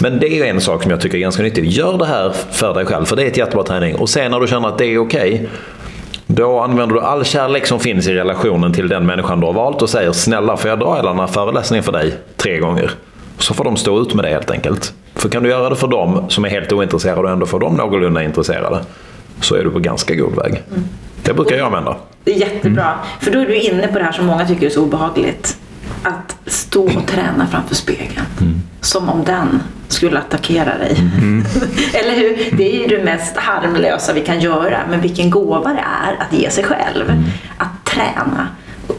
Men 0.00 0.18
det 0.18 0.28
är 0.28 0.44
en 0.44 0.60
sak 0.60 0.82
som 0.82 0.90
jag 0.90 1.00
tycker 1.00 1.16
är 1.16 1.22
ganska 1.22 1.42
nyttig. 1.42 1.64
Gör 1.66 1.98
det 1.98 2.06
här 2.06 2.32
för 2.50 2.74
dig 2.74 2.86
själv, 2.86 3.04
för 3.04 3.16
det 3.16 3.22
är 3.22 3.26
ett 3.26 3.36
jättebra 3.36 3.64
träning. 3.64 3.94
Och 3.94 4.08
sen 4.08 4.30
när 4.30 4.40
du 4.40 4.46
känner 4.46 4.68
att 4.68 4.78
det 4.78 4.86
är 4.86 4.98
okej. 4.98 5.34
Okay, 5.34 5.46
då 6.26 6.60
använder 6.60 6.94
du 6.94 7.00
all 7.00 7.24
kärlek 7.24 7.66
som 7.66 7.80
finns 7.80 8.08
i 8.08 8.14
relationen 8.14 8.72
till 8.72 8.88
den 8.88 9.06
människan 9.06 9.40
du 9.40 9.46
har 9.46 9.52
valt 9.52 9.82
och 9.82 9.90
säger 9.90 10.12
snälla 10.12 10.56
får 10.56 10.70
jag 10.70 10.78
dra 10.78 10.96
hela 10.96 11.10
den 11.10 11.20
här 11.20 11.26
föreläsningen 11.26 11.84
för 11.84 11.92
dig 11.92 12.14
tre 12.36 12.58
gånger? 12.58 12.90
Så 13.38 13.54
får 13.54 13.64
de 13.64 13.76
stå 13.76 14.00
ut 14.00 14.14
med 14.14 14.24
det 14.24 14.28
helt 14.28 14.50
enkelt. 14.50 14.92
För 15.14 15.28
kan 15.28 15.42
du 15.42 15.48
göra 15.48 15.68
det 15.68 15.76
för 15.76 15.88
dem 15.88 16.24
som 16.28 16.44
är 16.44 16.48
helt 16.48 16.72
ointresserade 16.72 17.20
och 17.20 17.30
ändå 17.30 17.46
få 17.46 17.58
dem 17.58 17.74
någorlunda 17.74 18.22
intresserade 18.22 18.84
så 19.40 19.54
är 19.54 19.64
du 19.64 19.70
på 19.70 19.78
ganska 19.78 20.14
god 20.14 20.36
väg. 20.36 20.62
Mm. 20.70 20.84
Det 21.22 21.34
brukar 21.34 21.56
jag 21.56 21.66
använda. 21.66 21.96
Det 22.24 22.34
är 22.34 22.38
jättebra. 22.38 22.84
Mm. 22.84 22.98
För 23.20 23.30
då 23.30 23.38
är 23.38 23.46
du 23.46 23.56
inne 23.56 23.86
på 23.88 23.98
det 23.98 24.04
här 24.04 24.12
som 24.12 24.26
många 24.26 24.46
tycker 24.46 24.66
är 24.66 24.70
så 24.70 24.82
obehagligt. 24.82 25.58
Att 26.02 26.36
stå 26.46 26.84
och 26.84 27.06
träna 27.06 27.46
framför 27.50 27.74
spegeln. 27.74 28.26
Mm. 28.40 28.60
Som 28.80 29.08
om 29.08 29.24
den 29.24 29.62
skulle 29.88 30.18
attackera 30.18 30.78
dig. 30.78 30.96
Mm. 30.98 31.44
Eller 31.94 32.14
hur? 32.14 32.56
Det 32.56 32.76
är 32.76 32.80
ju 32.80 32.96
det 32.96 33.04
mest 33.04 33.36
harmlösa 33.36 34.12
vi 34.12 34.20
kan 34.20 34.40
göra. 34.40 34.78
Men 34.90 35.00
vilken 35.00 35.30
gåva 35.30 35.72
det 35.72 35.84
är 36.06 36.26
att 36.26 36.32
ge 36.32 36.50
sig 36.50 36.64
själv. 36.64 37.10
Mm. 37.10 37.24
Att 37.58 37.84
träna. 37.84 38.48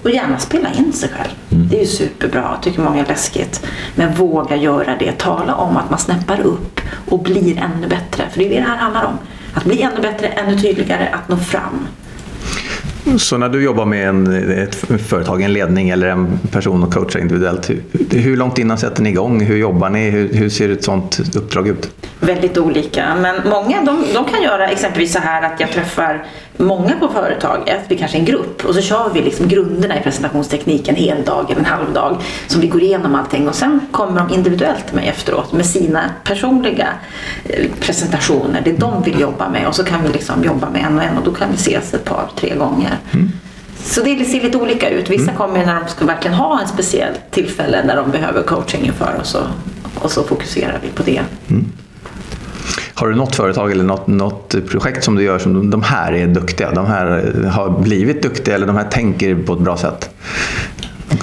Och 0.03 0.09
gärna 0.09 0.39
spela 0.39 0.73
in 0.73 0.93
sig 0.93 1.09
själv. 1.09 1.31
Mm. 1.51 1.67
Det 1.69 1.75
är 1.75 1.79
ju 1.79 1.87
superbra, 1.87 2.57
tycker 2.61 2.81
många 2.81 3.01
är 3.01 3.07
läskigt. 3.07 3.65
Men 3.95 4.13
våga 4.13 4.55
göra 4.55 4.95
det. 4.99 5.11
Tala 5.11 5.55
om 5.55 5.77
att 5.77 5.89
man 5.89 5.99
snäppar 5.99 6.41
upp 6.41 6.81
och 7.09 7.19
blir 7.19 7.57
ännu 7.57 7.87
bättre. 7.87 8.23
För 8.31 8.39
det 8.39 8.45
är 8.45 8.49
det 8.49 8.55
det 8.55 8.61
här 8.61 8.77
handlar 8.77 9.03
om. 9.05 9.17
Att 9.53 9.63
bli 9.63 9.81
ännu 9.81 10.01
bättre, 10.01 10.27
ännu 10.27 10.59
tydligare, 10.59 11.09
att 11.11 11.29
nå 11.29 11.37
fram. 11.37 11.87
Så 13.17 13.37
när 13.37 13.49
du 13.49 13.63
jobbar 13.63 13.85
med 13.85 14.09
en, 14.09 14.49
ett 14.51 14.75
företag, 15.07 15.41
en 15.41 15.53
ledning 15.53 15.89
eller 15.89 16.07
en 16.07 16.39
person 16.51 16.83
och 16.83 16.93
coachar 16.93 17.19
individuellt, 17.19 17.69
hur, 17.69 17.83
hur 18.09 18.37
långt 18.37 18.57
innan 18.57 18.77
sätter 18.77 19.03
ni 19.03 19.09
igång? 19.09 19.41
Hur 19.41 19.57
jobbar 19.57 19.89
ni? 19.89 20.09
Hur, 20.09 20.33
hur 20.33 20.49
ser 20.49 20.69
ett 20.69 20.83
sånt 20.83 21.19
uppdrag 21.35 21.67
ut? 21.67 21.91
Väldigt 22.19 22.57
olika, 22.57 23.15
men 23.21 23.35
många 23.49 23.83
de, 23.83 24.05
de 24.13 24.25
kan 24.25 24.43
göra 24.43 24.67
exempelvis 24.67 25.13
så 25.13 25.19
här 25.19 25.41
att 25.41 25.59
jag 25.59 25.71
träffar 25.71 26.25
många 26.57 26.99
på 26.99 27.07
företaget, 27.07 27.79
vi 27.87 27.97
kanske 27.97 28.17
är 28.17 28.19
en 28.19 28.25
grupp 28.25 28.65
och 28.65 28.75
så 28.75 28.81
kör 28.81 29.09
vi 29.13 29.21
liksom 29.21 29.47
grunderna 29.47 29.99
i 29.99 30.03
presentationstekniken 30.03 30.95
en 30.95 31.01
hel 31.01 31.25
dag 31.25 31.51
eller 31.51 31.59
en 31.59 31.65
halv 31.65 31.93
dag. 31.93 32.17
Så 32.47 32.59
vi 32.59 32.67
går 32.67 32.83
igenom 32.83 33.15
allting 33.15 33.47
och 33.47 33.55
sen 33.55 33.79
kommer 33.91 34.19
de 34.19 34.33
individuellt 34.33 34.87
till 34.87 34.95
mig 34.95 35.07
efteråt 35.07 35.53
med 35.53 35.65
sina 35.65 36.09
personliga 36.23 36.87
eh, 37.43 37.65
presentationer, 37.79 38.61
det 38.65 38.71
de 38.71 39.03
vill 39.03 39.19
jobba 39.19 39.49
med 39.49 39.67
och 39.67 39.75
så 39.75 39.83
kan 39.83 40.03
vi 40.03 40.09
liksom 40.09 40.43
jobba 40.43 40.69
med 40.69 40.85
en 40.85 40.97
och 40.97 41.03
en 41.03 41.17
och 41.17 41.23
då 41.23 41.33
kan 41.33 41.51
vi 41.51 41.55
ses 41.55 41.93
ett 41.93 42.05
par, 42.05 42.29
tre 42.35 42.55
gånger. 42.55 42.97
Mm. 43.11 43.31
Så 43.83 44.03
det 44.03 44.25
ser 44.25 44.41
lite 44.41 44.57
olika 44.57 44.89
ut. 44.89 45.09
Vissa 45.09 45.23
mm. 45.23 45.35
kommer 45.35 45.65
när 45.65 45.79
de 45.79 45.87
ska 45.87 46.05
verkligen 46.05 46.37
ha 46.37 46.61
en 46.61 46.67
speciell 46.67 47.13
tillfälle 47.31 47.83
när 47.85 47.95
de 47.95 48.11
behöver 48.11 48.43
coaching 48.43 48.85
inför 48.85 49.15
och 49.19 49.25
så, 49.25 49.39
och 49.99 50.11
så 50.11 50.23
fokuserar 50.23 50.79
vi 50.83 50.89
på 50.89 51.03
det. 51.03 51.21
Mm. 51.49 51.71
Har 52.93 53.09
du 53.09 53.15
något 53.15 53.35
företag 53.35 53.71
eller 53.71 53.83
något, 53.83 54.07
något 54.07 54.55
projekt 54.69 55.03
som 55.03 55.15
du 55.15 55.23
gör 55.23 55.39
som 55.39 55.69
de 55.69 55.83
här 55.83 56.13
är 56.13 56.27
duktiga, 56.27 56.71
de 56.71 56.85
här 56.85 57.33
har 57.53 57.69
blivit 57.69 58.21
duktiga 58.21 58.55
eller 58.55 58.67
de 58.67 58.75
här 58.75 58.89
tänker 58.89 59.35
på 59.35 59.53
ett 59.53 59.59
bra 59.59 59.77
sätt? 59.77 60.09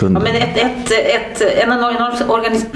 Ja, 0.01 0.09
men 0.09 0.27
ett, 0.27 0.57
ett, 0.57 0.91
ett, 0.91 1.41
en, 1.63 1.73
organis 2.29 2.67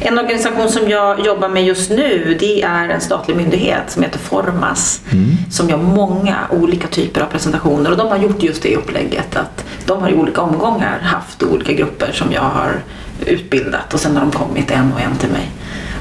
en 0.00 0.18
organisation 0.18 0.68
som 0.68 0.88
jag 0.88 1.26
jobbar 1.26 1.48
med 1.48 1.64
just 1.64 1.90
nu 1.90 2.36
det 2.40 2.62
är 2.62 2.88
en 2.88 3.00
statlig 3.00 3.36
myndighet 3.36 3.90
som 3.90 4.02
heter 4.02 4.18
Formas 4.18 5.02
mm. 5.12 5.36
som 5.50 5.68
gör 5.68 5.76
många 5.76 6.36
olika 6.50 6.88
typer 6.88 7.20
av 7.20 7.26
presentationer 7.26 7.90
och 7.90 7.96
de 7.96 8.08
har 8.08 8.18
gjort 8.18 8.42
just 8.42 8.62
det 8.62 8.76
upplägget 8.76 9.36
att 9.36 9.64
de 9.86 10.02
har 10.02 10.10
i 10.10 10.14
olika 10.14 10.40
omgångar 10.40 10.98
haft 11.02 11.42
olika 11.42 11.72
grupper 11.72 12.12
som 12.12 12.32
jag 12.32 12.42
har 12.42 12.82
utbildat 13.26 13.94
och 13.94 14.00
sen 14.00 14.16
har 14.16 14.20
de 14.20 14.30
kommit 14.30 14.70
en 14.70 14.92
och 14.92 15.00
en 15.00 15.16
till 15.16 15.30
mig. 15.30 15.50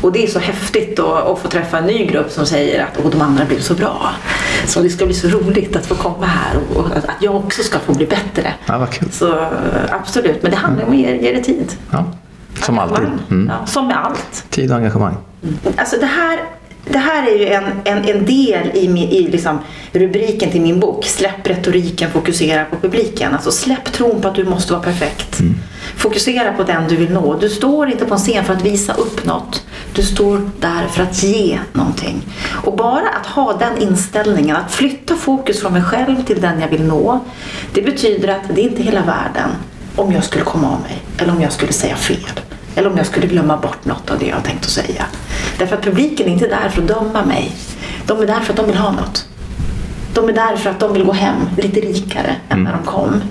Och 0.02 0.12
det 0.12 0.24
är 0.24 0.28
så 0.28 0.40
häftigt 0.40 1.00
att 1.00 1.40
få 1.40 1.48
träffa 1.48 1.78
en 1.78 1.86
ny 1.86 2.06
grupp 2.06 2.32
som 2.32 2.46
säger 2.46 2.84
att 2.84 3.12
de 3.12 3.22
andra 3.22 3.46
blev 3.46 3.60
så 3.60 3.74
bra. 3.74 4.12
Så 4.66 4.82
det 4.82 4.90
ska 4.90 5.06
bli 5.06 5.16
så 5.16 5.28
roligt 5.28 5.76
att 5.76 5.86
få 5.86 5.96
komma 5.96 6.26
här 6.26 6.60
och 6.76 6.86
att 6.98 7.06
jag 7.22 7.36
också 7.36 7.64
ska 7.64 7.80
få 7.80 7.94
bli 7.94 8.06
bättre. 8.06 8.54
Ja, 8.66 8.78
vad 8.78 8.90
kul. 8.90 9.12
Så 9.12 9.46
absolut, 9.90 10.44
men 10.44 10.52
det 10.52 10.58
handlar 10.58 10.86
om 10.86 10.92
att 10.92 10.98
ge, 10.98 11.22
ge 11.22 11.34
det 11.34 11.44
tid. 11.44 11.72
Ja, 11.92 12.06
som 12.62 12.80
alltid. 12.80 13.08
Mm. 13.30 13.52
Ja, 13.60 13.66
som 13.66 13.88
med 13.88 14.06
allt. 14.06 14.46
Tid 14.50 14.72
och 14.72 14.78
engagemang. 14.78 15.18
Mm. 15.44 15.58
Alltså 15.78 15.96
det 16.00 16.06
här 16.06 16.40
det 16.92 16.98
här 16.98 17.28
är 17.28 17.38
ju 17.38 17.48
en, 17.48 17.64
en, 17.84 18.06
en 18.06 18.26
del 18.26 18.72
i, 18.74 18.88
min, 18.88 19.10
i 19.10 19.28
liksom 19.28 19.60
rubriken 19.92 20.52
till 20.52 20.62
min 20.62 20.80
bok. 20.80 21.06
Släpp 21.06 21.48
retoriken, 21.48 22.12
fokusera 22.12 22.66
på 22.66 22.76
publiken. 22.76 23.34
Alltså 23.34 23.52
släpp 23.52 23.92
tron 23.92 24.22
på 24.22 24.28
att 24.28 24.36
du 24.36 24.46
måste 24.46 24.74
vara 24.74 24.84
perfekt. 24.84 25.40
Mm. 25.40 25.56
Fokusera 25.98 26.54
på 26.54 26.64
den 26.64 26.88
du 26.88 26.96
vill 26.96 27.12
nå. 27.12 27.36
Du 27.36 27.50
står 27.50 27.92
inte 27.92 28.06
på 28.06 28.14
en 28.14 28.20
scen 28.20 28.46
för 28.46 28.54
att 28.54 28.66
visa 28.66 28.94
upp 28.94 29.26
något. 29.26 29.66
Du 29.94 30.04
står 30.04 30.50
där 30.60 30.88
för 30.88 31.04
att 31.04 31.24
ge 31.24 31.60
någonting. 31.74 32.22
Och 32.64 32.76
bara 32.76 33.10
att 33.22 33.26
ha 33.26 33.54
den 33.54 33.78
inställningen, 33.82 34.56
att 34.56 34.72
flytta 34.72 35.16
fokus 35.16 35.62
från 35.62 35.74
mig 35.74 35.84
själv 35.84 36.24
till 36.24 36.42
den 36.42 36.62
jag 36.62 36.68
vill 36.68 36.84
nå. 36.84 37.20
Det 37.74 37.82
betyder 37.82 38.28
att 38.28 38.56
det 38.56 38.62
är 38.62 38.70
inte 38.70 38.84
hela 38.84 39.02
världen 39.02 39.50
om 39.96 40.12
jag 40.12 40.24
skulle 40.24 40.44
komma 40.44 40.68
av 40.68 40.82
mig. 40.82 41.02
Eller 41.18 41.34
om 41.34 41.42
jag 41.42 41.52
skulle 41.52 41.74
säga 41.74 41.96
fel. 41.96 42.40
Eller 42.76 42.90
om 42.90 42.98
jag 42.98 43.06
skulle 43.06 43.28
glömma 43.28 43.58
bort 43.58 43.86
något 43.86 44.12
av 44.12 44.20
det 44.20 44.26
jag 44.26 44.36
har 44.36 44.42
tänkt 44.42 44.66
att 44.66 44.72
säga. 44.72 45.06
Därför 45.58 45.76
att 45.76 45.84
publiken 45.84 46.28
är 46.28 46.32
inte 46.32 46.48
där 46.48 46.70
för 46.70 46.82
att 46.82 46.88
döma 46.88 47.26
mig. 47.26 47.56
De 48.06 48.22
är 48.22 48.28
där 48.28 48.40
för 48.40 48.54
att 48.54 48.58
de 48.58 48.66
vill 48.66 48.78
ha 48.78 48.92
något. 48.92 49.26
De 50.14 50.30
är 50.30 50.34
där 50.34 50.56
för 50.56 50.70
att 50.70 50.80
de 50.80 50.94
vill 50.94 51.04
gå 51.04 51.12
hem 51.12 51.36
lite 51.58 51.80
rikare 51.80 52.36
än 52.50 52.64
när 52.64 52.72
de 52.72 52.84
kom. 52.84 53.22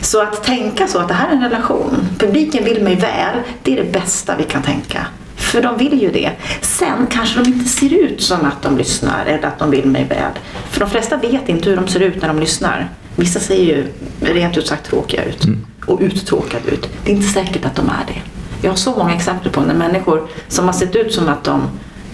Så 0.00 0.22
att 0.22 0.44
tänka 0.44 0.86
så 0.86 0.98
att 0.98 1.08
det 1.08 1.14
här 1.14 1.28
är 1.28 1.32
en 1.32 1.42
relation. 1.42 2.08
Publiken 2.18 2.64
vill 2.64 2.82
mig 2.82 2.96
väl. 2.96 3.36
Det 3.62 3.72
är 3.78 3.84
det 3.84 3.92
bästa 3.92 4.36
vi 4.36 4.44
kan 4.44 4.62
tänka. 4.62 5.06
För 5.36 5.62
de 5.62 5.78
vill 5.78 6.02
ju 6.02 6.10
det. 6.10 6.30
Sen 6.60 7.06
kanske 7.10 7.40
de 7.40 7.48
inte 7.48 7.68
ser 7.68 7.94
ut 7.94 8.22
som 8.22 8.44
att 8.44 8.62
de 8.62 8.78
lyssnar 8.78 9.26
eller 9.26 9.48
att 9.48 9.58
de 9.58 9.70
vill 9.70 9.86
mig 9.86 10.04
väl. 10.04 10.32
För 10.70 10.80
de 10.80 10.90
flesta 10.90 11.16
vet 11.16 11.48
inte 11.48 11.70
hur 11.70 11.76
de 11.76 11.88
ser 11.88 12.00
ut 12.00 12.20
när 12.20 12.28
de 12.28 12.38
lyssnar. 12.40 12.88
Vissa 13.16 13.40
ser 13.40 13.62
ju 13.62 13.86
rent 14.20 14.58
ut 14.58 14.66
sagt 14.66 14.86
tråkiga 14.86 15.24
ut. 15.24 15.44
Mm. 15.44 15.66
Och 15.86 16.00
uttråkade 16.00 16.70
ut. 16.70 16.88
Det 17.04 17.12
är 17.12 17.16
inte 17.16 17.28
säkert 17.28 17.64
att 17.64 17.76
de 17.76 17.86
är 17.86 18.04
det. 18.06 18.29
Jag 18.62 18.70
har 18.70 18.76
så 18.76 18.90
många 18.90 19.14
exempel 19.14 19.52
på 19.52 19.60
när 19.60 19.74
människor 19.74 20.28
som 20.48 20.66
har 20.66 20.72
sett 20.72 20.96
ut 20.96 21.14
som 21.14 21.28
att 21.28 21.44
de 21.44 21.60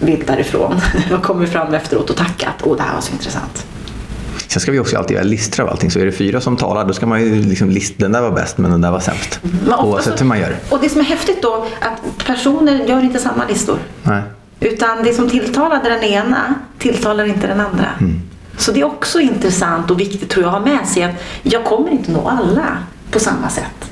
vill 0.01 0.25
därifrån 0.27 0.81
har 1.11 1.19
kommit 1.19 1.53
fram 1.53 1.75
efteråt 1.75 2.11
och 2.11 2.17
tackat. 2.17 2.55
Åh, 2.63 2.77
det 2.77 2.83
här 2.83 2.95
var 2.95 3.01
så 3.01 3.13
intressant. 3.13 3.67
Sen 4.49 4.61
ska 4.61 4.73
vi 4.73 4.79
också 4.79 4.97
alltid 4.97 5.15
göra 5.15 5.25
listor 5.25 5.63
av 5.63 5.71
allting. 5.71 5.91
Så 5.91 5.99
är 5.99 6.07
det 6.07 6.13
fyra 6.13 6.41
som 6.41 6.57
talar, 6.57 6.85
då 6.85 6.93
ska 6.93 7.07
man 7.07 7.21
ju 7.21 7.43
liksom 7.43 7.71
list, 7.71 7.95
den 7.97 8.13
där 8.13 8.23
var 8.23 8.31
bäst 8.31 8.59
men 8.59 8.71
den 8.71 8.81
där 8.81 8.91
var 8.91 9.01
sämst. 9.01 9.41
Mm. 9.45 9.87
Oavsett 9.87 10.21
hur 10.21 10.27
man 10.27 10.41
gör 10.41 10.57
Och 10.69 10.81
det 10.81 10.89
som 10.89 11.01
är 11.01 11.05
häftigt 11.05 11.43
då, 11.43 11.67
att 11.81 12.27
personer 12.27 12.85
gör 12.85 13.05
inte 13.05 13.19
samma 13.19 13.47
listor. 13.49 13.79
Nej. 14.03 14.23
Utan 14.61 15.05
det 15.05 15.13
som 15.13 15.31
tilltalade 15.31 15.89
den 15.89 16.03
ena 16.03 16.55
tilltalar 16.79 17.25
inte 17.25 17.47
den 17.47 17.61
andra. 17.61 17.89
Mm. 18.01 18.21
Så 18.59 18.73
det 18.73 18.81
är 18.81 18.85
också 18.85 19.21
intressant 19.21 19.91
och 19.91 20.01
viktigt 20.01 20.31
tror 20.31 20.45
jag 20.45 20.55
att 20.55 20.65
ha 20.65 20.73
med 20.73 20.87
sig 20.87 21.03
att 21.03 21.15
jag 21.43 21.65
kommer 21.65 21.91
inte 21.91 22.13
nå 22.13 22.29
alla 22.29 22.79
på 23.11 23.19
samma 23.19 23.51
sätt. 23.51 23.91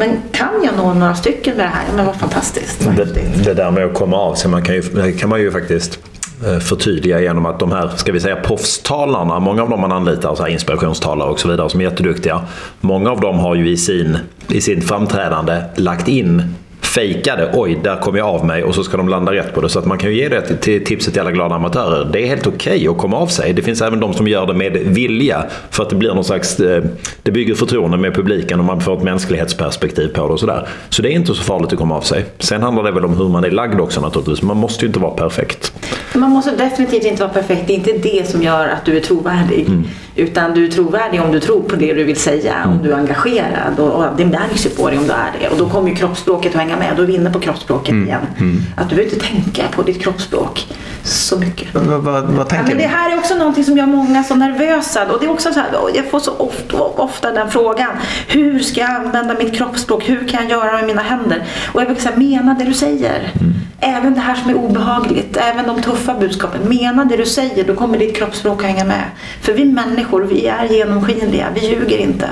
Men 0.00 0.18
kan 0.32 0.64
jag 0.64 0.76
nå 0.76 0.94
några 0.94 1.14
stycken 1.14 1.56
med 1.56 1.66
det 1.66 1.70
här, 1.70 1.84
men 1.96 2.06
vad 2.06 2.16
fantastiskt. 2.16 2.88
det, 2.96 3.44
det, 3.44 3.54
där 3.54 3.70
med 3.70 3.84
att 3.84 3.94
komma 3.94 4.16
av 4.16 4.34
sig, 4.34 4.50
man 4.50 4.62
kan 4.62 4.74
ju, 4.74 5.12
kan 5.12 5.28
man 5.28 5.40
ju 5.40 5.50
faktiskt 5.50 5.98
eh, 6.46 6.58
förtydliga 6.58 7.20
genom 7.20 7.46
att 7.46 7.60
de 7.60 7.72
här, 7.72 7.88
ska 7.96 8.12
vi 8.12 8.20
säga 8.20 8.36
proffstalarna, 8.36 9.38
många 9.38 9.62
av 9.62 9.70
dem 9.70 9.80
man 9.80 9.92
anlitar, 9.92 10.34
så 10.34 10.42
här 10.42 10.50
inspirationstalare 10.50 11.30
och 11.30 11.40
så 11.40 11.48
vidare, 11.48 11.70
som 11.70 11.80
är 11.80 11.84
jätteduktiga. 11.84 12.40
Många 12.80 13.10
av 13.10 13.20
dem 13.20 13.38
har 13.38 13.54
ju 13.54 13.70
i, 13.70 13.76
sin, 13.76 14.18
i 14.48 14.60
sin 14.60 14.82
framträdande 14.82 15.62
lagt 15.76 16.08
in 16.08 16.54
fejkade, 16.94 17.50
oj, 17.52 17.78
där 17.82 17.96
kom 17.96 18.16
jag 18.16 18.26
av 18.26 18.46
mig 18.46 18.64
och 18.64 18.74
så 18.74 18.84
ska 18.84 18.96
de 18.96 19.08
landa 19.08 19.32
rätt 19.32 19.54
på 19.54 19.60
det. 19.60 19.68
Så 19.68 19.78
att 19.78 19.84
man 19.84 19.98
kan 19.98 20.10
ju 20.10 20.16
ge 20.16 20.28
det 20.28 20.56
till 20.56 20.84
tipset 20.84 21.12
till 21.12 21.20
alla 21.20 21.30
glada 21.30 21.54
amatörer. 21.54 22.08
Det 22.12 22.22
är 22.22 22.26
helt 22.26 22.46
okej 22.46 22.76
okay 22.76 22.88
att 22.88 22.98
komma 22.98 23.16
av 23.16 23.26
sig. 23.26 23.52
Det 23.52 23.62
finns 23.62 23.82
även 23.82 24.00
de 24.00 24.14
som 24.14 24.28
gör 24.28 24.46
det 24.46 24.54
med 24.54 24.72
vilja 24.72 25.44
för 25.70 25.82
att 25.82 25.90
det 25.90 25.96
blir 25.96 26.14
någon 26.14 26.24
slags, 26.24 26.60
eh, 26.60 26.84
det 27.22 27.30
bygger 27.30 27.54
förtroende 27.54 27.96
med 27.96 28.14
publiken 28.14 28.58
och 28.58 28.64
man 28.64 28.80
får 28.80 28.96
ett 28.96 29.02
mänsklighetsperspektiv 29.02 30.08
på 30.08 30.26
det 30.26 30.32
och 30.32 30.40
sådär. 30.40 30.68
Så 30.88 31.02
det 31.02 31.08
är 31.08 31.12
inte 31.12 31.34
så 31.34 31.42
farligt 31.42 31.72
att 31.72 31.78
komma 31.78 31.96
av 31.96 32.00
sig. 32.00 32.24
Sen 32.38 32.62
handlar 32.62 32.82
det 32.82 32.90
väl 32.90 33.04
om 33.04 33.16
hur 33.16 33.28
man 33.28 33.44
är 33.44 33.50
lagd 33.50 33.80
också 33.80 34.00
naturligtvis. 34.00 34.42
Man 34.42 34.56
måste 34.56 34.84
ju 34.84 34.86
inte 34.86 35.00
vara 35.00 35.14
perfekt. 35.14 35.72
Man 36.14 36.30
måste 36.30 36.50
definitivt 36.50 37.04
inte 37.04 37.22
vara 37.22 37.32
perfekt. 37.32 37.66
Det 37.66 37.72
är 37.72 37.76
inte 37.76 37.92
det 37.92 38.30
som 38.30 38.42
gör 38.42 38.68
att 38.68 38.84
du 38.84 38.96
är 38.96 39.00
trovärdig. 39.00 39.66
Mm. 39.68 39.84
Utan 40.14 40.54
du 40.54 40.64
är 40.64 40.70
trovärdig 40.70 41.22
om 41.22 41.32
du 41.32 41.40
tror 41.40 41.62
på 41.62 41.76
det 41.76 41.92
du 41.94 42.04
vill 42.04 42.16
säga, 42.16 42.54
mm. 42.54 42.70
om 42.70 42.82
du 42.82 42.92
är 42.92 42.96
engagerad. 42.96 43.78
Och, 43.78 43.92
och 43.92 44.16
det 44.16 44.24
märks 44.24 44.66
ju 44.66 44.70
på 44.70 44.88
dig 44.88 44.98
om 44.98 45.06
du 45.06 45.12
är 45.12 45.32
det. 45.40 45.48
Och 45.48 45.58
då 45.58 45.68
kommer 45.68 45.88
ju 45.88 45.94
kroppsspråket 45.94 46.54
att 46.54 46.60
hänga 46.60 46.76
med. 46.76 46.96
Då 46.96 47.02
är 47.02 47.06
vi 47.06 47.14
inne 47.14 47.30
på 47.30 47.40
kroppsspråket 47.40 47.92
mm. 47.92 48.06
igen. 48.06 48.26
Mm. 48.38 48.62
Att 48.76 48.90
du 48.90 48.96
behöver 48.96 49.14
inte 49.14 49.26
tänka 49.26 49.62
på 49.72 49.82
ditt 49.82 50.02
kroppsspråk 50.02 50.66
så 51.04 51.38
mycket. 51.38 51.74
Vad, 51.74 51.84
vad, 51.84 52.24
vad 52.24 52.48
tänker 52.48 52.64
ja, 52.64 52.68
men 52.68 52.78
Det 52.78 52.86
här 52.96 53.12
är 53.12 53.18
också 53.18 53.34
någonting 53.34 53.64
som 53.64 53.76
gör 53.76 53.86
många 53.86 54.24
så 54.24 54.34
nervösa. 54.34 55.12
Och 55.12 55.20
det 55.20 55.26
är 55.26 55.30
också 55.30 55.52
så 55.52 55.60
här, 55.60 55.68
jag 55.94 56.10
får 56.10 56.18
så 56.18 56.32
ofta, 56.36 56.82
ofta 56.82 57.32
den 57.32 57.50
frågan. 57.50 57.90
Hur 58.28 58.58
ska 58.58 58.80
jag 58.80 58.90
använda 58.90 59.34
mitt 59.34 59.56
kroppsspråk? 59.56 60.08
Hur 60.08 60.28
kan 60.28 60.48
jag 60.48 60.50
göra 60.50 60.72
med 60.72 60.86
mina 60.86 61.02
händer? 61.02 61.44
Och 61.72 61.80
jag 61.80 61.86
brukar 61.86 62.02
säga, 62.02 62.16
mena 62.16 62.54
det 62.54 62.64
du 62.64 62.74
säger. 62.74 63.32
Mm. 63.40 63.54
Även 63.80 64.14
det 64.14 64.20
här 64.20 64.34
som 64.34 64.50
är 64.50 64.54
obehagligt, 64.54 65.36
även 65.36 65.66
de 65.66 65.82
tuffa 65.82 66.14
budskapen. 66.14 66.60
Mena 66.68 67.04
det 67.04 67.16
du 67.16 67.26
säger, 67.26 67.64
då 67.64 67.74
kommer 67.74 67.98
ditt 67.98 68.16
kroppsspråk 68.16 68.62
hänga 68.62 68.84
med. 68.84 69.04
För 69.40 69.52
vi 69.52 69.64
människor, 69.64 70.22
vi 70.22 70.46
är 70.46 70.64
genomskinliga, 70.64 71.46
vi 71.54 71.66
ljuger 71.66 71.98
inte. 71.98 72.28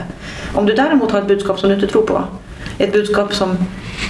Om 0.54 0.66
du 0.66 0.74
däremot 0.74 1.10
har 1.10 1.18
ett 1.18 1.28
budskap 1.28 1.60
som 1.60 1.68
du 1.68 1.74
inte 1.74 1.86
tror 1.86 2.02
på, 2.02 2.24
ett 2.78 2.92
budskap 2.92 3.34
som 3.34 3.56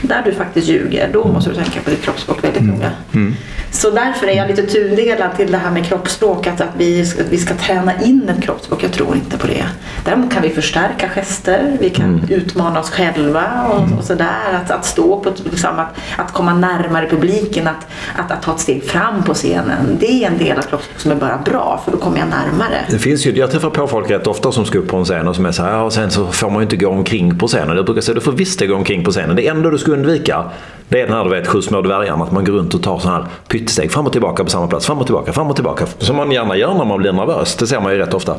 där 0.03 0.23
du 0.25 0.35
faktiskt 0.35 0.69
ljuger, 0.69 1.11
då 1.13 1.29
måste 1.29 1.51
du 1.51 1.57
tänka 1.57 1.81
på 1.81 1.91
ditt 1.91 2.03
kroppsspråk 2.03 2.45
väldigt 2.45 2.63
mm. 2.63 2.75
noga. 2.75 2.91
Mm. 3.15 3.35
Så 3.71 3.91
därför 3.91 4.27
är 4.27 4.37
jag 4.37 4.49
lite 4.49 4.63
tudelad 4.63 5.37
till 5.37 5.53
det 5.53 5.59
här 5.59 5.71
med 5.71 5.87
kroppsspråk, 5.87 6.47
att, 6.47 6.61
att, 6.61 6.69
vi, 6.77 7.03
att 7.03 7.29
vi 7.31 7.39
ska 7.39 7.55
träna 7.55 8.03
in 8.03 8.29
ett 8.29 8.43
kroppsspråk. 8.43 8.83
Jag 8.83 8.93
tror 8.93 9.15
inte 9.15 9.39
på 9.39 9.47
det. 9.47 9.65
Däremot 10.05 10.33
kan 10.33 10.43
vi 10.43 10.51
förstärka 10.51 11.09
gester, 11.09 11.77
vi 11.81 11.91
kan 11.91 12.07
mm. 12.07 12.25
utmana 12.31 12.81
oss 12.81 12.91
själva 12.91 13.45
och, 13.71 13.83
mm. 13.83 13.99
och 13.99 14.05
sådär. 14.05 14.63
Att, 14.65 14.71
att 14.71 14.85
stå 14.85 15.21
på, 15.21 15.33
liksom, 15.51 15.79
att, 15.79 15.99
att 16.17 16.33
komma 16.33 16.55
närmare 16.55 17.09
publiken, 17.09 17.67
att, 17.67 17.87
att, 18.17 18.31
att 18.31 18.43
ta 18.43 18.55
ett 18.55 18.61
steg 18.61 18.85
fram 18.85 19.23
på 19.23 19.35
scenen. 19.35 19.97
Det 20.01 20.25
är 20.25 20.31
en 20.31 20.39
del 20.39 20.59
av 20.59 20.63
kroppsspråk 20.63 21.01
som 21.01 21.11
är 21.11 21.17
bara 21.17 21.39
bra, 21.45 21.83
för 21.85 21.93
då 21.93 21.99
kommer 21.99 22.19
jag 22.19 22.29
närmare. 22.29 22.85
Det 22.91 22.99
finns 22.99 23.27
ju, 23.27 23.33
jag 23.33 23.51
träffar 23.51 23.71
på 23.71 23.87
folk 23.87 24.11
rätt 24.11 24.27
ofta 24.27 24.53
som 24.53 24.65
ska 24.65 24.79
upp 24.79 24.89
på 24.89 24.97
en 24.97 25.05
scen 25.05 25.29
och 25.29 25.37
som 25.37 25.47
är 25.47 25.53
så 25.53 25.63
här, 25.63 25.73
ja, 25.73 25.83
och 25.83 25.93
sen 25.93 26.11
så 26.11 26.27
får 26.27 26.51
man 26.51 26.57
ju 26.57 26.63
inte 26.63 26.77
gå 26.77 26.89
omkring 26.89 27.39
på 27.39 27.47
scenen. 27.47 27.77
Jag 27.77 27.85
brukar 27.85 28.01
säga, 28.01 28.15
du 28.15 28.21
får 28.21 28.33
visst 28.33 28.58
gå 28.67 28.75
omkring 28.75 29.05
på 29.05 29.11
scenen. 29.11 29.37
Det 29.37 29.47
enda 29.47 29.71
du 29.71 29.79
ska 29.79 29.93
undvika, 29.93 30.45
det 30.89 31.01
är 31.01 31.07
den 31.07 31.17
här 31.17 31.25
du 31.25 31.31
vet, 31.31 31.47
sju 31.47 31.63
små 31.63 31.81
dvärgarna, 31.81 32.25
att 32.25 32.33
man 32.33 32.45
går 32.45 32.53
runt 32.53 32.75
och 32.75 32.83
tar 32.83 32.99
sådana 32.99 33.19
här 33.19 33.27
pyttesteg 33.49 33.93
fram 33.93 34.07
och 34.07 34.13
tillbaka 34.13 34.45
på 34.45 34.51
samma 34.51 34.67
plats. 34.67 34.87
Fram 34.87 34.99
och 34.99 35.07
tillbaka, 35.07 35.33
fram 35.33 35.51
och 35.51 35.55
tillbaka. 35.55 35.87
Som 35.99 36.17
man 36.17 36.33
gärna 36.33 36.57
gör 36.57 36.75
när 36.75 36.85
man 36.85 36.99
blir 36.99 37.13
nervös. 37.13 37.57
Det 37.57 37.67
ser 37.67 37.81
man 37.81 37.93
ju 37.93 37.99
rätt 37.99 38.15
ofta. 38.15 38.35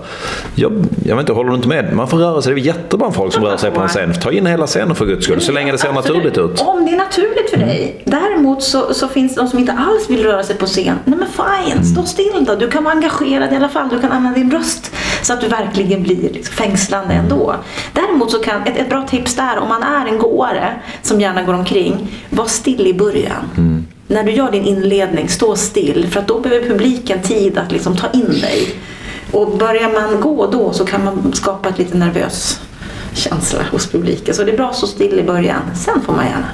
Jag, 0.56 0.72
jag 1.06 1.16
vet 1.16 1.24
inte, 1.24 1.34
håller 1.34 1.50
du 1.50 1.56
inte 1.56 1.68
med? 1.68 1.94
Man 1.94 2.08
får 2.08 2.18
röra 2.18 2.42
sig. 2.42 2.54
Det 2.54 2.62
är 2.62 2.64
jättebra 2.64 3.12
folk 3.12 3.34
som 3.34 3.44
rör 3.44 3.58
sig 3.58 3.72
på 3.72 3.82
en 3.82 3.88
scen. 3.88 4.14
Ta 4.14 4.32
in 4.32 4.46
hela 4.46 4.68
scenen 4.68 4.96
för 4.96 5.06
guds 5.06 5.26
skull, 5.26 5.42
så 5.42 5.52
länge 5.52 5.72
det 5.72 5.78
ser 5.78 5.94
naturligt 5.94 6.38
ut. 6.38 6.62
Om 6.62 6.86
det 6.86 6.92
är 6.92 6.98
naturligt 6.98 7.50
för 7.50 7.58
dig. 7.58 8.04
Däremot 8.06 8.64
så, 8.64 8.94
så 8.94 9.08
finns 9.08 9.36
det 9.36 9.42
de 9.42 9.48
som 9.48 9.60
inte 9.60 9.72
alls 9.74 10.10
vill 10.10 10.24
röra 10.24 10.44
sig 10.44 10.58
på 10.58 10.66
scen. 10.66 10.96
Nej 11.06 11.20
men 11.20 11.28
fine, 11.28 11.86
stå 11.86 12.04
still 12.04 12.46
då. 12.48 12.56
Du 12.56 12.70
kan 12.70 12.84
vara 12.84 12.94
engagerad 12.94 13.54
i 13.54 13.56
alla 13.56 13.70
fall. 13.70 13.90
Du 13.90 14.00
kan 14.00 14.12
använda 14.12 14.40
din 14.40 14.52
röst 14.52 14.92
så 15.22 15.34
att 15.34 15.42
du 15.42 15.48
verkligen 15.48 16.04
blir 16.04 16.30
liksom 16.30 16.56
fängslande 16.56 17.14
ändå. 17.14 17.56
Däremot 17.94 18.32
så 18.32 18.40
kan 18.40 18.62
ett, 18.62 18.78
ett 18.78 18.90
bra 18.90 19.08
tips 19.08 19.36
där, 19.36 19.58
om 19.58 19.70
man 19.70 19.84
är 19.84 20.06
en 20.06 20.18
gåare 20.18 20.74
som 21.02 21.22
gärna 21.22 21.44
går 21.44 21.54
omkring, 21.54 22.12
var 22.30 22.46
still 22.46 22.88
i 22.88 22.94
början. 22.94 23.50
Mm. 23.58 23.88
När 24.08 24.24
du 24.24 24.32
gör 24.32 24.52
din 24.52 24.66
inledning, 24.66 25.30
stå 25.30 25.56
still 25.56 26.08
för 26.08 26.20
att 26.20 26.28
då 26.28 26.40
behöver 26.40 26.68
publiken 26.68 27.22
tid 27.22 27.58
att 27.58 27.72
liksom 27.72 27.98
ta 27.98 28.08
in 28.12 28.42
dig. 28.42 28.76
Och 29.32 29.58
börjar 29.58 29.94
man 29.94 30.22
gå 30.22 30.48
då 30.48 30.74
så 30.74 30.86
kan 30.86 31.06
man 31.06 31.34
skapa 31.34 31.70
ett 31.70 31.78
lite 31.78 31.98
nervös 31.98 32.62
känsla 33.14 33.60
hos 33.72 33.88
publiken. 33.88 34.36
Så 34.36 34.44
det 34.44 34.52
är 34.52 34.58
bra 34.58 34.70
att 34.70 34.76
stå 34.76 34.88
still 34.88 35.20
i 35.20 35.24
början, 35.24 35.62
sen 35.76 36.02
får 36.02 36.14
man 36.14 36.26
gärna 36.26 36.48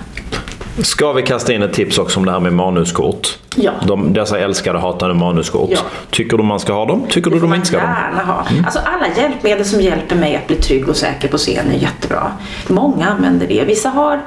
Ska 0.78 1.14
vi 1.14 1.22
kasta 1.22 1.54
in 1.54 1.64
ett 1.64 1.74
tips 1.74 1.98
också 1.98 2.20
om 2.20 2.26
det 2.26 2.32
här 2.32 2.40
med 2.40 2.54
manuskort? 2.54 3.38
Ja. 3.56 3.72
De, 3.88 4.14
dessa 4.14 4.40
älskade 4.40 4.80
hatade 4.80 5.14
manuskort. 5.14 5.70
Ja. 5.72 5.80
Tycker 6.10 6.38
du 6.38 6.44
man 6.44 6.60
ska 6.60 6.74
ha 6.74 6.86
dem? 6.86 7.06
Tycker 7.10 7.32
du 7.32 7.40
de 7.40 7.54
inte 7.54 7.68
ska 7.68 7.80
ha 7.80 7.86
dem? 7.86 7.96
gärna 7.96 8.32
ha. 8.34 8.46
Mm. 8.50 8.66
Alltså 8.66 8.80
alla 8.80 9.08
hjälpmedel 9.18 9.66
som 9.66 9.82
hjälper 9.82 10.16
mig 10.16 10.36
att 10.36 10.48
bli 10.48 10.56
trygg 10.56 10.90
och 10.90 10.96
säker 10.96 11.28
på 11.28 11.38
scen 11.38 11.72
är 11.72 11.78
jättebra. 11.78 12.32
Många 12.68 13.08
använder 13.08 13.48
det. 13.48 13.64
Vissa 13.66 13.90
har 13.90 14.22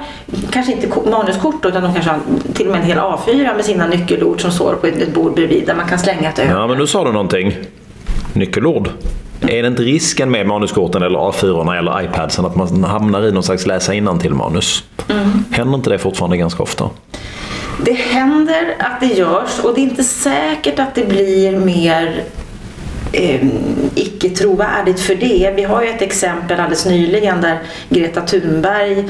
kanske 0.51 0.71
inte 0.71 1.09
manuskort 1.09 1.65
utan 1.65 1.83
de 1.83 1.93
kanske 1.93 2.11
har 2.11 2.19
till 2.53 2.65
och 2.65 2.71
med 2.71 2.81
en 2.81 2.87
hel 2.87 2.97
A4 2.97 3.55
med 3.55 3.65
sina 3.65 3.87
nyckelord 3.87 4.41
som 4.41 4.51
står 4.51 4.73
på 4.73 4.87
ett 4.87 5.13
bord 5.13 5.33
bredvid 5.33 5.63
där 5.65 5.75
man 5.75 5.87
kan 5.87 5.99
slänga 5.99 6.29
ett 6.29 6.39
öga. 6.39 6.51
Ja, 6.51 6.67
men 6.67 6.77
nu 6.77 6.87
sa 6.87 7.03
du 7.03 7.11
någonting. 7.11 7.57
Nyckelord. 8.33 8.89
Är 9.41 9.61
det 9.61 9.67
inte 9.67 9.81
risken 9.81 10.31
med 10.31 10.47
manuskorten 10.47 11.03
eller 11.03 11.19
A4 11.19 11.77
eller 11.77 12.03
iPadsen 12.03 12.45
att 12.45 12.55
man 12.55 12.83
hamnar 12.83 13.27
i 13.27 13.31
någon 13.31 13.43
slags 13.43 13.65
läsa 13.65 13.91
till 14.21 14.33
manus? 14.33 14.83
Mm. 15.09 15.43
Händer 15.51 15.75
inte 15.75 15.89
det 15.89 15.99
fortfarande 15.99 16.37
ganska 16.37 16.63
ofta? 16.63 16.89
Det 17.85 17.93
händer 17.93 18.75
att 18.79 18.99
det 18.99 19.05
görs 19.05 19.59
och 19.63 19.75
det 19.75 19.81
är 19.81 19.83
inte 19.83 20.03
säkert 20.03 20.79
att 20.79 20.95
det 20.95 21.05
blir 21.05 21.59
mer 21.59 22.23
eh, 23.11 23.47
icke 23.95 24.29
trovärdigt 24.29 24.99
för 24.99 25.15
det. 25.15 25.53
Vi 25.55 25.63
har 25.63 25.83
ju 25.83 25.89
ett 25.89 26.01
exempel 26.01 26.59
alldeles 26.59 26.85
nyligen 26.85 27.41
där 27.41 27.59
Greta 27.89 28.21
Thunberg 28.21 29.09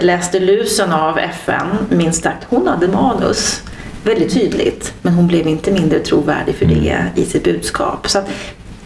läste 0.00 0.40
lusen 0.40 0.92
av 0.92 1.18
FN, 1.18 1.66
minst 1.90 2.22
sagt. 2.22 2.46
Hon 2.48 2.68
hade 2.68 2.88
manus 2.88 3.62
väldigt 4.04 4.34
tydligt. 4.34 4.94
Men 5.02 5.12
hon 5.14 5.26
blev 5.26 5.48
inte 5.48 5.70
mindre 5.70 5.98
trovärdig 5.98 6.54
för 6.54 6.66
det 6.66 6.90
mm. 6.90 7.06
i 7.14 7.24
sitt 7.24 7.44
budskap. 7.44 8.08
Så 8.08 8.18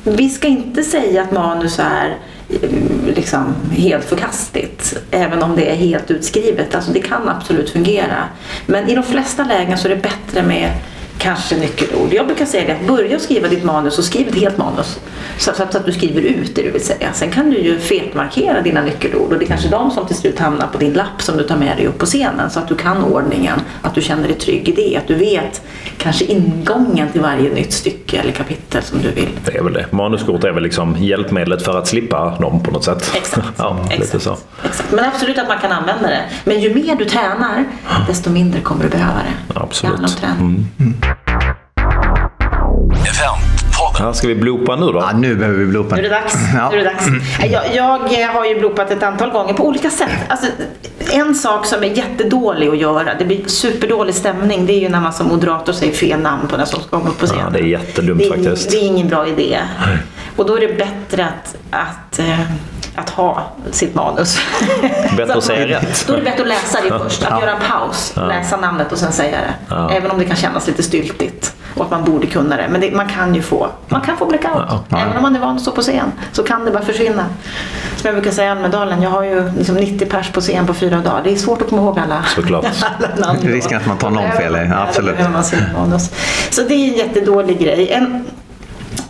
vi 0.06 0.28
ska 0.28 0.48
inte 0.48 0.82
säga 0.82 1.22
att 1.22 1.32
manus 1.32 1.78
är 1.78 2.16
eh, 2.48 2.70
liksom 3.14 3.54
helt 3.70 4.04
förkastligt, 4.04 4.96
även 5.10 5.42
om 5.42 5.56
det 5.56 5.70
är 5.70 5.76
helt 5.76 6.10
utskrivet. 6.10 6.74
Alltså 6.74 6.92
det 6.92 7.00
kan 7.00 7.28
absolut 7.28 7.70
fungera. 7.70 8.24
Men 8.66 8.88
i 8.88 8.94
de 8.94 9.04
flesta 9.04 9.44
lägen 9.44 9.78
så 9.78 9.88
är 9.88 9.96
det 9.96 10.02
bättre 10.02 10.42
med 10.42 10.70
kanske 11.18 11.56
nyckelord. 11.56 12.12
Jag 12.12 12.26
brukar 12.26 12.46
säga 12.46 12.66
det 12.66 12.72
att 12.72 12.86
börja 12.86 13.18
skriva 13.18 13.48
ditt 13.48 13.64
manus 13.64 13.98
och 13.98 14.04
skriv 14.04 14.28
ett 14.28 14.34
helt 14.34 14.58
manus. 14.58 15.00
Så, 15.38 15.52
så, 15.52 15.62
att 15.62 15.86
du 15.86 15.92
skriver 15.92 16.20
ut 16.20 16.54
det 16.54 16.62
du 16.62 16.70
vill 16.70 16.84
säga. 16.84 17.12
Sen 17.12 17.30
kan 17.30 17.50
du 17.50 17.58
ju 17.58 17.78
fetmarkera 17.78 18.60
dina 18.60 18.82
nyckelord 18.82 19.32
och 19.32 19.38
det 19.38 19.44
är 19.44 19.46
kanske 19.46 19.68
de 19.68 19.90
som 19.90 20.06
till 20.06 20.16
slut 20.16 20.38
hamnar 20.38 20.66
på 20.66 20.78
din 20.78 20.92
lapp 20.92 21.22
som 21.22 21.36
du 21.36 21.44
tar 21.44 21.56
med 21.56 21.76
dig 21.76 21.86
upp 21.86 21.98
på 21.98 22.06
scenen. 22.06 22.50
Så 22.50 22.58
att 22.58 22.68
du 22.68 22.76
kan 22.76 23.04
ordningen, 23.04 23.60
att 23.82 23.94
du 23.94 24.02
känner 24.02 24.28
dig 24.28 24.38
trygg 24.38 24.68
i 24.68 24.72
det. 24.72 24.96
Att 24.96 25.08
du 25.08 25.14
vet 25.14 25.62
kanske 25.98 26.24
ingången 26.24 27.08
till 27.12 27.20
varje 27.20 27.54
nytt 27.54 27.72
stycke 27.72 28.18
eller 28.18 28.32
kapitel 28.32 28.82
som 28.82 29.02
du 29.02 29.10
vill. 29.10 29.28
Det 29.44 29.56
är 29.56 29.62
väl 29.62 29.72
det. 29.72 29.92
Manuskort 29.92 30.44
är 30.44 30.52
väl 30.52 30.62
liksom 30.62 30.96
hjälpmedlet 30.98 31.62
för 31.62 31.78
att 31.78 31.88
slippa 31.88 32.36
dem 32.40 32.62
på 32.62 32.70
något 32.70 32.84
sätt. 32.84 33.12
Exakt. 33.16 33.46
ja, 33.56 33.78
Exakt. 33.84 34.00
Lite 34.00 34.20
så. 34.20 34.36
Exakt. 34.64 34.92
Men 34.92 35.04
absolut 35.04 35.38
att 35.38 35.48
man 35.48 35.58
kan 35.58 35.72
använda 35.72 36.08
det. 36.08 36.22
Men 36.44 36.60
ju 36.60 36.74
mer 36.74 36.96
du 36.96 37.04
tränar, 37.04 37.64
desto 38.06 38.30
mindre 38.30 38.60
kommer 38.60 38.84
du 38.84 38.90
behöva 38.90 39.18
det. 39.18 39.60
Absolut. 39.60 40.22
Mm. 40.22 40.66
Mm. 40.80 40.94
Här 43.98 44.12
ska 44.12 44.28
vi 44.28 44.34
bloopa 44.34 44.76
nu 44.76 44.86
då? 44.86 44.98
Ja, 44.98 45.12
nu 45.16 45.34
behöver 45.34 45.58
vi 45.58 45.66
bloopa. 45.66 45.96
Nu 45.96 46.00
är 46.00 46.02
det 46.02 46.14
dags. 46.14 46.34
Ja. 46.54 46.70
Nu 46.70 46.80
är 46.80 46.84
det 46.84 46.90
dags. 46.90 47.06
Jag, 47.74 48.12
jag 48.12 48.28
har 48.28 48.44
ju 48.44 48.58
bloopat 48.58 48.90
ett 48.90 49.02
antal 49.02 49.30
gånger 49.30 49.54
på 49.54 49.66
olika 49.66 49.90
sätt. 49.90 50.10
Alltså, 50.28 50.46
en 51.12 51.34
sak 51.34 51.66
som 51.66 51.82
är 51.82 51.86
jättedålig 51.86 52.68
att 52.68 52.78
göra, 52.78 53.14
det 53.14 53.24
blir 53.24 53.46
superdålig 53.46 54.14
stämning, 54.14 54.66
det 54.66 54.72
är 54.72 54.80
ju 54.80 54.88
när 54.88 55.00
man 55.00 55.12
som 55.12 55.28
moderator 55.28 55.72
säger 55.72 55.92
fel 55.92 56.20
namn 56.20 56.48
på 56.48 56.56
den 56.56 56.66
som 56.66 56.82
ska 56.82 56.98
gå 56.98 57.08
upp 57.08 57.18
på 57.18 57.26
scenen. 57.26 57.44
Ja, 57.44 57.50
det 57.50 57.58
är 57.58 57.68
jättedumt 57.68 58.18
det 58.18 58.26
är, 58.26 58.30
faktiskt. 58.30 58.70
Det 58.70 58.76
är 58.76 58.86
ingen 58.86 59.08
bra 59.08 59.26
idé. 59.26 59.58
Nej. 59.86 59.98
Och 60.36 60.46
då 60.46 60.56
är 60.56 60.60
det 60.60 60.78
bättre 60.78 61.24
att, 61.24 61.56
att 61.70 62.18
äh, 62.18 62.40
att 62.98 63.10
ha 63.10 63.52
sitt 63.70 63.94
manus. 63.94 64.38
Bättre 65.16 65.34
att 65.34 65.44
säga 65.44 65.78
rätt. 65.78 66.04
Då 66.06 66.12
är 66.12 66.16
det 66.16 66.22
bättre 66.22 66.42
att 66.42 66.48
läsa 66.48 66.78
det 66.82 66.88
först. 66.88 67.22
Att 67.22 67.30
ja. 67.30 67.40
göra 67.40 67.50
en 67.50 67.62
paus, 67.70 68.12
ja. 68.16 68.26
läsa 68.26 68.56
namnet 68.56 68.92
och 68.92 68.98
sen 68.98 69.12
säga 69.12 69.38
det. 69.40 69.74
Ja. 69.74 69.90
Även 69.90 70.10
om 70.10 70.18
det 70.18 70.24
kan 70.24 70.36
kännas 70.36 70.66
lite 70.66 70.82
styltigt 70.82 71.55
och 71.76 71.84
att 71.84 71.90
man 71.90 72.04
borde 72.04 72.26
kunna 72.26 72.56
det. 72.56 72.68
Men 72.70 72.80
det, 72.80 72.90
man 72.90 73.08
kan 73.08 73.34
ju 73.34 73.42
få, 73.42 73.68
man 73.88 74.00
kan 74.00 74.16
få 74.16 74.26
blackout. 74.26 74.62
Även 74.90 75.16
om 75.16 75.22
man 75.22 75.36
är 75.36 75.40
van 75.40 75.56
att 75.56 75.62
stå 75.62 75.70
på 75.70 75.80
scen 75.80 76.12
så 76.32 76.42
kan 76.42 76.64
det 76.64 76.70
bara 76.70 76.84
försvinna. 76.84 77.24
Som 77.96 78.06
jag 78.06 78.14
brukar 78.14 78.30
säga 78.30 78.48
i 78.48 78.50
Almedalen, 78.50 79.02
jag 79.02 79.10
har 79.10 79.22
ju 79.22 79.50
liksom 79.58 79.74
90 79.74 80.06
pers 80.06 80.30
på 80.30 80.40
scen 80.40 80.66
på 80.66 80.74
fyra 80.74 80.96
dagar. 80.96 81.20
Det 81.24 81.32
är 81.32 81.36
svårt 81.36 81.62
att 81.62 81.70
komma 81.70 81.82
ihåg 81.82 81.98
alla, 81.98 82.24
Såklart. 82.34 82.64
alla 82.98 83.26
namn. 83.26 83.40
Risken 83.42 83.76
att 83.76 83.86
man 83.86 83.96
tar 83.96 84.10
någon 84.10 84.32
fel, 84.32 84.72
absolut. 84.72 85.16
Så 86.50 86.62
det 86.62 86.74
är 86.74 86.88
en 86.88 86.94
jättedålig 86.94 87.58
grej. 87.58 87.92
En, 87.92 88.04
Ja, 88.04 88.45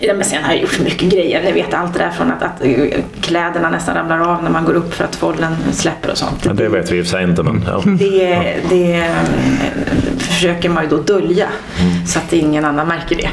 men 0.01 0.25
sen 0.25 0.45
har 0.45 0.53
jag 0.53 0.63
gjort 0.63 0.79
mycket 0.79 1.09
grejer. 1.13 1.43
Ni 1.43 1.53
vet 1.53 1.75
allt 1.75 1.93
det 1.93 1.99
där 1.99 2.11
från 2.11 2.33
att, 2.33 2.43
att 2.43 2.65
eh, 2.65 3.01
kläderna 3.21 3.71
nästan 3.71 3.95
ramlar 3.95 4.21
av 4.21 4.43
när 4.43 4.51
man 4.51 4.65
går 4.65 4.75
upp 4.75 4.95
för 4.95 5.05
att 5.05 5.17
follen 5.17 5.57
släpper 5.73 6.11
och 6.11 6.19
sånt. 6.19 6.45
Ja, 6.45 6.53
det 6.53 6.69
vet 6.69 6.93
vi 6.93 6.99
i 6.99 7.03
och 7.03 7.07
för 7.07 7.11
sig 7.11 7.25
inte, 7.25 7.43
men 7.43 7.65
ja. 7.67 7.83
Det, 7.99 8.55
det 8.71 8.95
eh, 8.97 10.19
försöker 10.19 10.69
man 10.69 10.85
ju 10.85 10.91
då 10.91 10.97
dölja 10.97 11.47
Mm. 11.81 12.07
så 12.07 12.19
att 12.19 12.33
ingen 12.33 12.65
annan 12.65 12.89
märker 12.89 13.17
det. 13.17 13.31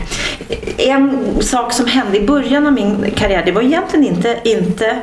En 0.78 1.20
sak 1.42 1.74
som 1.74 1.86
hände 1.88 2.18
i 2.18 2.28
början 2.28 2.68
av 2.68 2.74
min 2.74 3.06
karriär, 3.16 3.44
det 3.46 3.52
var 3.52 3.62
egentligen 3.62 4.06
inte, 4.06 4.40
inte 4.44 5.00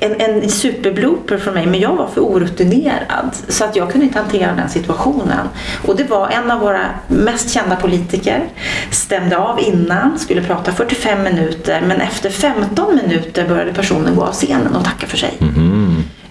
en, 0.00 0.20
en 0.20 0.50
superblooper 0.50 1.38
för 1.38 1.52
mig, 1.52 1.66
men 1.66 1.80
jag 1.80 1.96
var 1.96 2.06
för 2.06 2.20
orutinerad. 2.20 3.30
Så 3.48 3.64
att 3.64 3.76
jag 3.76 3.90
kunde 3.90 4.06
inte 4.06 4.18
hantera 4.18 4.52
den 4.52 4.68
situationen. 4.68 5.48
Och 5.86 5.96
det 5.96 6.04
var 6.04 6.28
en 6.28 6.50
av 6.50 6.60
våra 6.60 6.86
mest 7.08 7.50
kända 7.50 7.76
politiker, 7.76 8.44
stämde 8.90 9.38
av 9.38 9.60
innan, 9.60 10.18
skulle 10.18 10.42
prata 10.42 10.72
45 10.72 11.22
minuter, 11.22 11.80
men 11.86 12.00
efter 12.00 12.30
15 12.30 12.96
minuter 12.96 13.48
började 13.48 13.72
personen 13.72 14.16
gå 14.16 14.22
av 14.22 14.32
scenen 14.32 14.76
och 14.76 14.84
tacka 14.84 15.06
för 15.06 15.16
sig. 15.16 15.34
Mhm. 15.38 15.85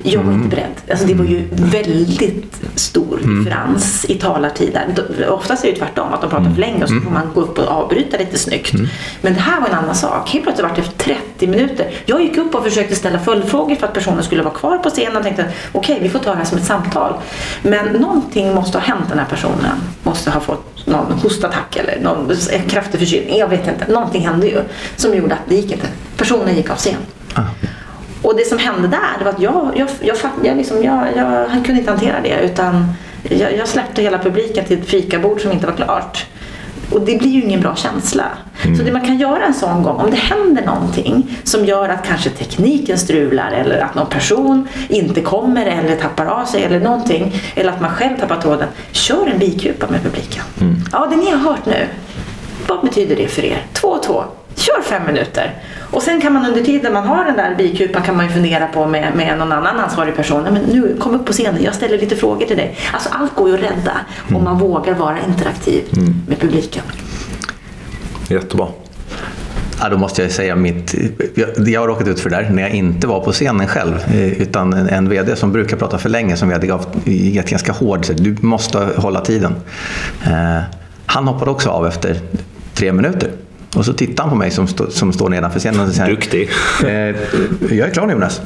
Jag 0.08 0.24
var 0.24 0.34
inte 0.34 0.47
beredd. 0.47 0.91
Alltså 0.91 1.06
det 1.08 1.14
var 1.14 1.26
ju 1.26 1.47
väldigt 1.51 2.62
stor 2.76 3.18
differens 3.18 4.06
i 4.10 4.16
talartider. 4.16 4.88
Oftast 5.30 5.66
är 5.66 5.72
det 5.72 5.76
tvärtom, 5.78 6.14
att 6.14 6.22
de 6.22 6.30
pratar 6.30 6.49
för 6.49 6.62
länge 6.62 6.84
och 6.84 6.89
så 6.89 7.01
får 7.01 7.12
man 7.12 7.30
gå 7.34 7.41
upp 7.41 7.60
och 7.60 7.68
avbryta 7.68 8.18
lite 8.18 8.38
snyggt. 8.38 8.74
Men 9.22 9.34
det 9.34 9.39
här 9.39 9.62
var 9.62 9.68
en 9.68 9.76
annan 9.76 9.95
sak. 9.95 10.30
Helt 10.30 10.43
plötsligt 10.43 10.70
var 10.70 10.76
det 10.76 10.82
efter 10.82 10.97
30 10.97 11.47
minuter. 11.47 11.91
Jag 12.06 12.22
gick 12.22 12.38
upp 12.38 12.56
och 12.56 12.64
försökte 12.64 12.95
ställa 12.95 13.20
följdfrågor 13.20 13.76
för 13.76 13.88
att 13.88 13.93
personen 13.93 14.24
skulle 14.24 14.43
vara 14.43 14.53
kvar 14.53 14.78
på 14.78 14.89
scenen 14.89 15.18
och 15.18 15.24
tänkte 15.24 15.45
okej, 15.72 15.99
vi 16.01 16.10
får 16.10 16.20
ta 16.20 16.32
det 16.32 16.38
här 16.38 16.45
som 16.45 16.58
ett 16.58 16.66
samtal. 16.66 17.14
Men 17.62 17.86
någonting 17.86 18.53
måste 18.53 18.78
ha 18.78 18.86
hänt 18.86 19.10
den 19.10 19.20
här 19.20 19.26
personen. 19.26 19.78
Måste 20.03 20.32
ha 20.32 20.39
fått 20.39 20.88
någon 20.88 21.12
hostattack 21.12 21.76
eller 21.76 21.99
någon 22.01 22.32
kraftig 22.68 22.99
förkylning. 22.99 23.38
Jag 23.38 23.47
vet 23.47 23.68
inte. 23.68 23.91
Någonting 23.91 24.28
hände 24.28 24.47
ju 24.47 24.62
som 24.95 25.16
gjorde 25.16 25.34
att 25.34 25.49
det 25.49 25.56
gick 25.56 25.72
inte. 25.72 25.88
Personen 26.18 26.56
gick 26.56 26.70
av 26.70 26.76
scen. 26.76 26.95
Och 28.26 28.36
det 28.36 28.47
som 28.47 28.57
hände 28.57 28.88
där 28.88 29.23
var 29.23 29.32
att 29.32 29.41
jag, 29.41 29.71
jag, 29.76 29.89
jag, 30.01 30.17
jag, 30.43 30.57
liksom, 30.57 30.84
jag, 30.84 31.07
jag 31.17 31.65
kunde 31.65 31.80
inte 31.80 31.91
hantera 31.91 32.21
det 32.23 32.39
utan 32.41 32.93
jag, 33.23 33.57
jag 33.57 33.67
släppte 33.67 34.01
hela 34.01 34.17
publiken 34.17 34.65
till 34.65 34.80
ett 34.80 34.88
fikabord 34.88 35.41
som 35.41 35.51
inte 35.51 35.67
var 35.67 35.73
klart. 35.73 36.26
Och 36.91 37.01
det 37.01 37.17
blir 37.19 37.30
ju 37.30 37.41
ingen 37.41 37.61
bra 37.61 37.76
känsla. 37.76 38.26
Så 38.78 38.84
det 38.84 38.91
man 38.91 39.05
kan 39.05 39.17
göra 39.17 39.45
en 39.45 39.53
sån 39.53 39.84
gång, 39.84 39.95
om 39.95 40.11
det 40.11 40.17
händer 40.17 40.65
någonting 40.65 41.38
som 41.43 41.65
gör 41.65 41.89
att 41.89 42.07
kanske 42.07 42.30
tekniken 42.30 42.97
strular 42.97 43.51
eller 43.51 43.80
att 43.80 43.95
någon 43.95 44.09
person 44.09 44.67
inte 44.89 45.21
kommer 45.21 45.65
eller 45.65 45.95
tappar 45.95 46.26
av 46.26 46.45
sig 46.45 46.63
eller 46.63 46.80
någonting. 46.80 47.41
Eller 47.55 47.71
att 47.71 47.82
man 47.82 47.91
själv 47.91 48.19
tappar 48.19 48.41
tråden. 48.41 48.67
Kör 48.91 49.28
en 49.28 49.39
bikupa 49.39 49.88
med 49.88 50.03
publiken. 50.03 50.43
Ja, 50.91 51.07
det 51.11 51.15
ni 51.15 51.32
har 51.32 51.38
hört 51.38 51.65
nu. 51.65 51.88
Vad 52.67 52.82
betyder 52.82 53.15
det 53.15 53.28
för 53.28 53.45
er? 53.45 53.65
Två 53.73 53.88
och 53.88 54.03
två. 54.03 54.23
Kör 54.56 54.82
fem 54.82 55.06
minuter. 55.06 55.53
Och 55.91 56.01
sen 56.01 56.22
kan 56.22 56.34
man 56.34 56.45
under 56.45 56.64
tiden 56.64 56.93
man 56.93 57.08
har 57.08 57.26
den 57.26 57.36
där 57.38 57.56
bikupan 57.56 58.01
kan 58.03 58.18
man 58.18 58.26
ju 58.28 58.32
fundera 58.32 58.68
på 58.68 58.86
med, 58.88 59.16
med 59.16 59.38
någon 59.38 59.51
annan 59.51 59.80
ansvarig 59.80 60.16
person. 60.16 60.43
Men 60.43 60.53
nu, 60.53 60.95
kom 60.99 61.16
upp 61.16 61.26
på 61.26 61.34
scenen, 61.34 61.64
jag 61.64 61.76
ställer 61.76 61.97
lite 61.97 62.16
frågor 62.16 62.45
till 62.45 62.58
dig. 62.58 62.78
Alltså 62.93 63.10
allt 63.12 63.36
går 63.36 63.49
ju 63.49 63.56
att 63.56 63.62
rädda 63.62 63.91
om 64.36 64.43
man 64.43 64.60
vågar 64.60 64.93
vara 64.93 65.18
interaktiv 65.28 65.84
med 66.28 66.39
publiken. 66.39 66.84
Jättebra. 68.30 68.68
Ja, 69.82 69.89
då 69.89 69.97
måste 69.97 70.22
jag 70.22 70.32
säga 70.32 70.56
mitt... 70.56 70.95
Jag, 71.36 71.68
jag 71.70 71.82
har 71.82 71.88
råkat 71.88 72.08
ut 72.08 72.20
för 72.20 72.30
det 72.30 72.36
där 72.36 72.49
när 72.49 72.62
jag 72.64 72.72
inte 72.72 73.08
var 73.08 73.20
på 73.20 73.32
scenen 73.32 73.68
själv. 73.68 73.95
eh, 74.14 74.41
Utan 74.41 74.74
en, 74.74 74.89
en 74.89 75.10
VD 75.10 75.36
som 75.36 75.51
brukar 75.51 75.78
prata 75.78 75.97
för 75.97 76.10
länge, 76.10 76.38
som 76.38 76.47
vi 76.47 76.53
hade 76.53 76.68
gett 77.06 77.49
ganska 77.49 77.72
hård. 77.72 78.06
Så 78.06 78.14
du 78.14 78.36
måste 78.41 78.78
hålla 78.97 79.22
tiden. 79.22 79.56
Eh, 80.26 80.60
han 81.06 81.28
hoppade 81.28 81.51
också 81.51 81.70
av 81.70 81.88
efter 81.88 82.20
tre 82.74 82.91
minuter. 82.93 83.30
Och 83.76 83.86
så 83.86 83.93
tittade 83.93 84.21
han 84.21 84.30
på 84.30 84.36
mig 84.36 84.51
som, 84.51 84.67
stå, 84.67 84.91
som 84.91 85.13
står 85.13 85.30
nedanför 85.30 85.59
scenen 85.59 85.80
och 85.88 85.93
säger 85.93 86.09
Duktig. 86.09 86.49
eh, 86.84 86.89
Jag 87.78 87.88
är 87.88 87.93
klar 87.93 88.05
nu 88.07 88.13
Jonas. 88.13 88.41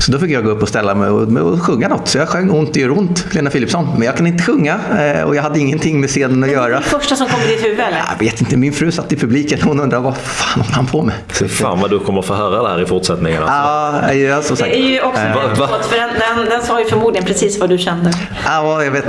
Så 0.00 0.12
då 0.12 0.18
fick 0.18 0.30
jag 0.30 0.44
gå 0.44 0.50
upp 0.50 0.62
och 0.62 0.68
ställa 0.68 0.94
mig 0.94 1.08
och, 1.10 1.36
och 1.52 1.62
sjunga 1.62 1.88
något. 1.88 2.08
Så 2.08 2.18
jag 2.18 2.28
sjöng 2.28 2.50
Ont 2.50 2.74
det 2.74 2.80
gör 2.80 2.98
ont, 2.98 3.26
Lena 3.34 3.50
Philipsson. 3.50 3.88
Men 3.96 4.02
jag 4.02 4.16
kan 4.16 4.26
inte 4.26 4.44
sjunga 4.44 4.78
eh, 5.00 5.22
och 5.22 5.36
jag 5.36 5.42
hade 5.42 5.58
ingenting 5.60 6.00
med 6.00 6.08
scenen 6.10 6.42
att 6.42 6.48
Det 6.48 6.54
göra. 6.54 6.80
första 6.80 7.16
som 7.16 7.28
kom 7.28 7.40
i 7.42 7.46
ditt 7.46 7.64
huvud 7.64 7.80
eller? 7.80 8.02
Jag 8.18 8.18
vet 8.26 8.40
inte, 8.40 8.56
min 8.56 8.72
fru 8.72 8.90
satt 8.92 9.12
i 9.12 9.16
publiken 9.16 9.58
och 9.62 9.64
hon 9.68 9.80
undrade 9.80 10.02
vad 10.04 10.16
fan 10.16 10.62
håller 10.62 10.74
han 10.74 10.86
på 10.86 11.02
med? 11.02 11.14
Fy 11.28 11.48
fan 11.48 11.80
vad 11.80 11.90
du 11.90 11.98
kommer 11.98 12.22
få 12.22 12.34
höra 12.34 12.62
det 12.62 12.68
här 12.68 12.82
i 12.82 12.86
fortsättningen. 12.86 13.42
Alltså. 13.42 14.12
Ja, 14.12 14.14
ja, 14.14 14.42
som 14.42 14.56
sagt. 14.56 14.70
Det 14.70 14.78
är 14.78 14.88
ju 14.90 15.00
också 15.00 15.20
Eh, 15.20 15.34
Va- 15.34 15.40
va? 15.58 15.66
väldigt 15.66 15.86
för 15.86 15.96
den, 15.96 16.08
den, 16.36 16.48
den 16.50 16.62
sa 16.62 16.80
ju 16.80 16.86
förmodligen 16.86 17.26
precis 17.26 17.60
vad 17.60 17.68
du 17.68 17.78
kände. 17.78 18.12
Ja, 18.44 18.84
jag 18.84 18.90
vet. 18.90 19.04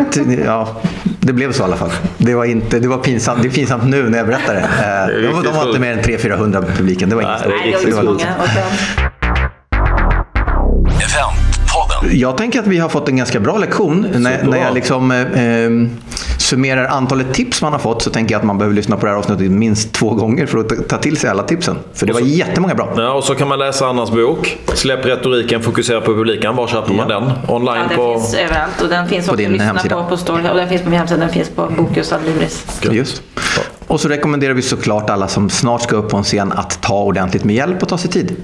Ja, 0.46 0.82
det 1.20 1.34
blev 1.34 1.52
så 1.52 1.64
i 1.64 1.66
alla 1.66 1.76
fall. 1.78 1.90
Det 2.18 2.34
var, 2.36 2.46
inte, 2.46 2.80
det 2.80 2.88
var 2.88 2.98
pinsamt. 2.98 3.42
Det 3.42 3.48
är 3.48 3.52
pinsamt 3.52 3.84
nu 3.84 4.10
när 4.10 4.18
jag 4.18 4.28
berättar 4.28 4.54
det. 4.54 4.60
Eh, 4.62 5.08
De, 5.08 5.28
riktigt 5.28 5.44
de 5.44 5.56
var 5.58 5.68
inte 5.68 5.80
mer 5.80 5.92
än 5.94 6.00
300-400 6.02 6.64
i 6.74 6.78
publiken. 6.78 7.10
Det 7.10 7.16
var 7.16 7.22
inget 7.22 7.40
Nej, 7.40 7.50
det 7.50 7.56
är 7.56 7.72
det 7.72 7.78
riktigt 7.78 7.96
var 7.96 8.02
det 8.04 8.08
var 8.10 9.11
Jag 12.14 12.38
tänker 12.38 12.60
att 12.60 12.68
vi 12.68 12.78
har 12.78 12.90
fått 12.90 13.10
en 13.10 13.18
ganska 13.18 13.40
bra 13.40 13.58
lektion. 13.58 14.08
När, 14.14 14.44
när 14.44 14.58
jag 14.58 14.74
liksom, 14.74 15.12
eh, 15.12 15.22
eh, 15.46 15.70
summerar 16.38 16.86
antalet 16.86 17.34
tips 17.34 17.62
man 17.62 17.72
har 17.72 17.80
fått 17.80 18.02
så 18.02 18.10
tänker 18.10 18.34
jag 18.34 18.40
att 18.40 18.46
man 18.46 18.58
behöver 18.58 18.76
lyssna 18.76 18.98
på 18.98 19.06
det 19.06 19.12
här 19.12 19.18
avsnittet 19.20 19.52
minst 19.52 19.94
två 19.94 20.10
gånger 20.14 20.46
för 20.46 20.58
att 20.58 20.90
ta- 20.90 20.98
till 20.98 21.18
sig 21.18 21.30
alla 21.30 21.44
tipsen. 21.44 21.78
För 21.94 22.06
det 22.06 22.14
var 22.14 22.20
jättemånga 22.20 22.76
bra. 22.76 22.94
Ja, 22.98 23.12
och 23.14 23.24
så 23.24 23.36
kan 23.36 23.48
man 23.48 23.60
läsa 23.60 23.88
Annas 23.88 24.12
bok. 24.12 24.58
Släpp 24.74 25.06
retoriken, 25.06 25.62
fokusera 25.62 26.02
på 26.02 26.14
publiken. 26.16 26.56
Var 26.56 26.68
köper 26.68 26.94
man 26.94 27.08
den? 27.08 27.24
Online 27.48 27.76
Ja, 27.82 27.88
den 27.88 27.98
på... 27.98 28.14
finns 28.14 28.34
överallt 28.34 28.82
och 28.82 28.90
den 28.90 29.08
finns 29.08 29.26
också 29.26 29.36
din 29.38 29.60
hemsida. 29.60 29.96
på 30.04 30.10
på 30.10 30.18
Story. 30.18 30.50
Och 30.52 30.56
den 30.56 30.70
finns 30.70 30.82
på 30.82 30.90
min 30.90 31.00
hemsida, 31.00 31.20
den 31.20 31.30
finns 31.30 31.50
på 31.50 31.68
Bokus 31.78 32.12
Adlibris. 32.14 32.66
Just. 32.92 33.22
Och 33.88 34.00
så 34.00 34.08
rekommenderar 34.10 34.54
vi 34.54 34.62
såklart 34.62 35.10
alla 35.10 35.28
som 35.28 35.50
snart 35.50 35.82
ska 35.82 35.96
upp 35.96 36.10
på 36.10 36.18
en 36.18 36.24
scen 36.24 36.52
att 36.52 36.82
ta 36.82 37.04
ordentligt 37.04 37.44
med 37.44 37.56
hjälp 37.56 37.82
och 37.84 37.90
ta 37.90 37.98
sig 37.98 38.12
tid. 38.12 38.36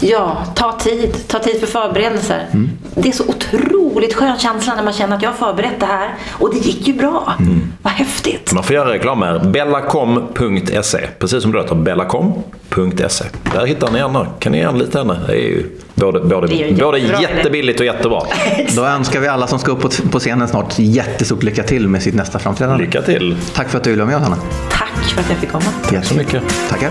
Ja, 0.00 0.44
ta 0.54 0.72
tid. 0.72 1.28
Ta 1.28 1.38
tid 1.38 1.60
för 1.60 1.66
förberedelser. 1.66 2.46
Det 2.94 3.08
är 3.08 3.12
så 3.12 3.24
otroligt 3.28 4.14
skön 4.14 4.38
känsla 4.38 4.74
när 4.74 4.82
man 4.82 4.92
känner 4.92 5.16
att 5.16 5.22
jag 5.22 5.30
har 5.30 5.36
förberett 5.36 5.80
det 5.80 5.86
här 5.86 6.14
och 6.30 6.54
det 6.54 6.58
gick 6.60 6.88
ju 6.88 6.94
bra. 6.94 7.34
Vad 7.82 7.92
häftigt. 7.92 8.52
Man 8.52 8.64
får 8.64 8.74
göra 8.74 8.92
reklam 8.92 9.22
här. 9.22 9.38
Bellacom.se. 9.38 10.98
Precis 11.18 11.42
som 11.42 11.52
det 11.52 11.58
låter. 11.58 11.74
Bellacom.se. 11.74 13.24
Där 13.54 13.66
hittar 13.66 13.90
ni 13.90 14.00
Anna. 14.00 14.26
Kan 14.38 14.52
ni 14.52 14.64
anlita 14.64 14.98
henne? 14.98 15.16
Det 15.26 15.32
är 15.32 15.36
ju 15.36 15.70
både, 15.94 16.20
både, 16.20 16.46
Det 16.46 16.62
är 16.62 16.68
ju 16.68 16.74
både 16.74 16.98
jättebilligt 16.98 17.80
och 17.80 17.86
jättebra. 17.86 18.20
Då 18.76 18.84
önskar 18.84 19.20
vi 19.20 19.28
alla 19.28 19.46
som 19.46 19.58
ska 19.58 19.72
upp 19.72 19.80
på, 19.80 19.88
på 20.10 20.18
scenen 20.18 20.48
snart 20.48 20.78
jättestort 20.78 21.42
lycka 21.42 21.62
till 21.62 21.88
med 21.88 22.02
sitt 22.02 22.14
nästa 22.14 22.38
framträdande. 22.38 22.84
Lycka 22.84 23.02
till. 23.02 23.36
Tack 23.54 23.68
för 23.68 23.78
att 23.78 23.84
du 23.84 23.90
ville 23.90 24.04
vara 24.04 24.18
med 24.18 24.22
oss 24.22 24.28
Hanna. 24.28 24.42
Tack 24.70 24.88
för 25.14 25.20
att 25.20 25.30
jag 25.30 25.38
fick 25.38 25.50
komma. 25.52 25.64
Tack 25.90 26.04
så 26.04 26.14
mycket. 26.14 26.42
Tackar. 26.70 26.90